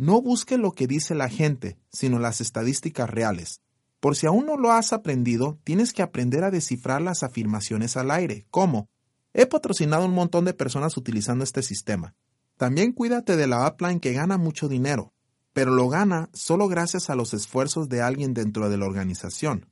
No 0.00 0.22
busque 0.22 0.56
lo 0.56 0.72
que 0.72 0.86
dice 0.86 1.14
la 1.14 1.28
gente, 1.28 1.76
sino 1.92 2.18
las 2.18 2.40
estadísticas 2.40 3.10
reales. 3.10 3.60
Por 4.00 4.16
si 4.16 4.26
aún 4.26 4.46
no 4.46 4.56
lo 4.56 4.72
has 4.72 4.94
aprendido, 4.94 5.58
tienes 5.62 5.92
que 5.92 6.00
aprender 6.00 6.42
a 6.42 6.50
descifrar 6.50 7.02
las 7.02 7.22
afirmaciones 7.22 7.98
al 7.98 8.10
aire, 8.10 8.46
como 8.50 8.88
He 9.34 9.44
patrocinado 9.44 10.06
un 10.06 10.14
montón 10.14 10.46
de 10.46 10.54
personas 10.54 10.96
utilizando 10.96 11.44
este 11.44 11.62
sistema. 11.62 12.14
También 12.56 12.92
cuídate 12.92 13.36
de 13.36 13.46
la 13.46 13.68
upline 13.68 14.00
que 14.00 14.14
gana 14.14 14.38
mucho 14.38 14.68
dinero, 14.68 15.12
pero 15.52 15.70
lo 15.70 15.90
gana 15.90 16.30
solo 16.32 16.66
gracias 16.66 17.10
a 17.10 17.14
los 17.14 17.34
esfuerzos 17.34 17.90
de 17.90 18.00
alguien 18.00 18.32
dentro 18.32 18.70
de 18.70 18.78
la 18.78 18.86
organización. 18.86 19.68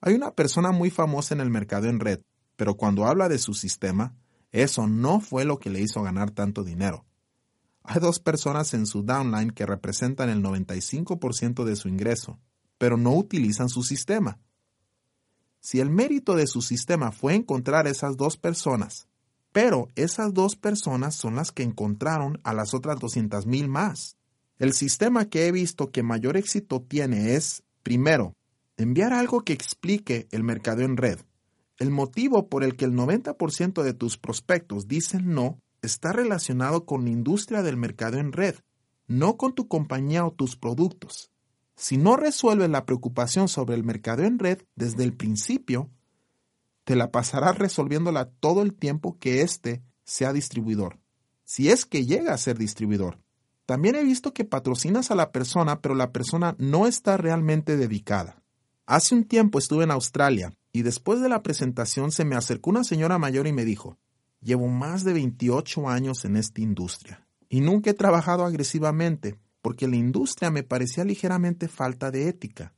Hay 0.00 0.14
una 0.14 0.32
persona 0.32 0.72
muy 0.72 0.90
famosa 0.90 1.32
en 1.32 1.40
el 1.40 1.48
mercado 1.48 1.88
en 1.88 2.00
red, 2.00 2.22
pero 2.56 2.74
cuando 2.74 3.06
habla 3.06 3.28
de 3.28 3.38
su 3.38 3.54
sistema, 3.54 4.16
eso 4.50 4.88
no 4.88 5.20
fue 5.20 5.44
lo 5.44 5.60
que 5.60 5.70
le 5.70 5.80
hizo 5.80 6.02
ganar 6.02 6.32
tanto 6.32 6.64
dinero. 6.64 7.06
Hay 7.84 8.00
dos 8.00 8.20
personas 8.20 8.74
en 8.74 8.86
su 8.86 9.02
downline 9.02 9.50
que 9.50 9.66
representan 9.66 10.28
el 10.28 10.42
95% 10.42 11.64
de 11.64 11.76
su 11.76 11.88
ingreso, 11.88 12.38
pero 12.78 12.96
no 12.96 13.14
utilizan 13.14 13.68
su 13.68 13.82
sistema. 13.82 14.38
Si 15.60 15.80
el 15.80 15.90
mérito 15.90 16.34
de 16.34 16.46
su 16.46 16.62
sistema 16.62 17.12
fue 17.12 17.34
encontrar 17.34 17.86
esas 17.86 18.16
dos 18.16 18.36
personas, 18.36 19.08
pero 19.52 19.88
esas 19.96 20.32
dos 20.32 20.56
personas 20.56 21.14
son 21.14 21.36
las 21.36 21.52
que 21.52 21.62
encontraron 21.62 22.40
a 22.42 22.54
las 22.54 22.72
otras 22.74 22.96
200.000 22.96 23.68
más. 23.68 24.16
El 24.58 24.72
sistema 24.72 25.26
que 25.26 25.46
he 25.46 25.52
visto 25.52 25.90
que 25.90 26.02
mayor 26.02 26.36
éxito 26.36 26.80
tiene 26.80 27.34
es, 27.34 27.62
primero, 27.82 28.34
enviar 28.76 29.12
algo 29.12 29.42
que 29.42 29.52
explique 29.52 30.26
el 30.30 30.42
mercado 30.42 30.82
en 30.82 30.96
red. 30.96 31.18
El 31.78 31.90
motivo 31.90 32.48
por 32.48 32.64
el 32.64 32.76
que 32.76 32.84
el 32.84 32.92
90% 32.92 33.82
de 33.82 33.92
tus 33.92 34.18
prospectos 34.18 34.88
dicen 34.88 35.34
no 35.34 35.58
está 35.82 36.12
relacionado 36.12 36.86
con 36.86 37.04
la 37.04 37.10
industria 37.10 37.62
del 37.62 37.76
mercado 37.76 38.18
en 38.18 38.32
red, 38.32 38.56
no 39.08 39.36
con 39.36 39.54
tu 39.54 39.68
compañía 39.68 40.24
o 40.24 40.32
tus 40.32 40.56
productos. 40.56 41.30
Si 41.76 41.96
no 41.96 42.16
resuelves 42.16 42.70
la 42.70 42.86
preocupación 42.86 43.48
sobre 43.48 43.74
el 43.74 43.84
mercado 43.84 44.22
en 44.22 44.38
red 44.38 44.62
desde 44.76 45.04
el 45.04 45.14
principio, 45.14 45.90
te 46.84 46.96
la 46.96 47.10
pasarás 47.10 47.58
resolviéndola 47.58 48.30
todo 48.30 48.62
el 48.62 48.74
tiempo 48.74 49.18
que 49.18 49.42
éste 49.42 49.82
sea 50.04 50.32
distribuidor, 50.32 50.98
si 51.44 51.68
es 51.68 51.84
que 51.84 52.06
llega 52.06 52.32
a 52.32 52.38
ser 52.38 52.58
distribuidor. 52.58 53.18
También 53.66 53.94
he 53.94 54.04
visto 54.04 54.34
que 54.34 54.44
patrocinas 54.44 55.10
a 55.10 55.14
la 55.14 55.32
persona, 55.32 55.80
pero 55.80 55.94
la 55.94 56.12
persona 56.12 56.56
no 56.58 56.86
está 56.86 57.16
realmente 57.16 57.76
dedicada. 57.76 58.42
Hace 58.86 59.14
un 59.14 59.24
tiempo 59.24 59.58
estuve 59.58 59.84
en 59.84 59.92
Australia 59.92 60.52
y 60.72 60.82
después 60.82 61.20
de 61.20 61.28
la 61.28 61.42
presentación 61.42 62.10
se 62.10 62.24
me 62.24 62.36
acercó 62.36 62.70
una 62.70 62.84
señora 62.84 63.18
mayor 63.18 63.46
y 63.46 63.52
me 63.52 63.64
dijo, 63.64 63.98
llevo 64.42 64.68
más 64.68 65.04
de 65.04 65.12
28 65.12 65.88
años 65.88 66.24
en 66.24 66.36
esta 66.36 66.60
industria 66.60 67.26
y 67.48 67.60
nunca 67.60 67.90
he 67.90 67.94
trabajado 67.94 68.44
agresivamente, 68.44 69.38
porque 69.60 69.86
la 69.86 69.96
industria 69.96 70.50
me 70.50 70.62
parecía 70.62 71.04
ligeramente 71.04 71.68
falta 71.68 72.10
de 72.10 72.28
ética. 72.28 72.72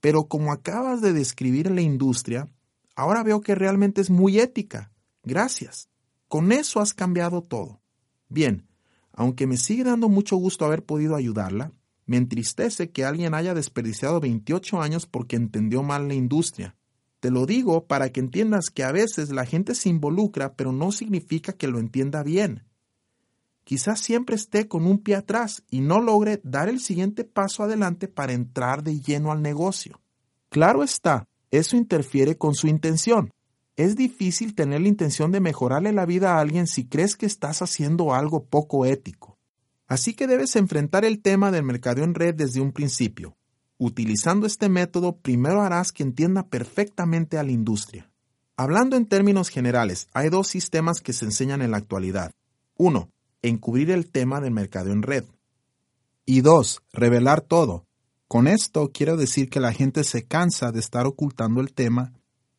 Pero 0.00 0.28
como 0.28 0.52
acabas 0.52 1.00
de 1.00 1.12
describir 1.12 1.70
la 1.70 1.82
industria, 1.82 2.48
ahora 2.94 3.22
veo 3.22 3.40
que 3.40 3.54
realmente 3.54 4.00
es 4.00 4.08
muy 4.08 4.38
ética. 4.38 4.92
Gracias. 5.24 5.88
Con 6.28 6.52
eso 6.52 6.80
has 6.80 6.94
cambiado 6.94 7.42
todo. 7.42 7.80
Bien, 8.28 8.68
aunque 9.12 9.48
me 9.48 9.56
sigue 9.56 9.82
dando 9.82 10.08
mucho 10.08 10.36
gusto 10.36 10.64
haber 10.64 10.84
podido 10.84 11.16
ayudarla, 11.16 11.72
me 12.06 12.16
entristece 12.16 12.90
que 12.90 13.04
alguien 13.04 13.34
haya 13.34 13.52
desperdiciado 13.52 14.20
28 14.20 14.80
años 14.80 15.06
porque 15.06 15.36
entendió 15.36 15.82
mal 15.82 16.06
la 16.08 16.14
industria. 16.14 16.76
Te 17.20 17.30
lo 17.30 17.46
digo 17.46 17.86
para 17.86 18.10
que 18.10 18.20
entiendas 18.20 18.70
que 18.70 18.82
a 18.82 18.92
veces 18.92 19.30
la 19.30 19.46
gente 19.46 19.74
se 19.74 19.88
involucra, 19.88 20.54
pero 20.54 20.72
no 20.72 20.90
significa 20.90 21.52
que 21.52 21.68
lo 21.68 21.78
entienda 21.78 22.22
bien 22.22 22.64
quizás 23.70 24.00
siempre 24.00 24.34
esté 24.34 24.66
con 24.66 24.84
un 24.84 24.98
pie 24.98 25.14
atrás 25.14 25.62
y 25.70 25.80
no 25.80 26.00
logre 26.00 26.40
dar 26.42 26.68
el 26.68 26.80
siguiente 26.80 27.22
paso 27.22 27.62
adelante 27.62 28.08
para 28.08 28.32
entrar 28.32 28.82
de 28.82 29.00
lleno 29.00 29.30
al 29.30 29.42
negocio. 29.42 30.00
Claro 30.48 30.82
está, 30.82 31.28
eso 31.52 31.76
interfiere 31.76 32.36
con 32.36 32.56
su 32.56 32.66
intención. 32.66 33.30
Es 33.76 33.94
difícil 33.94 34.56
tener 34.56 34.80
la 34.80 34.88
intención 34.88 35.30
de 35.30 35.38
mejorarle 35.38 35.92
la 35.92 36.04
vida 36.04 36.34
a 36.34 36.40
alguien 36.40 36.66
si 36.66 36.88
crees 36.88 37.14
que 37.14 37.26
estás 37.26 37.62
haciendo 37.62 38.12
algo 38.12 38.44
poco 38.44 38.86
ético. 38.86 39.38
Así 39.86 40.14
que 40.14 40.26
debes 40.26 40.56
enfrentar 40.56 41.04
el 41.04 41.22
tema 41.22 41.52
del 41.52 41.62
mercado 41.62 42.02
en 42.02 42.14
red 42.14 42.34
desde 42.34 42.60
un 42.60 42.72
principio. 42.72 43.36
Utilizando 43.82 44.46
este 44.46 44.68
método, 44.68 45.16
primero 45.16 45.62
harás 45.62 45.90
que 45.90 46.02
entienda 46.02 46.46
perfectamente 46.46 47.38
a 47.38 47.42
la 47.42 47.50
industria. 47.50 48.10
Hablando 48.54 48.94
en 48.94 49.06
términos 49.06 49.48
generales, 49.48 50.06
hay 50.12 50.28
dos 50.28 50.48
sistemas 50.48 51.00
que 51.00 51.14
se 51.14 51.24
enseñan 51.24 51.62
en 51.62 51.70
la 51.70 51.78
actualidad. 51.78 52.30
Uno, 52.76 53.08
encubrir 53.40 53.90
el 53.90 54.10
tema 54.10 54.42
del 54.42 54.50
mercado 54.50 54.92
en 54.92 55.00
red. 55.00 55.24
Y 56.26 56.42
dos, 56.42 56.82
revelar 56.92 57.40
todo. 57.40 57.86
Con 58.28 58.48
esto 58.48 58.90
quiero 58.92 59.16
decir 59.16 59.48
que 59.48 59.60
la 59.60 59.72
gente 59.72 60.04
se 60.04 60.24
cansa 60.24 60.72
de 60.72 60.80
estar 60.80 61.06
ocultando 61.06 61.62
el 61.62 61.72
tema 61.72 62.12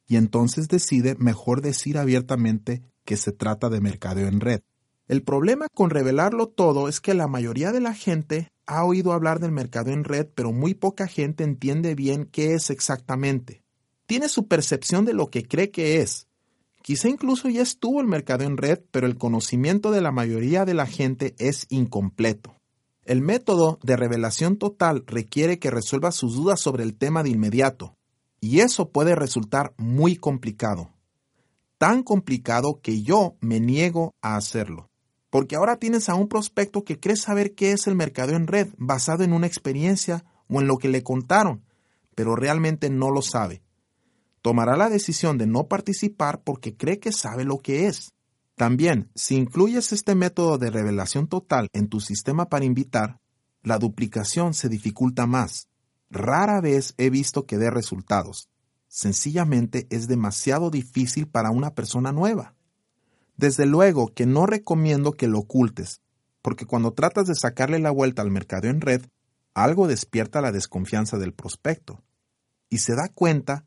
y 0.07 0.15
entonces 0.15 0.69
decide 0.69 1.15
mejor 1.19 1.61
decir 1.61 1.99
abiertamente 1.99 2.81
que 3.05 3.15
se 3.15 3.31
trata 3.31 3.69
de 3.69 3.79
mercado 3.79 4.21
en 4.21 4.39
red. 4.39 4.61
El 5.07 5.21
problema 5.21 5.67
con 5.71 5.91
revelarlo 5.91 6.47
todo 6.47 6.87
es 6.87 6.99
que 6.99 7.13
la 7.13 7.27
mayoría 7.27 7.71
de 7.71 7.81
la 7.81 7.93
gente 7.93 8.50
ha 8.65 8.85
oído 8.85 9.13
hablar 9.13 9.39
del 9.39 9.51
mercado 9.51 9.91
en 9.91 10.03
red, 10.03 10.27
pero 10.33 10.51
muy 10.51 10.73
poca 10.73 11.07
gente 11.07 11.43
entiende 11.43 11.95
bien 11.95 12.25
qué 12.25 12.53
es 12.53 12.69
exactamente. 12.69 13.61
Tiene 14.05 14.29
su 14.29 14.47
percepción 14.47 15.05
de 15.05 15.13
lo 15.13 15.29
que 15.29 15.47
cree 15.47 15.71
que 15.71 16.01
es, 16.01 16.27
Quizá 16.81 17.09
incluso 17.09 17.47
ya 17.47 17.61
estuvo 17.61 18.01
el 18.01 18.07
mercado 18.07 18.43
en 18.43 18.57
red, 18.57 18.79
pero 18.91 19.05
el 19.05 19.17
conocimiento 19.17 19.91
de 19.91 20.01
la 20.01 20.11
mayoría 20.11 20.65
de 20.65 20.73
la 20.73 20.87
gente 20.87 21.35
es 21.37 21.67
incompleto. 21.69 22.55
El 23.03 23.21
método 23.21 23.79
de 23.83 23.95
revelación 23.97 24.57
total 24.57 25.03
requiere 25.05 25.59
que 25.59 25.71
resuelva 25.71 26.11
sus 26.11 26.35
dudas 26.35 26.59
sobre 26.59 26.83
el 26.83 26.95
tema 26.95 27.23
de 27.23 27.29
inmediato, 27.29 27.95
y 28.39 28.59
eso 28.59 28.89
puede 28.89 29.15
resultar 29.15 29.73
muy 29.77 30.15
complicado. 30.15 30.89
Tan 31.77 32.03
complicado 32.03 32.79
que 32.81 33.01
yo 33.01 33.35
me 33.41 33.59
niego 33.59 34.13
a 34.21 34.35
hacerlo. 34.35 34.90
Porque 35.31 35.55
ahora 35.55 35.77
tienes 35.77 36.07
a 36.07 36.13
un 36.13 36.27
prospecto 36.27 36.83
que 36.83 36.99
cree 36.99 37.15
saber 37.15 37.55
qué 37.55 37.71
es 37.71 37.87
el 37.87 37.95
mercado 37.95 38.33
en 38.33 38.45
red 38.45 38.67
basado 38.77 39.23
en 39.23 39.33
una 39.33 39.47
experiencia 39.47 40.23
o 40.47 40.61
en 40.61 40.67
lo 40.67 40.77
que 40.77 40.89
le 40.89 41.01
contaron, 41.01 41.63
pero 42.13 42.35
realmente 42.35 42.91
no 42.91 43.09
lo 43.09 43.23
sabe 43.23 43.63
tomará 44.41 44.75
la 44.75 44.89
decisión 44.89 45.37
de 45.37 45.47
no 45.47 45.67
participar 45.67 46.41
porque 46.43 46.75
cree 46.75 46.99
que 46.99 47.11
sabe 47.11 47.45
lo 47.45 47.59
que 47.59 47.87
es. 47.87 48.13
También, 48.55 49.09
si 49.15 49.35
incluyes 49.35 49.91
este 49.91 50.15
método 50.15 50.57
de 50.57 50.69
revelación 50.69 51.27
total 51.27 51.67
en 51.73 51.87
tu 51.87 51.99
sistema 51.99 52.49
para 52.49 52.65
invitar, 52.65 53.19
la 53.63 53.77
duplicación 53.77 54.53
se 54.53 54.69
dificulta 54.69 55.25
más. 55.25 55.67
Rara 56.09 56.61
vez 56.61 56.93
he 56.97 57.09
visto 57.09 57.45
que 57.45 57.57
dé 57.57 57.69
resultados. 57.69 58.49
Sencillamente 58.87 59.87
es 59.89 60.07
demasiado 60.07 60.69
difícil 60.69 61.27
para 61.27 61.51
una 61.51 61.73
persona 61.73 62.11
nueva. 62.11 62.55
Desde 63.41 63.65
luego 63.65 64.13
que 64.13 64.27
no 64.27 64.45
recomiendo 64.45 65.13
que 65.13 65.27
lo 65.27 65.39
ocultes, 65.39 65.99
porque 66.43 66.67
cuando 66.67 66.93
tratas 66.93 67.25
de 67.25 67.33
sacarle 67.33 67.79
la 67.79 67.89
vuelta 67.89 68.21
al 68.21 68.29
mercado 68.29 68.67
en 68.67 68.81
red, 68.81 69.01
algo 69.55 69.87
despierta 69.87 70.41
la 70.41 70.51
desconfianza 70.51 71.17
del 71.17 71.33
prospecto 71.33 72.03
y 72.69 72.77
se 72.77 72.93
da 72.93 73.09
cuenta 73.09 73.65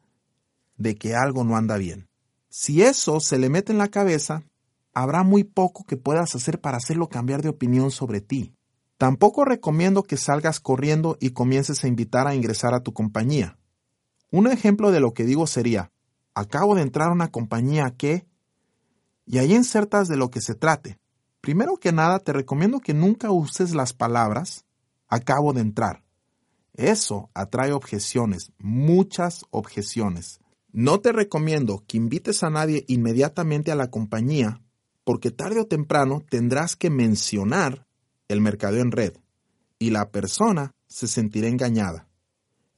de 0.77 0.95
que 0.95 1.17
algo 1.17 1.43
no 1.43 1.57
anda 1.57 1.77
bien. 1.77 2.09
Si 2.49 2.83
eso 2.83 3.19
se 3.19 3.37
le 3.37 3.49
mete 3.49 3.73
en 3.73 3.79
la 3.79 3.89
cabeza, 3.89 4.45
habrá 4.93 5.25
muy 5.25 5.43
poco 5.43 5.83
que 5.83 5.97
puedas 5.97 6.37
hacer 6.37 6.61
para 6.61 6.77
hacerlo 6.77 7.09
cambiar 7.09 7.43
de 7.43 7.49
opinión 7.49 7.91
sobre 7.91 8.21
ti. 8.21 8.55
Tampoco 8.97 9.45
recomiendo 9.45 10.05
que 10.05 10.17
salgas 10.17 10.61
corriendo 10.61 11.17
y 11.19 11.31
comiences 11.31 11.83
a 11.83 11.89
invitar 11.89 12.29
a 12.29 12.37
ingresar 12.37 12.75
a 12.75 12.81
tu 12.85 12.93
compañía. 12.93 13.59
Un 14.31 14.47
ejemplo 14.47 14.93
de 14.93 15.01
lo 15.01 15.15
que 15.15 15.25
digo 15.25 15.49
sería, 15.49 15.91
acabo 16.33 16.77
de 16.77 16.83
entrar 16.83 17.09
a 17.09 17.13
una 17.13 17.33
compañía 17.33 17.93
que... 17.99 18.25
y 19.27 19.39
ahí 19.39 19.55
insertas 19.55 20.09
de 20.09 20.17
lo 20.17 20.31
que 20.31 20.41
se 20.41 20.55
trate. 20.55 20.99
Primero 21.41 21.77
que 21.77 21.93
nada, 21.93 22.19
te 22.19 22.33
recomiendo 22.33 22.81
que 22.81 22.95
nunca 22.95 23.31
uses 23.31 23.75
las 23.75 23.93
palabras 23.93 24.65
acabo 25.09 25.53
de 25.53 25.61
entrar. 25.61 26.03
Eso 26.73 27.31
atrae 27.35 27.73
objeciones, 27.73 28.53
muchas 28.59 29.45
objeciones. 29.51 30.41
No 30.73 31.01
te 31.01 31.13
recomiendo 31.13 31.85
que 31.87 31.97
invites 31.97 32.43
a 32.43 32.51
nadie 32.51 32.85
inmediatamente 32.89 33.71
a 33.71 33.77
la 33.77 33.91
compañía 33.91 34.61
porque 35.05 35.31
tarde 35.31 35.61
o 35.61 35.67
temprano 35.67 36.23
tendrás 36.29 36.77
que 36.77 36.91
mencionar 36.91 37.87
el 38.27 38.41
mercado 38.41 38.79
en 38.79 38.91
red 38.91 39.13
y 39.79 39.91
la 39.91 40.11
persona 40.11 40.75
se 40.89 41.07
sentirá 41.07 41.49
engañada 41.49 42.09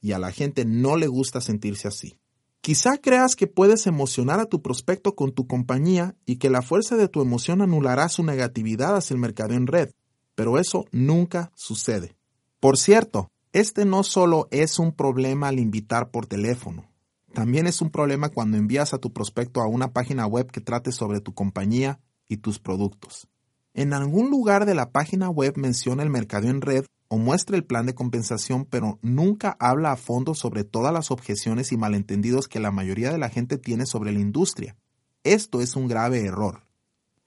y 0.01 0.11
a 0.11 0.19
la 0.19 0.31
gente 0.31 0.65
no 0.65 0.97
le 0.97 1.07
gusta 1.07 1.41
sentirse 1.41 1.87
así. 1.87 2.19
Quizá 2.67 2.97
creas 2.97 3.37
que 3.37 3.47
puedes 3.47 3.87
emocionar 3.87 4.41
a 4.41 4.45
tu 4.45 4.61
prospecto 4.61 5.15
con 5.15 5.31
tu 5.31 5.47
compañía 5.47 6.17
y 6.25 6.35
que 6.35 6.49
la 6.49 6.61
fuerza 6.61 6.97
de 6.97 7.07
tu 7.07 7.21
emoción 7.21 7.61
anulará 7.61 8.09
su 8.09 8.23
negatividad 8.23 8.97
hacia 8.97 9.13
el 9.13 9.21
mercado 9.21 9.53
en 9.53 9.67
red, 9.67 9.91
pero 10.35 10.59
eso 10.59 10.83
nunca 10.91 11.53
sucede. 11.55 12.17
Por 12.59 12.77
cierto, 12.77 13.31
este 13.53 13.85
no 13.85 14.03
solo 14.03 14.49
es 14.51 14.79
un 14.79 14.91
problema 14.91 15.47
al 15.47 15.59
invitar 15.59 16.11
por 16.11 16.25
teléfono, 16.25 16.91
también 17.33 17.67
es 17.67 17.81
un 17.81 17.89
problema 17.89 18.27
cuando 18.27 18.57
envías 18.57 18.93
a 18.93 18.97
tu 18.97 19.13
prospecto 19.13 19.61
a 19.61 19.67
una 19.67 19.93
página 19.93 20.27
web 20.27 20.51
que 20.51 20.59
trate 20.59 20.91
sobre 20.91 21.21
tu 21.21 21.33
compañía 21.33 22.01
y 22.27 22.35
tus 22.35 22.59
productos. 22.59 23.29
En 23.75 23.93
algún 23.93 24.29
lugar 24.29 24.65
de 24.65 24.75
la 24.75 24.91
página 24.91 25.29
web 25.29 25.53
menciona 25.55 26.03
el 26.03 26.09
mercado 26.09 26.49
en 26.49 26.59
red 26.59 26.83
o 27.09 27.17
muestra 27.17 27.55
el 27.55 27.63
plan 27.63 27.85
de 27.85 27.95
compensación, 27.95 28.65
pero 28.65 28.99
nunca 29.01 29.55
habla 29.59 29.91
a 29.91 29.97
fondo 29.97 30.35
sobre 30.35 30.63
todas 30.63 30.93
las 30.93 31.11
objeciones 31.11 31.71
y 31.71 31.77
malentendidos 31.77 32.47
que 32.47 32.59
la 32.59 32.71
mayoría 32.71 33.11
de 33.11 33.17
la 33.17 33.29
gente 33.29 33.57
tiene 33.57 33.85
sobre 33.85 34.11
la 34.11 34.19
industria. 34.19 34.75
Esto 35.23 35.61
es 35.61 35.75
un 35.75 35.87
grave 35.87 36.25
error. 36.25 36.63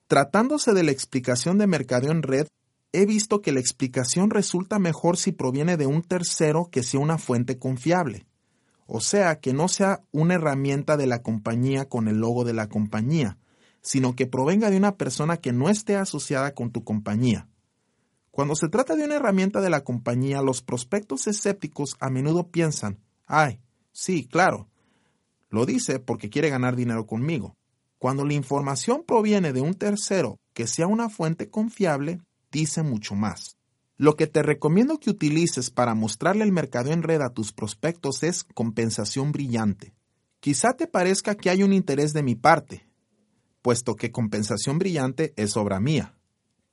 Tratándose 0.07 0.73
de 0.73 0.83
la 0.83 0.91
explicación 0.91 1.57
de 1.57 1.67
mercado 1.67 2.11
en 2.11 2.21
red, 2.21 2.47
he 2.93 3.05
visto 3.05 3.41
que 3.41 3.51
la 3.51 3.59
explicación 3.59 4.29
resulta 4.29 4.79
mejor 4.79 5.17
si 5.17 5.31
proviene 5.31 5.77
de 5.77 5.87
un 5.87 6.01
tercero 6.01 6.69
que 6.71 6.83
sea 6.83 6.99
una 6.99 7.17
fuente 7.17 7.57
confiable. 7.57 8.25
O 8.85 8.99
sea, 8.99 9.39
que 9.39 9.53
no 9.53 9.69
sea 9.69 10.03
una 10.11 10.33
herramienta 10.33 10.97
de 10.97 11.07
la 11.07 11.21
compañía 11.21 11.87
con 11.87 12.07
el 12.09 12.17
logo 12.17 12.43
de 12.43 12.53
la 12.53 12.67
compañía, 12.67 13.37
sino 13.81 14.15
que 14.15 14.27
provenga 14.27 14.69
de 14.69 14.77
una 14.77 14.97
persona 14.97 15.37
que 15.37 15.53
no 15.53 15.69
esté 15.69 15.95
asociada 15.95 16.53
con 16.53 16.71
tu 16.71 16.83
compañía. 16.83 17.47
Cuando 18.31 18.55
se 18.55 18.69
trata 18.69 18.95
de 18.95 19.03
una 19.03 19.15
herramienta 19.15 19.59
de 19.59 19.69
la 19.69 19.83
compañía, 19.83 20.41
los 20.41 20.61
prospectos 20.61 21.27
escépticos 21.27 21.97
a 21.99 22.09
menudo 22.09 22.49
piensan, 22.49 22.99
ay, 23.27 23.59
sí, 23.91 24.25
claro, 24.25 24.69
lo 25.49 25.65
dice 25.65 25.99
porque 25.99 26.29
quiere 26.29 26.49
ganar 26.49 26.77
dinero 26.77 27.05
conmigo. 27.05 27.57
Cuando 27.99 28.25
la 28.25 28.33
información 28.33 29.03
proviene 29.05 29.51
de 29.51 29.61
un 29.61 29.73
tercero 29.73 30.39
que 30.53 30.65
sea 30.65 30.87
una 30.87 31.09
fuente 31.09 31.49
confiable, 31.49 32.21
dice 32.51 32.83
mucho 32.83 33.15
más. 33.15 33.57
Lo 33.97 34.15
que 34.15 34.27
te 34.27 34.41
recomiendo 34.41 34.97
que 34.97 35.11
utilices 35.11 35.69
para 35.69 35.93
mostrarle 35.93 36.43
el 36.43 36.51
mercado 36.51 36.91
en 36.91 37.03
red 37.03 37.21
a 37.21 37.29
tus 37.29 37.51
prospectos 37.51 38.23
es 38.23 38.43
compensación 38.43 39.31
brillante. 39.31 39.93
Quizá 40.39 40.73
te 40.73 40.87
parezca 40.87 41.35
que 41.35 41.51
hay 41.51 41.61
un 41.61 41.73
interés 41.73 42.13
de 42.13 42.23
mi 42.23 42.33
parte, 42.33 42.87
puesto 43.61 43.95
que 43.95 44.11
compensación 44.11 44.79
brillante 44.79 45.33
es 45.35 45.55
obra 45.55 45.79
mía. 45.79 46.17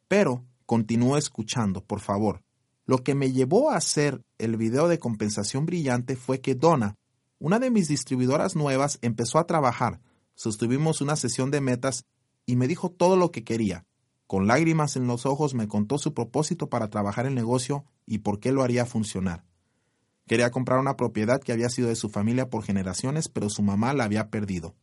Pero 0.07 0.47
continúa 0.69 1.19
escuchando, 1.19 1.83
por 1.83 2.01
favor. 2.01 2.43
Lo 2.85 3.03
que 3.03 3.15
me 3.15 3.33
llevó 3.33 3.71
a 3.71 3.77
hacer 3.77 4.23
el 4.37 4.59
video 4.59 4.87
de 4.87 4.99
compensación 4.99 5.65
brillante 5.65 6.15
fue 6.15 6.43
que 6.43 6.55
Donna, 6.55 6.99
una 7.39 7.59
de 7.59 7.71
mis 7.71 7.89
distribuidoras 7.89 8.55
nuevas, 8.55 8.99
empezó 9.01 9.39
a 9.39 9.47
trabajar. 9.47 10.03
Sostuvimos 10.35 11.01
una 11.01 11.17
sesión 11.17 11.51
de 11.51 11.63
metas 11.63 12.05
y 12.45 12.57
me 12.57 12.69
dijo 12.69 12.91
todo 12.91 13.17
lo 13.17 13.31
que 13.31 13.45
quería. 13.45 13.87
Con 14.27 14.47
lágrimas 14.47 14.97
en 14.97 15.07
los 15.07 15.25
ojos 15.25 15.55
me 15.55 15.69
contó 15.69 15.97
su 15.97 16.13
propósito 16.13 16.69
para 16.69 16.91
trabajar 16.91 17.25
el 17.25 17.35
negocio 17.35 17.87
y 18.05 18.19
por 18.19 18.39
qué 18.39 18.53
lo 18.53 18.63
haría 18.63 18.85
funcionar. 18.85 19.47
Quería 20.27 20.51
comprar 20.51 20.81
una 20.81 20.99
propiedad 20.99 21.41
que 21.41 21.53
había 21.53 21.71
sido 21.71 21.89
de 21.89 21.97
su 21.97 22.11
familia 22.11 22.51
por 22.51 22.63
generaciones, 22.63 23.31
pero 23.31 23.49
su 23.49 23.63
mamá 23.63 23.95
la 23.95 24.05
había 24.05 24.29
perdido. 24.29 24.75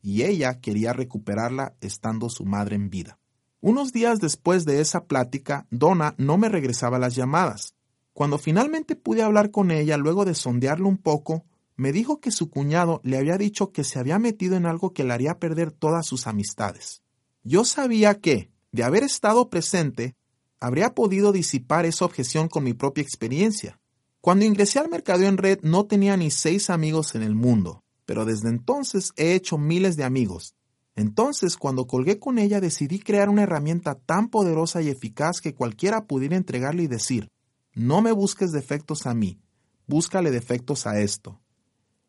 Y 0.00 0.22
ella 0.22 0.62
quería 0.62 0.94
recuperarla 0.94 1.76
estando 1.82 2.30
su 2.30 2.46
madre 2.46 2.76
en 2.76 2.88
vida. 2.88 3.18
Unos 3.60 3.92
días 3.92 4.20
después 4.20 4.64
de 4.64 4.80
esa 4.80 5.04
plática, 5.04 5.66
Donna 5.70 6.14
no 6.18 6.36
me 6.36 6.48
regresaba 6.48 6.98
las 6.98 7.14
llamadas. 7.14 7.74
Cuando 8.12 8.38
finalmente 8.38 8.96
pude 8.96 9.22
hablar 9.22 9.50
con 9.50 9.70
ella, 9.70 9.96
luego 9.96 10.24
de 10.24 10.34
sondearlo 10.34 10.88
un 10.88 10.98
poco, 10.98 11.44
me 11.76 11.92
dijo 11.92 12.20
que 12.20 12.30
su 12.30 12.48
cuñado 12.50 13.00
le 13.04 13.18
había 13.18 13.38
dicho 13.38 13.72
que 13.72 13.84
se 13.84 13.98
había 13.98 14.18
metido 14.18 14.56
en 14.56 14.66
algo 14.66 14.92
que 14.92 15.04
le 15.04 15.12
haría 15.12 15.38
perder 15.38 15.70
todas 15.70 16.06
sus 16.06 16.26
amistades. 16.26 17.02
Yo 17.42 17.64
sabía 17.64 18.20
que, 18.20 18.50
de 18.72 18.82
haber 18.82 19.02
estado 19.02 19.50
presente, 19.50 20.16
habría 20.60 20.94
podido 20.94 21.32
disipar 21.32 21.86
esa 21.86 22.04
objeción 22.04 22.48
con 22.48 22.64
mi 22.64 22.74
propia 22.74 23.02
experiencia. 23.02 23.78
Cuando 24.20 24.44
ingresé 24.44 24.78
al 24.78 24.88
mercado 24.88 25.24
en 25.24 25.36
red 25.36 25.60
no 25.62 25.86
tenía 25.86 26.16
ni 26.16 26.30
seis 26.30 26.70
amigos 26.70 27.14
en 27.14 27.22
el 27.22 27.34
mundo, 27.34 27.84
pero 28.04 28.24
desde 28.24 28.48
entonces 28.48 29.12
he 29.16 29.34
hecho 29.34 29.58
miles 29.58 29.96
de 29.96 30.04
amigos. 30.04 30.55
Entonces, 30.96 31.58
cuando 31.58 31.86
colgué 31.86 32.18
con 32.18 32.38
ella, 32.38 32.58
decidí 32.58 32.98
crear 32.98 33.28
una 33.28 33.42
herramienta 33.42 33.94
tan 33.94 34.28
poderosa 34.28 34.80
y 34.80 34.88
eficaz 34.88 35.42
que 35.42 35.54
cualquiera 35.54 36.06
pudiera 36.06 36.36
entregarle 36.36 36.84
y 36.84 36.88
decir, 36.88 37.28
no 37.74 38.00
me 38.00 38.12
busques 38.12 38.50
defectos 38.50 39.06
a 39.06 39.12
mí, 39.12 39.38
búscale 39.86 40.30
defectos 40.30 40.86
a 40.86 40.98
esto. 40.98 41.38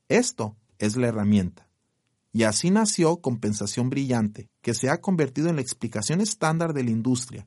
Esto 0.07 0.55
es 0.79 0.95
la 0.95 1.07
herramienta. 1.07 1.67
Y 2.31 2.43
así 2.43 2.71
nació 2.71 3.17
Compensación 3.17 3.89
Brillante, 3.89 4.47
que 4.61 4.73
se 4.73 4.89
ha 4.89 5.01
convertido 5.01 5.49
en 5.49 5.55
la 5.55 5.61
explicación 5.61 6.21
estándar 6.21 6.73
de 6.73 6.85
la 6.85 6.91
industria. 6.91 7.45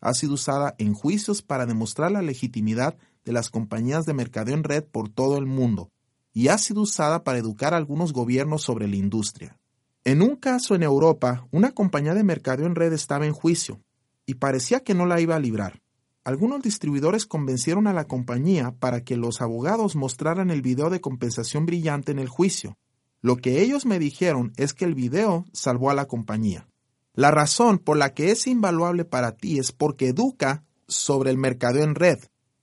Ha 0.00 0.14
sido 0.14 0.32
usada 0.32 0.74
en 0.78 0.94
juicios 0.94 1.42
para 1.42 1.66
demostrar 1.66 2.10
la 2.10 2.22
legitimidad 2.22 2.96
de 3.26 3.32
las 3.32 3.50
compañías 3.50 4.06
de 4.06 4.14
mercadeo 4.14 4.54
en 4.54 4.64
red 4.64 4.84
por 4.84 5.10
todo 5.10 5.36
el 5.36 5.44
mundo, 5.44 5.90
y 6.32 6.48
ha 6.48 6.56
sido 6.56 6.80
usada 6.80 7.22
para 7.22 7.38
educar 7.38 7.74
a 7.74 7.76
algunos 7.76 8.14
gobiernos 8.14 8.62
sobre 8.62 8.88
la 8.88 8.96
industria. 8.96 9.59
En 10.10 10.22
un 10.22 10.34
caso 10.34 10.74
en 10.74 10.82
Europa, 10.82 11.46
una 11.52 11.70
compañía 11.70 12.14
de 12.14 12.24
mercadeo 12.24 12.66
en 12.66 12.74
red 12.74 12.92
estaba 12.92 13.26
en 13.26 13.32
juicio, 13.32 13.80
y 14.26 14.34
parecía 14.34 14.80
que 14.80 14.92
no 14.92 15.06
la 15.06 15.20
iba 15.20 15.36
a 15.36 15.38
librar. 15.38 15.82
Algunos 16.24 16.62
distribuidores 16.62 17.26
convencieron 17.26 17.86
a 17.86 17.92
la 17.92 18.08
compañía 18.08 18.74
para 18.80 19.04
que 19.04 19.16
los 19.16 19.40
abogados 19.40 19.94
mostraran 19.94 20.50
el 20.50 20.62
video 20.62 20.90
de 20.90 21.00
compensación 21.00 21.64
brillante 21.64 22.10
en 22.10 22.18
el 22.18 22.28
juicio, 22.28 22.76
lo 23.20 23.36
que 23.36 23.62
ellos 23.62 23.86
me 23.86 24.00
dijeron 24.00 24.52
es 24.56 24.74
que 24.74 24.84
el 24.84 24.96
video 24.96 25.44
salvó 25.52 25.90
a 25.90 25.94
la 25.94 26.06
compañía. 26.06 26.66
La 27.14 27.30
razón 27.30 27.78
por 27.78 27.96
la 27.96 28.12
que 28.12 28.32
es 28.32 28.48
invaluable 28.48 29.04
para 29.04 29.36
ti 29.36 29.60
es 29.60 29.70
porque 29.70 30.08
educa 30.08 30.64
sobre 30.88 31.30
el 31.30 31.38
mercado 31.38 31.84
en 31.84 31.94
red, 31.94 32.18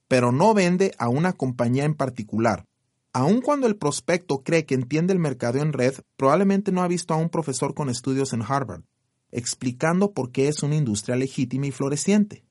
pero 0.06 0.32
no 0.32 0.52
vende 0.52 0.94
a 0.98 1.08
una 1.08 1.32
compañía 1.32 1.84
en 1.84 1.94
particular. 1.94 2.67
Aun 3.12 3.40
cuando 3.40 3.66
el 3.66 3.76
prospecto 3.76 4.42
cree 4.42 4.66
que 4.66 4.74
entiende 4.74 5.12
el 5.12 5.18
mercado 5.18 5.58
en 5.58 5.72
red, 5.72 5.94
probablemente 6.16 6.72
no 6.72 6.82
ha 6.82 6.88
visto 6.88 7.14
a 7.14 7.16
un 7.16 7.30
profesor 7.30 7.74
con 7.74 7.88
estudios 7.88 8.32
en 8.32 8.42
Harvard, 8.42 8.82
explicando 9.30 10.12
por 10.12 10.30
qué 10.30 10.48
es 10.48 10.62
una 10.62 10.76
industria 10.76 11.16
legítima 11.16 11.66
y 11.66 11.72
floreciente. 11.72 12.44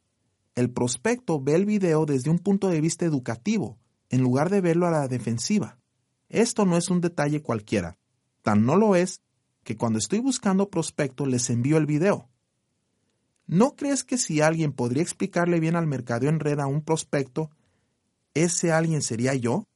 El 0.55 0.71
prospecto 0.71 1.39
ve 1.39 1.53
el 1.53 1.65
video 1.65 2.05
desde 2.05 2.31
un 2.31 2.39
punto 2.39 2.69
de 2.69 2.81
vista 2.81 3.05
educativo, 3.05 3.77
en 4.09 4.21
lugar 4.21 4.49
de 4.49 4.61
verlo 4.61 4.87
a 4.87 4.91
la 4.91 5.07
defensiva. 5.07 5.77
Esto 6.29 6.65
no 6.65 6.77
es 6.77 6.89
un 6.89 7.01
detalle 7.01 7.41
cualquiera. 7.41 7.97
Tan 8.41 8.65
no 8.65 8.75
lo 8.75 8.95
es 8.95 9.21
que 9.63 9.77
cuando 9.77 9.99
estoy 9.99 10.19
buscando 10.19 10.69
prospectos 10.69 11.27
les 11.27 11.49
envío 11.49 11.77
el 11.77 11.85
video. 11.85 12.29
¿No 13.45 13.75
crees 13.75 14.03
que 14.03 14.17
si 14.17 14.41
alguien 14.41 14.73
podría 14.73 15.03
explicarle 15.03 15.59
bien 15.59 15.75
al 15.75 15.87
mercado 15.87 16.27
en 16.27 16.39
red 16.39 16.59
a 16.59 16.67
un 16.67 16.81
prospecto, 16.81 17.51
ese 18.33 18.71
alguien 18.71 19.01
sería 19.01 19.35
yo? 19.35 19.67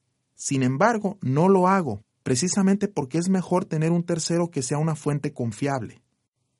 Sin 0.44 0.64
embargo, 0.64 1.20
no 1.22 1.50
lo 1.50 1.68
hago, 1.68 2.04
precisamente 2.24 2.88
porque 2.88 3.20
es 3.20 3.30
mejor 3.30 3.66
tener 3.66 3.92
un 3.92 4.02
tercero 4.02 4.50
que 4.50 4.64
sea 4.64 4.80
una 4.80 4.96
fuente 4.96 5.34
confiable. 5.34 6.02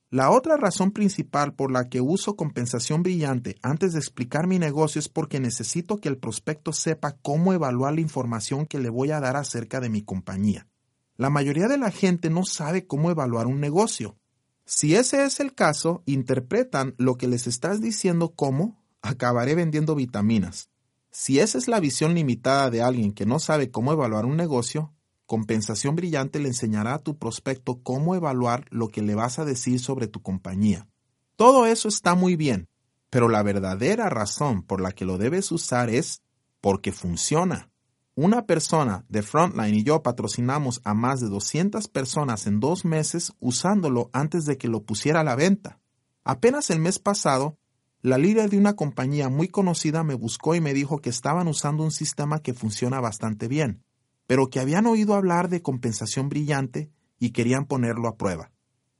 La 0.08 0.30
otra 0.30 0.56
razón 0.56 0.92
principal 0.92 1.54
por 1.54 1.72
la 1.72 1.88
que 1.88 2.00
uso 2.00 2.36
compensación 2.36 3.02
brillante 3.02 3.56
antes 3.60 3.92
de 3.92 3.98
explicar 3.98 4.46
mi 4.46 4.60
negocio 4.60 5.00
es 5.00 5.08
porque 5.08 5.40
necesito 5.40 5.96
que 5.96 6.08
el 6.08 6.16
prospecto 6.16 6.72
sepa 6.72 7.16
cómo 7.22 7.52
evaluar 7.52 7.94
la 7.94 8.02
información 8.02 8.66
que 8.66 8.78
le 8.78 8.88
voy 8.88 9.10
a 9.10 9.18
dar 9.18 9.34
acerca 9.34 9.80
de 9.80 9.88
mi 9.88 10.02
compañía. 10.02 10.68
La 11.16 11.28
mayoría 11.28 11.66
de 11.66 11.78
la 11.78 11.90
gente 11.90 12.30
no 12.30 12.44
sabe 12.44 12.86
cómo 12.86 13.10
evaluar 13.10 13.48
un 13.48 13.58
negocio. 13.58 14.16
Si 14.64 14.94
ese 14.94 15.24
es 15.24 15.40
el 15.40 15.54
caso, 15.54 16.04
interpretan 16.06 16.94
lo 16.98 17.16
que 17.16 17.26
les 17.26 17.48
estás 17.48 17.80
diciendo 17.80 18.32
como 18.36 18.80
acabaré 19.02 19.56
vendiendo 19.56 19.96
vitaminas. 19.96 20.68
Si 21.12 21.38
esa 21.38 21.58
es 21.58 21.68
la 21.68 21.78
visión 21.78 22.14
limitada 22.14 22.70
de 22.70 22.82
alguien 22.82 23.12
que 23.12 23.26
no 23.26 23.38
sabe 23.38 23.70
cómo 23.70 23.92
evaluar 23.92 24.24
un 24.24 24.36
negocio, 24.36 24.92
Compensación 25.26 25.94
Brillante 25.94 26.40
le 26.40 26.48
enseñará 26.48 26.94
a 26.94 26.98
tu 26.98 27.18
prospecto 27.18 27.80
cómo 27.82 28.14
evaluar 28.14 28.66
lo 28.70 28.88
que 28.88 29.02
le 29.02 29.14
vas 29.14 29.38
a 29.38 29.44
decir 29.44 29.78
sobre 29.78 30.06
tu 30.06 30.20
compañía. 30.20 30.88
Todo 31.36 31.66
eso 31.66 31.88
está 31.88 32.14
muy 32.14 32.36
bien, 32.36 32.68
pero 33.10 33.28
la 33.28 33.42
verdadera 33.42 34.08
razón 34.08 34.62
por 34.62 34.80
la 34.80 34.92
que 34.92 35.04
lo 35.04 35.18
debes 35.18 35.52
usar 35.52 35.90
es 35.90 36.22
porque 36.60 36.92
funciona. 36.92 37.70
Una 38.14 38.46
persona 38.46 39.04
de 39.08 39.22
Frontline 39.22 39.74
y 39.74 39.84
yo 39.84 40.02
patrocinamos 40.02 40.80
a 40.84 40.92
más 40.92 41.20
de 41.20 41.28
200 41.28 41.88
personas 41.88 42.46
en 42.46 42.60
dos 42.60 42.84
meses 42.84 43.32
usándolo 43.38 44.10
antes 44.12 44.44
de 44.44 44.58
que 44.58 44.68
lo 44.68 44.82
pusiera 44.82 45.20
a 45.20 45.24
la 45.24 45.34
venta. 45.34 45.78
Apenas 46.24 46.70
el 46.70 46.78
mes 46.78 46.98
pasado, 46.98 47.56
la 48.02 48.18
líder 48.18 48.50
de 48.50 48.58
una 48.58 48.74
compañía 48.74 49.28
muy 49.28 49.46
conocida 49.46 50.02
me 50.02 50.14
buscó 50.14 50.56
y 50.56 50.60
me 50.60 50.74
dijo 50.74 50.98
que 50.98 51.08
estaban 51.08 51.46
usando 51.46 51.84
un 51.84 51.92
sistema 51.92 52.40
que 52.40 52.52
funciona 52.52 53.00
bastante 53.00 53.46
bien, 53.46 53.84
pero 54.26 54.50
que 54.50 54.58
habían 54.58 54.86
oído 54.86 55.14
hablar 55.14 55.48
de 55.48 55.62
compensación 55.62 56.28
brillante 56.28 56.90
y 57.20 57.30
querían 57.30 57.64
ponerlo 57.64 58.08
a 58.08 58.16
prueba. 58.16 58.50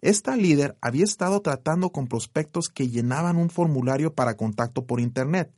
Esta 0.02 0.36
líder 0.36 0.76
había 0.80 1.02
estado 1.02 1.42
tratando 1.42 1.90
con 1.90 2.06
prospectos 2.06 2.68
que 2.68 2.88
llenaban 2.88 3.38
un 3.38 3.50
formulario 3.50 4.14
para 4.14 4.36
contacto 4.36 4.86
por 4.86 5.00
Internet 5.00 5.52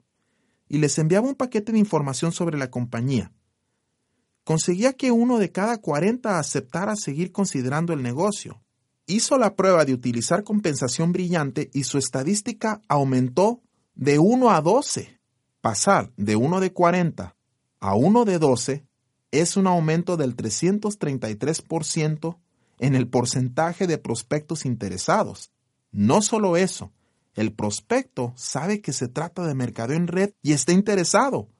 y 0.66 0.78
les 0.78 0.98
enviaba 0.98 1.28
un 1.28 1.34
paquete 1.34 1.72
de 1.72 1.78
información 1.78 2.32
sobre 2.32 2.56
la 2.56 2.70
compañía. 2.70 3.30
Conseguía 4.42 4.94
que 4.94 5.10
uno 5.10 5.38
de 5.38 5.52
cada 5.52 5.78
40 5.78 6.38
aceptara 6.38 6.96
seguir 6.96 7.30
considerando 7.30 7.92
el 7.92 8.02
negocio. 8.02 8.62
Hizo 9.06 9.36
la 9.36 9.54
prueba 9.54 9.84
de 9.84 9.92
utilizar 9.92 10.44
compensación 10.44 11.12
brillante 11.12 11.68
y 11.74 11.84
su 11.84 11.98
estadística 11.98 12.80
aumentó 12.88 13.60
de 13.94 14.18
1 14.18 14.50
a 14.50 14.62
12. 14.62 15.20
Pasar 15.60 16.10
de 16.16 16.36
1 16.36 16.60
de 16.60 16.72
40 16.72 17.36
a 17.80 17.94
1 17.94 18.24
de 18.24 18.38
12 18.38 18.86
es 19.30 19.58
un 19.58 19.66
aumento 19.66 20.16
del 20.16 20.34
333% 20.36 22.38
en 22.78 22.94
el 22.94 23.06
porcentaje 23.08 23.86
de 23.86 23.98
prospectos 23.98 24.64
interesados. 24.64 25.50
No 25.92 26.22
solo 26.22 26.56
eso, 26.56 26.90
el 27.34 27.52
prospecto 27.52 28.32
sabe 28.36 28.80
que 28.80 28.94
se 28.94 29.08
trata 29.08 29.46
de 29.46 29.54
mercado 29.54 29.92
en 29.92 30.06
red 30.06 30.30
y 30.42 30.52
está 30.52 30.72
interesado. 30.72 31.50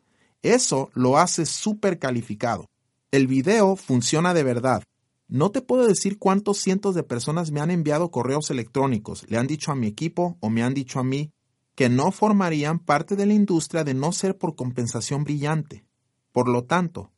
Eso 0.42 0.88
lo 0.94 1.18
hace 1.18 1.44
súper 1.44 1.98
calificado. 1.98 2.70
El 3.10 3.26
video 3.26 3.76
funciona 3.76 4.32
de 4.32 4.44
verdad. 4.44 4.82
No 5.28 5.50
te 5.50 5.62
puedo 5.62 5.86
decir 5.86 6.18
cuántos 6.18 6.58
cientos 6.58 6.94
de 6.94 7.02
personas 7.02 7.50
me 7.50 7.60
han 7.60 7.70
enviado 7.70 8.10
correos 8.10 8.50
electrónicos, 8.50 9.24
le 9.28 9.38
han 9.38 9.46
dicho 9.46 9.72
a 9.72 9.74
mi 9.74 9.86
equipo 9.86 10.36
o 10.40 10.50
me 10.50 10.62
han 10.62 10.74
dicho 10.74 11.00
a 11.00 11.04
mí 11.04 11.32
que 11.74 11.88
no 11.88 12.12
formarían 12.12 12.78
parte 12.78 13.16
de 13.16 13.26
la 13.26 13.34
industria 13.34 13.84
de 13.84 13.94
no 13.94 14.12
ser 14.12 14.38
por 14.38 14.54
compensación 14.54 15.24
brillante. 15.24 15.84
Por 16.30 16.48
lo 16.48 16.64
tanto, 16.64 17.12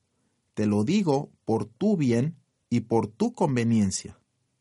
te 0.54 0.66
lo 0.66 0.84
digo 0.84 1.30
por 1.44 1.66
tu 1.66 1.96
bien 1.96 2.36
y 2.70 2.80
por 2.80 3.08
tu 3.08 3.32
conveniencia. 3.32 4.18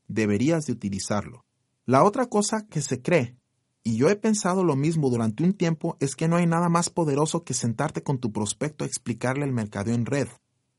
Deberías 0.07 0.65
de 0.65 0.73
utilizarlo. 0.73 1.45
La 1.85 2.03
otra 2.03 2.25
cosa 2.25 2.65
que 2.67 2.81
se 2.81 3.01
cree, 3.01 3.37
y 3.83 3.97
yo 3.97 4.09
he 4.09 4.15
pensado 4.15 4.63
lo 4.63 4.75
mismo 4.75 5.09
durante 5.09 5.43
un 5.43 5.53
tiempo, 5.53 5.95
es 5.99 6.15
que 6.15 6.27
no 6.27 6.35
hay 6.35 6.47
nada 6.47 6.67
más 6.67 6.89
poderoso 6.89 7.43
que 7.43 7.53
sentarte 7.53 8.01
con 8.01 8.17
tu 8.17 8.31
prospecto 8.31 8.83
a 8.83 8.87
explicarle 8.87 9.45
el 9.45 9.53
mercadeo 9.53 9.93
en 9.93 10.05
red. 10.05 10.27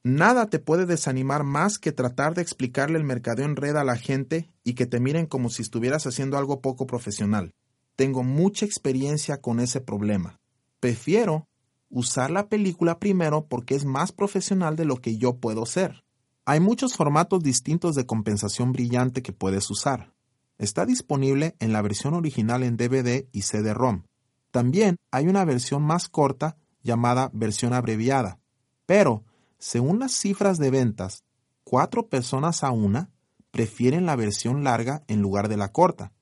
Nada 0.09 0.49
te 0.49 0.61
puede 0.61 0.87
desanimar 0.87 1.43
más 1.43 1.81
que 1.81 1.91
tratar 1.91 2.35
de 2.35 2.41
explicarle 2.41 2.97
el 2.97 3.03
mercadeo 3.03 3.45
en 3.45 3.57
red 3.57 3.75
a 3.75 3.83
la 3.83 3.97
gente 3.97 4.49
y 4.63 4.75
que 4.75 4.87
te 4.87 5.01
miren 5.01 5.27
como 5.27 5.51
si 5.51 5.63
estuvieras 5.63 6.07
haciendo 6.07 6.39
algo 6.39 6.61
poco 6.61 6.87
profesional. 6.87 7.51
Tengo 7.97 8.23
mucha 8.23 8.65
experiencia 8.65 9.41
con 9.41 9.59
ese 9.59 9.81
problema. 9.81 10.39
Prefiero 10.79 11.49
usar 11.91 12.31
la 12.31 12.49
película 12.49 13.01
primero 13.01 13.49
porque 13.49 13.75
es 13.75 13.85
más 13.85 14.13
profesional 14.13 14.77
de 14.77 14.85
lo 14.85 14.99
que 14.99 15.17
yo 15.17 15.39
puedo 15.39 15.67
ser. 15.67 16.05
Hay 16.45 16.61
muchos 16.61 16.95
formatos 16.95 17.43
distintos 17.43 17.97
de 17.97 18.07
compensación 18.07 18.71
brillante 18.71 19.23
que 19.23 19.33
puedes 19.33 19.69
usar. 19.73 20.13
Está 20.57 20.87
disponible 20.87 21.57
en 21.59 21.73
la 21.73 21.83
versión 21.83 22.15
original 22.15 22.63
en 22.63 22.77
DVD 22.77 23.27
y 23.33 23.43
CD-ROM. 23.43 24.05
También 24.53 24.99
hay 25.11 25.27
una 25.27 25.45
versión 25.45 25.83
más 25.83 26.09
corta 26.09 26.59
llamada 26.85 27.29
versión 27.33 27.73
abreviada. 27.73 28.39
Pero, 28.87 29.25
según 29.59 29.99
las 29.99 30.13
cifras 30.13 30.59
de 30.59 30.71
ventas, 30.71 31.25
cuatro 31.65 32.09
personas 32.09 32.63
a 32.63 32.71
una 32.71 33.11
prefieren 33.51 34.07
la 34.07 34.17
versión 34.17 34.65
larga 34.65 35.03
en 35.09 35.23
lugar 35.23 35.49
de 35.49 35.57
la 35.57 35.73
corta. 35.73 36.13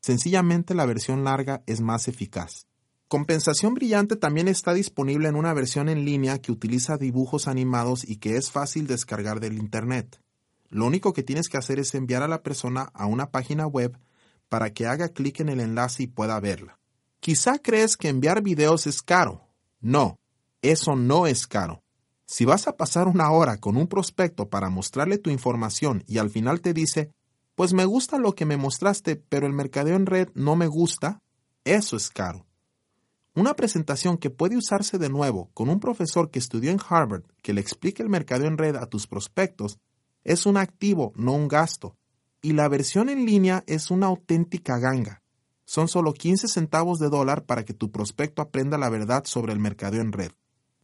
Sencillamente 0.00 0.74
la 0.74 0.86
versión 0.86 1.22
larga 1.22 1.62
es 1.66 1.80
más 1.80 2.08
eficaz. 2.08 2.66
Compensación 3.08 3.74
Brillante 3.74 4.16
también 4.16 4.48
está 4.48 4.72
disponible 4.72 5.28
en 5.28 5.36
una 5.36 5.52
versión 5.52 5.90
en 5.90 6.06
línea 6.06 6.40
que 6.40 6.50
utiliza 6.50 6.96
dibujos 6.96 7.46
animados 7.46 8.08
y 8.08 8.16
que 8.16 8.36
es 8.36 8.50
fácil 8.50 8.86
descargar 8.86 9.38
del 9.38 9.58
Internet. 9.58 10.18
Lo 10.70 10.86
único 10.86 11.12
que 11.12 11.22
tienes 11.22 11.50
que 11.50 11.58
hacer 11.58 11.78
es 11.78 11.94
enviar 11.94 12.22
a 12.22 12.28
la 12.28 12.42
persona 12.42 12.90
a 12.94 13.04
una 13.04 13.30
página 13.30 13.66
web 13.66 13.98
para 14.48 14.72
que 14.72 14.86
haga 14.86 15.10
clic 15.10 15.40
en 15.40 15.50
el 15.50 15.60
enlace 15.60 16.04
y 16.04 16.06
pueda 16.06 16.40
verla. 16.40 16.78
Quizá 17.20 17.58
crees 17.58 17.98
que 17.98 18.08
enviar 18.08 18.42
videos 18.42 18.86
es 18.86 19.02
caro. 19.02 19.46
No, 19.80 20.16
eso 20.62 20.96
no 20.96 21.26
es 21.26 21.46
caro. 21.46 21.81
Si 22.34 22.46
vas 22.46 22.66
a 22.66 22.78
pasar 22.78 23.08
una 23.08 23.30
hora 23.30 23.58
con 23.58 23.76
un 23.76 23.86
prospecto 23.86 24.48
para 24.48 24.70
mostrarle 24.70 25.18
tu 25.18 25.28
información 25.28 26.02
y 26.06 26.16
al 26.16 26.30
final 26.30 26.62
te 26.62 26.72
dice, 26.72 27.12
pues 27.54 27.74
me 27.74 27.84
gusta 27.84 28.16
lo 28.16 28.34
que 28.34 28.46
me 28.46 28.56
mostraste, 28.56 29.16
pero 29.16 29.46
el 29.46 29.52
mercadeo 29.52 29.96
en 29.96 30.06
red 30.06 30.30
no 30.32 30.56
me 30.56 30.66
gusta, 30.66 31.20
eso 31.64 31.94
es 31.94 32.08
caro. 32.08 32.46
Una 33.34 33.52
presentación 33.52 34.16
que 34.16 34.30
puede 34.30 34.56
usarse 34.56 34.96
de 34.96 35.10
nuevo 35.10 35.50
con 35.52 35.68
un 35.68 35.78
profesor 35.78 36.30
que 36.30 36.38
estudió 36.38 36.70
en 36.70 36.80
Harvard 36.88 37.24
que 37.42 37.52
le 37.52 37.60
explique 37.60 38.02
el 38.02 38.08
mercado 38.08 38.46
en 38.46 38.56
red 38.56 38.76
a 38.76 38.86
tus 38.86 39.06
prospectos 39.06 39.78
es 40.24 40.46
un 40.46 40.56
activo, 40.56 41.12
no 41.14 41.34
un 41.34 41.48
gasto. 41.48 41.98
Y 42.40 42.54
la 42.54 42.66
versión 42.68 43.10
en 43.10 43.26
línea 43.26 43.62
es 43.66 43.90
una 43.90 44.06
auténtica 44.06 44.78
ganga. 44.78 45.20
Son 45.66 45.86
solo 45.86 46.14
15 46.14 46.48
centavos 46.48 46.98
de 46.98 47.10
dólar 47.10 47.44
para 47.44 47.66
que 47.66 47.74
tu 47.74 47.92
prospecto 47.92 48.40
aprenda 48.40 48.78
la 48.78 48.88
verdad 48.88 49.24
sobre 49.26 49.52
el 49.52 49.58
mercado 49.58 50.00
en 50.00 50.12
red. 50.12 50.32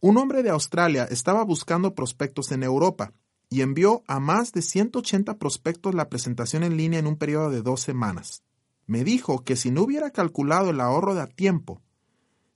Un 0.01 0.17
hombre 0.17 0.43
de 0.43 0.49
Australia 0.49 1.07
estaba 1.09 1.43
buscando 1.43 1.95
prospectos 1.95 2.51
en 2.51 2.63
Europa 2.63 3.13
y 3.49 3.61
envió 3.61 4.03
a 4.07 4.19
más 4.19 4.51
de 4.51 4.61
180 4.61 5.37
prospectos 5.37 5.95
la 5.95 6.09
presentación 6.09 6.63
en 6.63 6.77
línea 6.77 6.99
en 6.99 7.07
un 7.07 7.17
periodo 7.17 7.49
de 7.49 7.61
dos 7.61 7.81
semanas. 7.81 8.43
Me 8.85 9.03
dijo 9.03 9.43
que 9.43 9.55
si 9.55 9.71
no 9.71 9.81
hubiera 9.81 10.11
calculado 10.11 10.69
el 10.69 10.79
ahorro 10.79 11.15
de 11.15 11.21
a 11.21 11.27
tiempo 11.27 11.81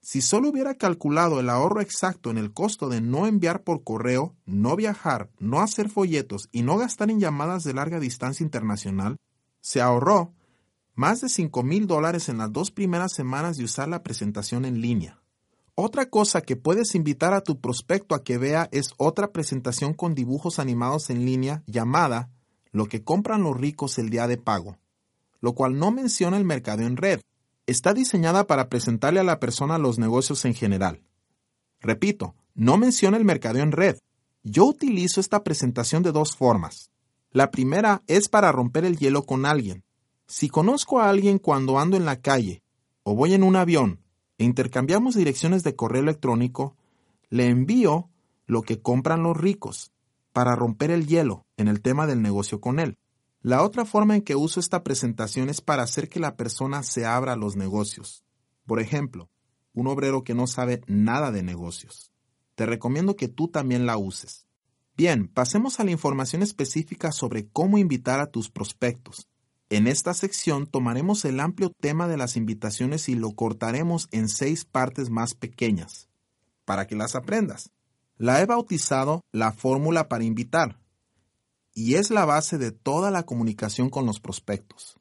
si 0.03 0.21
solo 0.21 0.49
hubiera 0.49 0.75
calculado 0.75 1.39
el 1.39 1.49
ahorro 1.49 1.79
exacto 1.79 2.29
en 2.29 2.37
el 2.37 2.51
costo 2.51 2.89
de 2.89 2.99
no 2.99 3.25
enviar 3.25 3.63
por 3.63 3.85
correo, 3.85 4.35
no 4.45 4.75
viajar, 4.75 5.29
no 5.39 5.61
hacer 5.61 5.87
folletos 5.87 6.49
y 6.51 6.61
no 6.61 6.77
gastar 6.77 7.09
en 7.09 7.21
llamadas 7.21 7.63
de 7.63 7.73
larga 7.73 8.01
distancia 8.01 8.43
internacional, 8.43 9.15
se 9.61 9.79
ahorró 9.79 10.33
más 10.93 11.21
de 11.21 11.29
5 11.29 11.63
mil 11.63 11.87
dólares 11.87 12.27
en 12.27 12.37
las 12.37 12.51
dos 12.51 12.69
primeras 12.69 13.13
semanas 13.13 13.55
de 13.55 13.63
usar 13.63 13.87
la 13.87 14.03
presentación 14.03 14.65
en 14.65 14.81
línea. 14.81 15.22
Otra 15.75 16.07
cosa 16.07 16.41
que 16.41 16.55
puedes 16.55 16.93
invitar 16.93 17.33
a 17.33 17.41
tu 17.41 17.59
prospecto 17.59 18.13
a 18.13 18.23
que 18.23 18.37
vea 18.37 18.69
es 18.71 18.93
otra 18.97 19.31
presentación 19.31 19.95
con 19.95 20.13
dibujos 20.13 20.59
animados 20.59 21.09
en 21.09 21.25
línea 21.25 21.63
llamada 21.65 22.29
Lo 22.71 22.85
que 22.85 23.03
compran 23.03 23.41
los 23.41 23.57
ricos 23.57 23.97
el 23.97 24.11
día 24.11 24.27
de 24.27 24.37
pago, 24.37 24.77
lo 25.41 25.55
cual 25.55 25.79
no 25.79 25.89
menciona 25.89 26.37
el 26.37 26.45
mercado 26.45 26.83
en 26.83 26.95
red, 26.95 27.21
está 27.65 27.95
diseñada 27.95 28.45
para 28.45 28.69
presentarle 28.69 29.19
a 29.19 29.23
la 29.23 29.39
persona 29.39 29.79
los 29.79 29.97
negocios 29.97 30.45
en 30.45 30.53
general. 30.53 31.01
Repito, 31.79 32.35
no 32.53 32.77
menciona 32.77 33.17
el 33.17 33.25
mercadeo 33.25 33.63
en 33.63 33.71
red. 33.71 33.95
Yo 34.43 34.65
utilizo 34.65 35.19
esta 35.19 35.43
presentación 35.43 36.03
de 36.03 36.11
dos 36.11 36.35
formas. 36.35 36.91
La 37.31 37.49
primera 37.49 38.03
es 38.05 38.29
para 38.29 38.51
romper 38.51 38.85
el 38.85 38.97
hielo 38.97 39.23
con 39.23 39.47
alguien. 39.47 39.83
Si 40.27 40.49
conozco 40.49 40.99
a 40.99 41.09
alguien 41.09 41.39
cuando 41.39 41.79
ando 41.79 41.97
en 41.97 42.05
la 42.05 42.21
calle 42.21 42.61
o 43.01 43.15
voy 43.15 43.33
en 43.33 43.41
un 43.41 43.55
avión 43.55 44.02
intercambiamos 44.37 45.15
direcciones 45.15 45.63
de 45.63 45.75
correo 45.75 46.01
electrónico, 46.01 46.75
le 47.29 47.47
envío 47.47 48.09
lo 48.45 48.61
que 48.61 48.81
compran 48.81 49.23
los 49.23 49.37
ricos 49.37 49.91
para 50.33 50.55
romper 50.55 50.91
el 50.91 51.07
hielo 51.07 51.45
en 51.57 51.67
el 51.67 51.81
tema 51.81 52.07
del 52.07 52.21
negocio 52.21 52.59
con 52.59 52.79
él. 52.79 52.97
La 53.41 53.63
otra 53.63 53.85
forma 53.85 54.15
en 54.15 54.21
que 54.21 54.35
uso 54.35 54.59
esta 54.59 54.83
presentación 54.83 55.49
es 55.49 55.61
para 55.61 55.83
hacer 55.83 56.09
que 56.09 56.19
la 56.19 56.35
persona 56.35 56.81
se 56.83 57.05
abra 57.05 57.33
a 57.33 57.37
los 57.37 57.55
negocios. 57.55 58.23
Por 58.65 58.79
ejemplo, 58.79 59.29
un 59.73 59.87
obrero 59.87 60.23
que 60.23 60.33
no 60.33 60.47
sabe 60.47 60.81
nada 60.87 61.31
de 61.31 61.43
negocios. 61.43 62.11
Te 62.55 62.65
recomiendo 62.65 63.15
que 63.15 63.27
tú 63.27 63.47
también 63.47 63.85
la 63.85 63.97
uses. 63.97 64.47
Bien, 64.95 65.27
pasemos 65.27 65.79
a 65.79 65.83
la 65.83 65.91
información 65.91 66.43
específica 66.43 67.11
sobre 67.11 67.47
cómo 67.47 67.77
invitar 67.77 68.19
a 68.19 68.27
tus 68.27 68.49
prospectos. 68.49 69.27
En 69.73 69.87
esta 69.87 70.13
sección 70.13 70.67
tomaremos 70.67 71.25
el 71.25 71.39
amplio 71.39 71.71
tema 71.71 72.07
de 72.07 72.15
las 72.15 72.37
invitaciones 72.37 73.09
y 73.09 73.15
lo 73.15 73.31
cortaremos 73.31 74.07
en 74.11 74.29
seis 74.29 74.65
partes 74.65 75.09
más 75.09 75.33
pequeñas, 75.33 76.09
para 76.63 76.85
que 76.85 76.95
las 76.95 77.15
aprendas. 77.15 77.71
La 78.17 78.39
he 78.39 78.45
bautizado 78.45 79.25
la 79.31 79.51
fórmula 79.51 80.09
para 80.09 80.25
invitar 80.25 80.79
y 81.73 81.95
es 81.95 82.11
la 82.11 82.23
base 82.23 82.59
de 82.59 82.71
toda 82.71 83.09
la 83.09 83.23
comunicación 83.23 83.89
con 83.89 84.05
los 84.05 84.19
prospectos. 84.19 84.99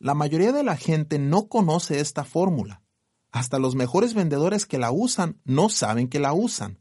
La 0.00 0.14
mayoría 0.14 0.50
de 0.50 0.64
la 0.64 0.76
gente 0.76 1.20
no 1.20 1.46
conoce 1.46 2.00
esta 2.00 2.24
fórmula, 2.24 2.82
Hasta 3.30 3.60
los 3.60 3.76
mejores 3.76 4.14
vendedores 4.14 4.66
que 4.66 4.78
la 4.78 4.90
usan 4.90 5.40
no 5.44 5.68
saben 5.68 6.08
que 6.08 6.18
la 6.18 6.32
usan. 6.32 6.79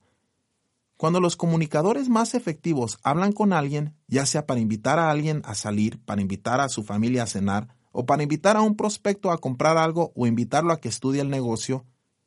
Cuando 1.00 1.22
los 1.22 1.38
comunicadores 1.38 2.10
más 2.10 2.34
efectivos 2.34 3.00
hablan 3.04 3.32
con 3.32 3.54
alguien, 3.54 3.96
ya 4.10 4.26
sea 4.26 4.46
para 4.46 4.60
invitar 4.60 5.00
a 5.00 5.10
alguien 5.10 5.42
a 5.46 5.56
salir, 5.56 6.04
para 6.04 6.22
invitar 6.22 6.60
a 6.60 6.68
su 6.68 6.84
familia 6.84 7.24
a 7.24 7.26
cenar, 7.26 7.74
o 7.94 8.06
para 8.06 8.24
invitar 8.24 8.58
a 8.58 8.62
un 8.62 8.76
prospecto 8.76 9.32
a 9.32 9.38
comprar 9.38 9.78
algo 9.78 10.12
o 10.14 10.28
invitarlo 10.28 10.74
a 10.74 10.82
que 10.82 10.90
estudie 10.90 11.22
el 11.22 11.30
negocio, 11.30 11.86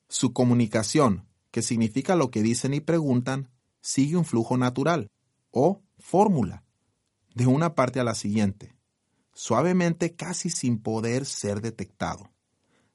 su 0.09 0.33
comunicación, 0.33 1.27
que 1.51 1.61
significa 1.61 2.16
lo 2.16 2.31
que 2.31 2.41
dicen 2.41 2.73
y 2.73 2.81
preguntan, 2.81 3.51
sigue 3.83 4.16
un 4.16 4.25
flujo 4.25 4.57
natural, 4.57 5.11
o 5.51 5.83
fórmula, 5.99 6.64
de 7.35 7.47
una 7.47 7.75
parte 7.75 8.01
a 8.01 8.05
la 8.05 8.14
siguiente, 8.14 8.75
suavemente 9.35 10.14
casi 10.14 10.49
sin 10.49 10.79
poder 10.79 11.27
ser 11.27 11.61
detectado. 11.61 12.31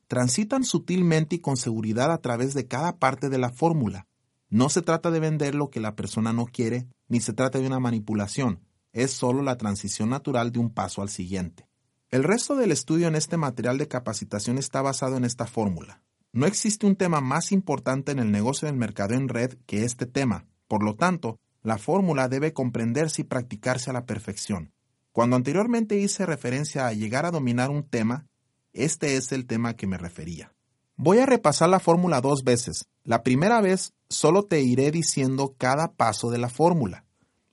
Transitan 0.07 0.63
sutilmente 0.63 1.35
y 1.35 1.39
con 1.39 1.55
seguridad 1.55 2.11
a 2.11 2.17
través 2.19 2.55
de 2.55 2.65
cada 2.65 2.97
parte 2.97 3.29
de 3.29 3.37
la 3.37 3.51
fórmula, 3.51 4.07
no 4.49 4.69
se 4.69 4.81
trata 4.81 5.11
de 5.11 5.19
vender 5.19 5.55
lo 5.55 5.69
que 5.69 5.79
la 5.79 5.95
persona 5.95 6.33
no 6.33 6.45
quiere, 6.45 6.87
ni 7.07 7.19
se 7.19 7.33
trata 7.33 7.59
de 7.59 7.67
una 7.67 7.79
manipulación, 7.79 8.61
es 8.93 9.11
solo 9.11 9.41
la 9.41 9.57
transición 9.57 10.09
natural 10.09 10.51
de 10.51 10.59
un 10.59 10.69
paso 10.69 11.01
al 11.01 11.09
siguiente. 11.09 11.67
El 12.09 12.23
resto 12.23 12.55
del 12.55 12.71
estudio 12.71 13.07
en 13.07 13.15
este 13.15 13.35
material 13.35 13.77
de 13.77 13.87
capacitación 13.87 14.57
está 14.57 14.81
basado 14.81 15.17
en 15.17 15.25
esta 15.25 15.45
fórmula. 15.45 16.01
No 16.31 16.45
existe 16.45 16.85
un 16.85 16.95
tema 16.95 17.19
más 17.19 17.51
importante 17.51 18.11
en 18.11 18.19
el 18.19 18.31
negocio 18.31 18.67
del 18.67 18.77
mercado 18.77 19.13
en 19.13 19.27
red 19.27 19.57
que 19.65 19.83
este 19.83 20.05
tema, 20.05 20.45
por 20.67 20.83
lo 20.83 20.95
tanto, 20.95 21.39
la 21.63 21.77
fórmula 21.77 22.29
debe 22.29 22.53
comprenderse 22.53 23.23
y 23.23 23.25
practicarse 23.25 23.89
a 23.89 23.93
la 23.93 24.05
perfección. 24.05 24.71
Cuando 25.11 25.35
anteriormente 25.35 25.97
hice 25.97 26.25
referencia 26.25 26.87
a 26.87 26.93
llegar 26.93 27.25
a 27.25 27.31
dominar 27.31 27.69
un 27.69 27.83
tema, 27.83 28.27
este 28.71 29.17
es 29.17 29.31
el 29.31 29.45
tema 29.45 29.69
a 29.69 29.75
que 29.75 29.87
me 29.87 29.97
refería. 29.97 30.53
Voy 30.99 31.19
a 31.19 31.27
repasar 31.27 31.69
la 31.69 31.79
fórmula 31.79 32.21
dos 32.21 32.43
veces. 32.43 32.87
La 33.03 33.21
primera 33.21 33.61
vez 33.61 33.93
solo 34.09 34.41
te 34.41 34.61
iré 34.61 34.89
diciendo 34.89 35.53
cada 35.55 35.91
paso 35.91 36.31
de 36.31 36.39
la 36.39 36.49
fórmula, 36.49 37.05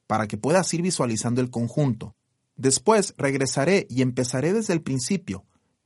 para 0.07 0.27
que 0.27 0.39
puedas 0.39 0.73
ir 0.73 0.81
visualizando 0.81 1.43
el 1.43 1.51
conjunto. 1.51 2.15
Después 2.57 3.13
regresaré 3.19 3.87
y 3.91 4.01
empezaré 4.01 4.55
desde 4.55 4.73
el 4.73 4.81
principio, 4.81 5.45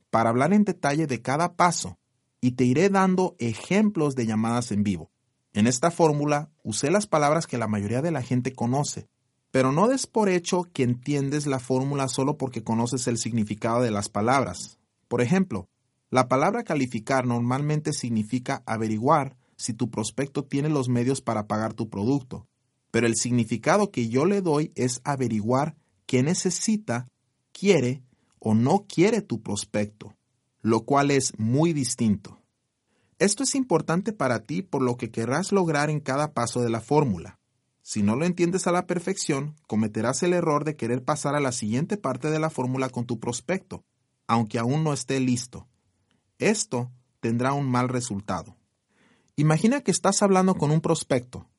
para 0.09 0.29
hablar 0.29 0.53
en 0.53 0.63
detalle 0.63 1.05
de 1.05 1.21
cada 1.21 1.57
paso, 1.57 1.97
y 2.39 2.51
te 2.51 2.63
iré 2.63 2.87
dando 2.87 3.35
ejemplos 3.39 4.15
de 4.15 4.25
llamadas 4.25 4.71
en 4.71 4.83
vivo. 4.83 5.11
En 5.51 5.67
esta 5.67 5.91
fórmula 5.91 6.49
usé 6.63 6.89
las 6.89 7.07
palabras 7.07 7.45
que 7.45 7.57
la 7.57 7.67
mayoría 7.67 8.01
de 8.01 8.11
la 8.11 8.21
gente 8.21 8.53
conoce, 8.53 9.09
pero 9.51 9.73
no 9.73 9.89
des 9.89 10.07
por 10.07 10.29
hecho 10.29 10.63
que 10.71 10.83
entiendes 10.83 11.45
la 11.45 11.59
fórmula 11.59 12.07
solo 12.07 12.37
porque 12.37 12.63
conoces 12.63 13.05
el 13.07 13.17
significado 13.17 13.81
de 13.81 13.91
las 13.91 14.07
palabras. 14.07 14.77
Por 15.09 15.21
ejemplo, 15.21 15.67
la 16.11 16.27
palabra 16.27 16.63
calificar 16.63 17.25
normalmente 17.27 17.93
significa 17.93 18.63
averiguar 18.65 19.37
si 19.57 19.73
tu 19.73 19.91
prospecto 19.91 20.43
tiene 20.43 20.69
los 20.69 20.89
medios 20.89 21.21
para 21.21 21.45
pagar 21.45 21.73
tu 21.73 21.89
producto, 21.89 22.47
pero 22.91 23.05
el 23.05 23.15
significado 23.15 23.91
que 23.91 24.09
yo 24.09 24.25
le 24.25 24.41
doy 24.41 24.71
es 24.75 25.01
averiguar 25.03 25.75
qué 26.07 26.23
necesita, 26.23 27.07
quiere 27.51 28.01
o 28.39 28.55
no 28.55 28.85
quiere 28.87 29.21
tu 29.21 29.43
prospecto, 29.43 30.15
lo 30.61 30.81
cual 30.85 31.11
es 31.11 31.37
muy 31.37 31.73
distinto. 31.73 32.41
Esto 33.19 33.43
es 33.43 33.53
importante 33.53 34.13
para 34.13 34.39
ti 34.39 34.61
por 34.63 34.81
lo 34.81 34.97
que 34.97 35.11
querrás 35.11 35.51
lograr 35.51 35.89
en 35.89 35.99
cada 35.99 36.33
paso 36.33 36.61
de 36.61 36.69
la 36.69 36.79
fórmula. 36.79 37.37
Si 37.83 38.01
no 38.01 38.15
lo 38.15 38.25
entiendes 38.25 38.65
a 38.65 38.71
la 38.71 38.87
perfección, 38.87 39.55
cometerás 39.67 40.23
el 40.23 40.33
error 40.33 40.63
de 40.63 40.75
querer 40.75 41.03
pasar 41.03 41.35
a 41.35 41.39
la 41.39 41.51
siguiente 41.51 41.97
parte 41.97 42.31
de 42.31 42.39
la 42.39 42.49
fórmula 42.49 42.89
con 42.89 43.05
tu 43.05 43.19
prospecto, 43.19 43.83
aunque 44.25 44.57
aún 44.57 44.83
no 44.83 44.93
esté 44.93 45.19
listo. 45.19 45.67
Esto 46.39 46.89
tendrá 47.19 47.51
un 47.51 47.69
mal 47.69 47.89
resultado. 47.89 48.55
Imagina 49.35 49.81
que 49.81 49.91
estás 49.91 50.23
hablando 50.23 50.55
con 50.55 50.71
un 50.71 50.79
prospecto. 50.79 51.49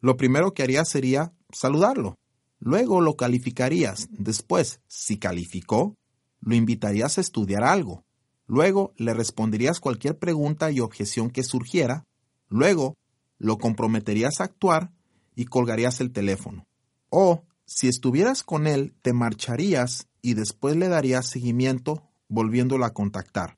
Lo 0.00 0.16
primero 0.16 0.54
que 0.54 0.62
harías 0.62 0.88
sería 0.88 1.32
saludarlo. 1.52 2.14
Luego 2.60 3.00
lo 3.00 3.16
calificarías. 3.16 4.08
Después, 4.12 4.80
si 4.86 5.18
calificó, 5.18 5.96
lo 6.40 6.54
invitarías 6.54 7.18
a 7.18 7.20
estudiar 7.20 7.64
algo. 7.64 8.04
Luego 8.46 8.94
le 8.96 9.12
responderías 9.12 9.80
cualquier 9.80 10.18
pregunta 10.18 10.70
y 10.70 10.80
objeción 10.80 11.30
que 11.30 11.42
surgiera. 11.42 12.04
Luego 12.48 12.96
lo 13.38 13.58
comprometerías 13.58 14.40
a 14.40 14.44
actuar 14.44 14.92
y 15.34 15.46
colgarías 15.46 16.00
el 16.00 16.12
teléfono. 16.12 16.66
O, 17.10 17.44
si 17.66 17.88
estuvieras 17.88 18.44
con 18.44 18.68
él, 18.68 18.94
te 19.02 19.12
marcharías 19.12 20.06
y 20.22 20.34
después 20.34 20.76
le 20.76 20.88
darías 20.88 21.26
seguimiento 21.26 22.02
volviéndolo 22.28 22.84
a 22.84 22.94
contactar. 22.94 23.57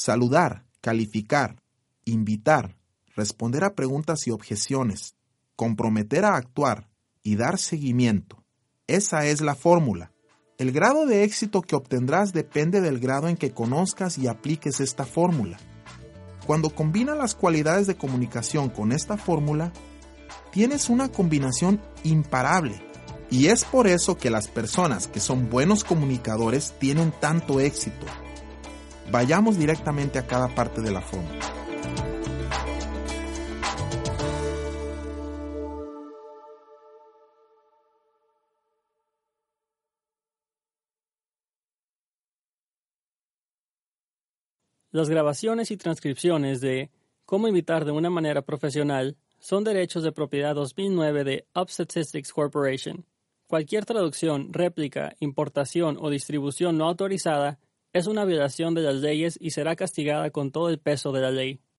Saludar, 0.00 0.64
calificar, 0.80 1.60
invitar, 2.04 2.76
responder 3.16 3.64
a 3.64 3.74
preguntas 3.74 4.28
y 4.28 4.30
objeciones, 4.30 5.16
comprometer 5.56 6.24
a 6.24 6.36
actuar 6.36 6.88
y 7.24 7.34
dar 7.34 7.58
seguimiento. 7.58 8.44
Esa 8.86 9.26
es 9.26 9.40
la 9.40 9.56
fórmula. 9.56 10.12
El 10.56 10.70
grado 10.70 11.04
de 11.04 11.24
éxito 11.24 11.62
que 11.62 11.74
obtendrás 11.74 12.32
depende 12.32 12.80
del 12.80 13.00
grado 13.00 13.26
en 13.26 13.36
que 13.36 13.50
conozcas 13.50 14.18
y 14.18 14.28
apliques 14.28 14.78
esta 14.78 15.04
fórmula. 15.04 15.58
Cuando 16.46 16.70
combina 16.70 17.16
las 17.16 17.34
cualidades 17.34 17.88
de 17.88 17.96
comunicación 17.96 18.68
con 18.68 18.92
esta 18.92 19.16
fórmula, 19.16 19.72
tienes 20.52 20.90
una 20.90 21.10
combinación 21.10 21.82
imparable. 22.04 22.80
Y 23.32 23.48
es 23.48 23.64
por 23.64 23.88
eso 23.88 24.16
que 24.16 24.30
las 24.30 24.46
personas 24.46 25.08
que 25.08 25.18
son 25.18 25.50
buenos 25.50 25.82
comunicadores 25.82 26.72
tienen 26.78 27.12
tanto 27.20 27.58
éxito. 27.58 28.06
Vayamos 29.10 29.58
directamente 29.58 30.18
a 30.18 30.26
cada 30.26 30.48
parte 30.54 30.82
de 30.82 30.90
la 30.90 31.00
fórmula. 31.00 31.38
Las 44.90 45.08
grabaciones 45.08 45.70
y 45.70 45.76
transcripciones 45.76 46.60
de 46.60 46.90
Cómo 47.24 47.46
invitar 47.46 47.84
de 47.84 47.92
una 47.92 48.08
manera 48.08 48.40
profesional 48.40 49.18
son 49.38 49.62
derechos 49.62 50.02
de 50.02 50.12
propiedad 50.12 50.54
2009 50.54 51.24
de 51.24 51.46
Up 51.54 51.68
Statistics 51.68 52.32
Corporation. 52.32 53.04
Cualquier 53.46 53.84
traducción, 53.84 54.52
réplica, 54.52 55.14
importación 55.20 55.98
o 56.00 56.08
distribución 56.08 56.78
no 56.78 56.86
autorizada 56.86 57.58
es 57.92 58.06
una 58.06 58.24
violación 58.24 58.74
de 58.74 58.82
las 58.82 58.96
leyes 58.96 59.38
y 59.40 59.50
será 59.50 59.76
castigada 59.76 60.30
con 60.30 60.52
todo 60.52 60.68
el 60.68 60.78
peso 60.78 61.12
de 61.12 61.20
la 61.20 61.30
ley. 61.30 61.60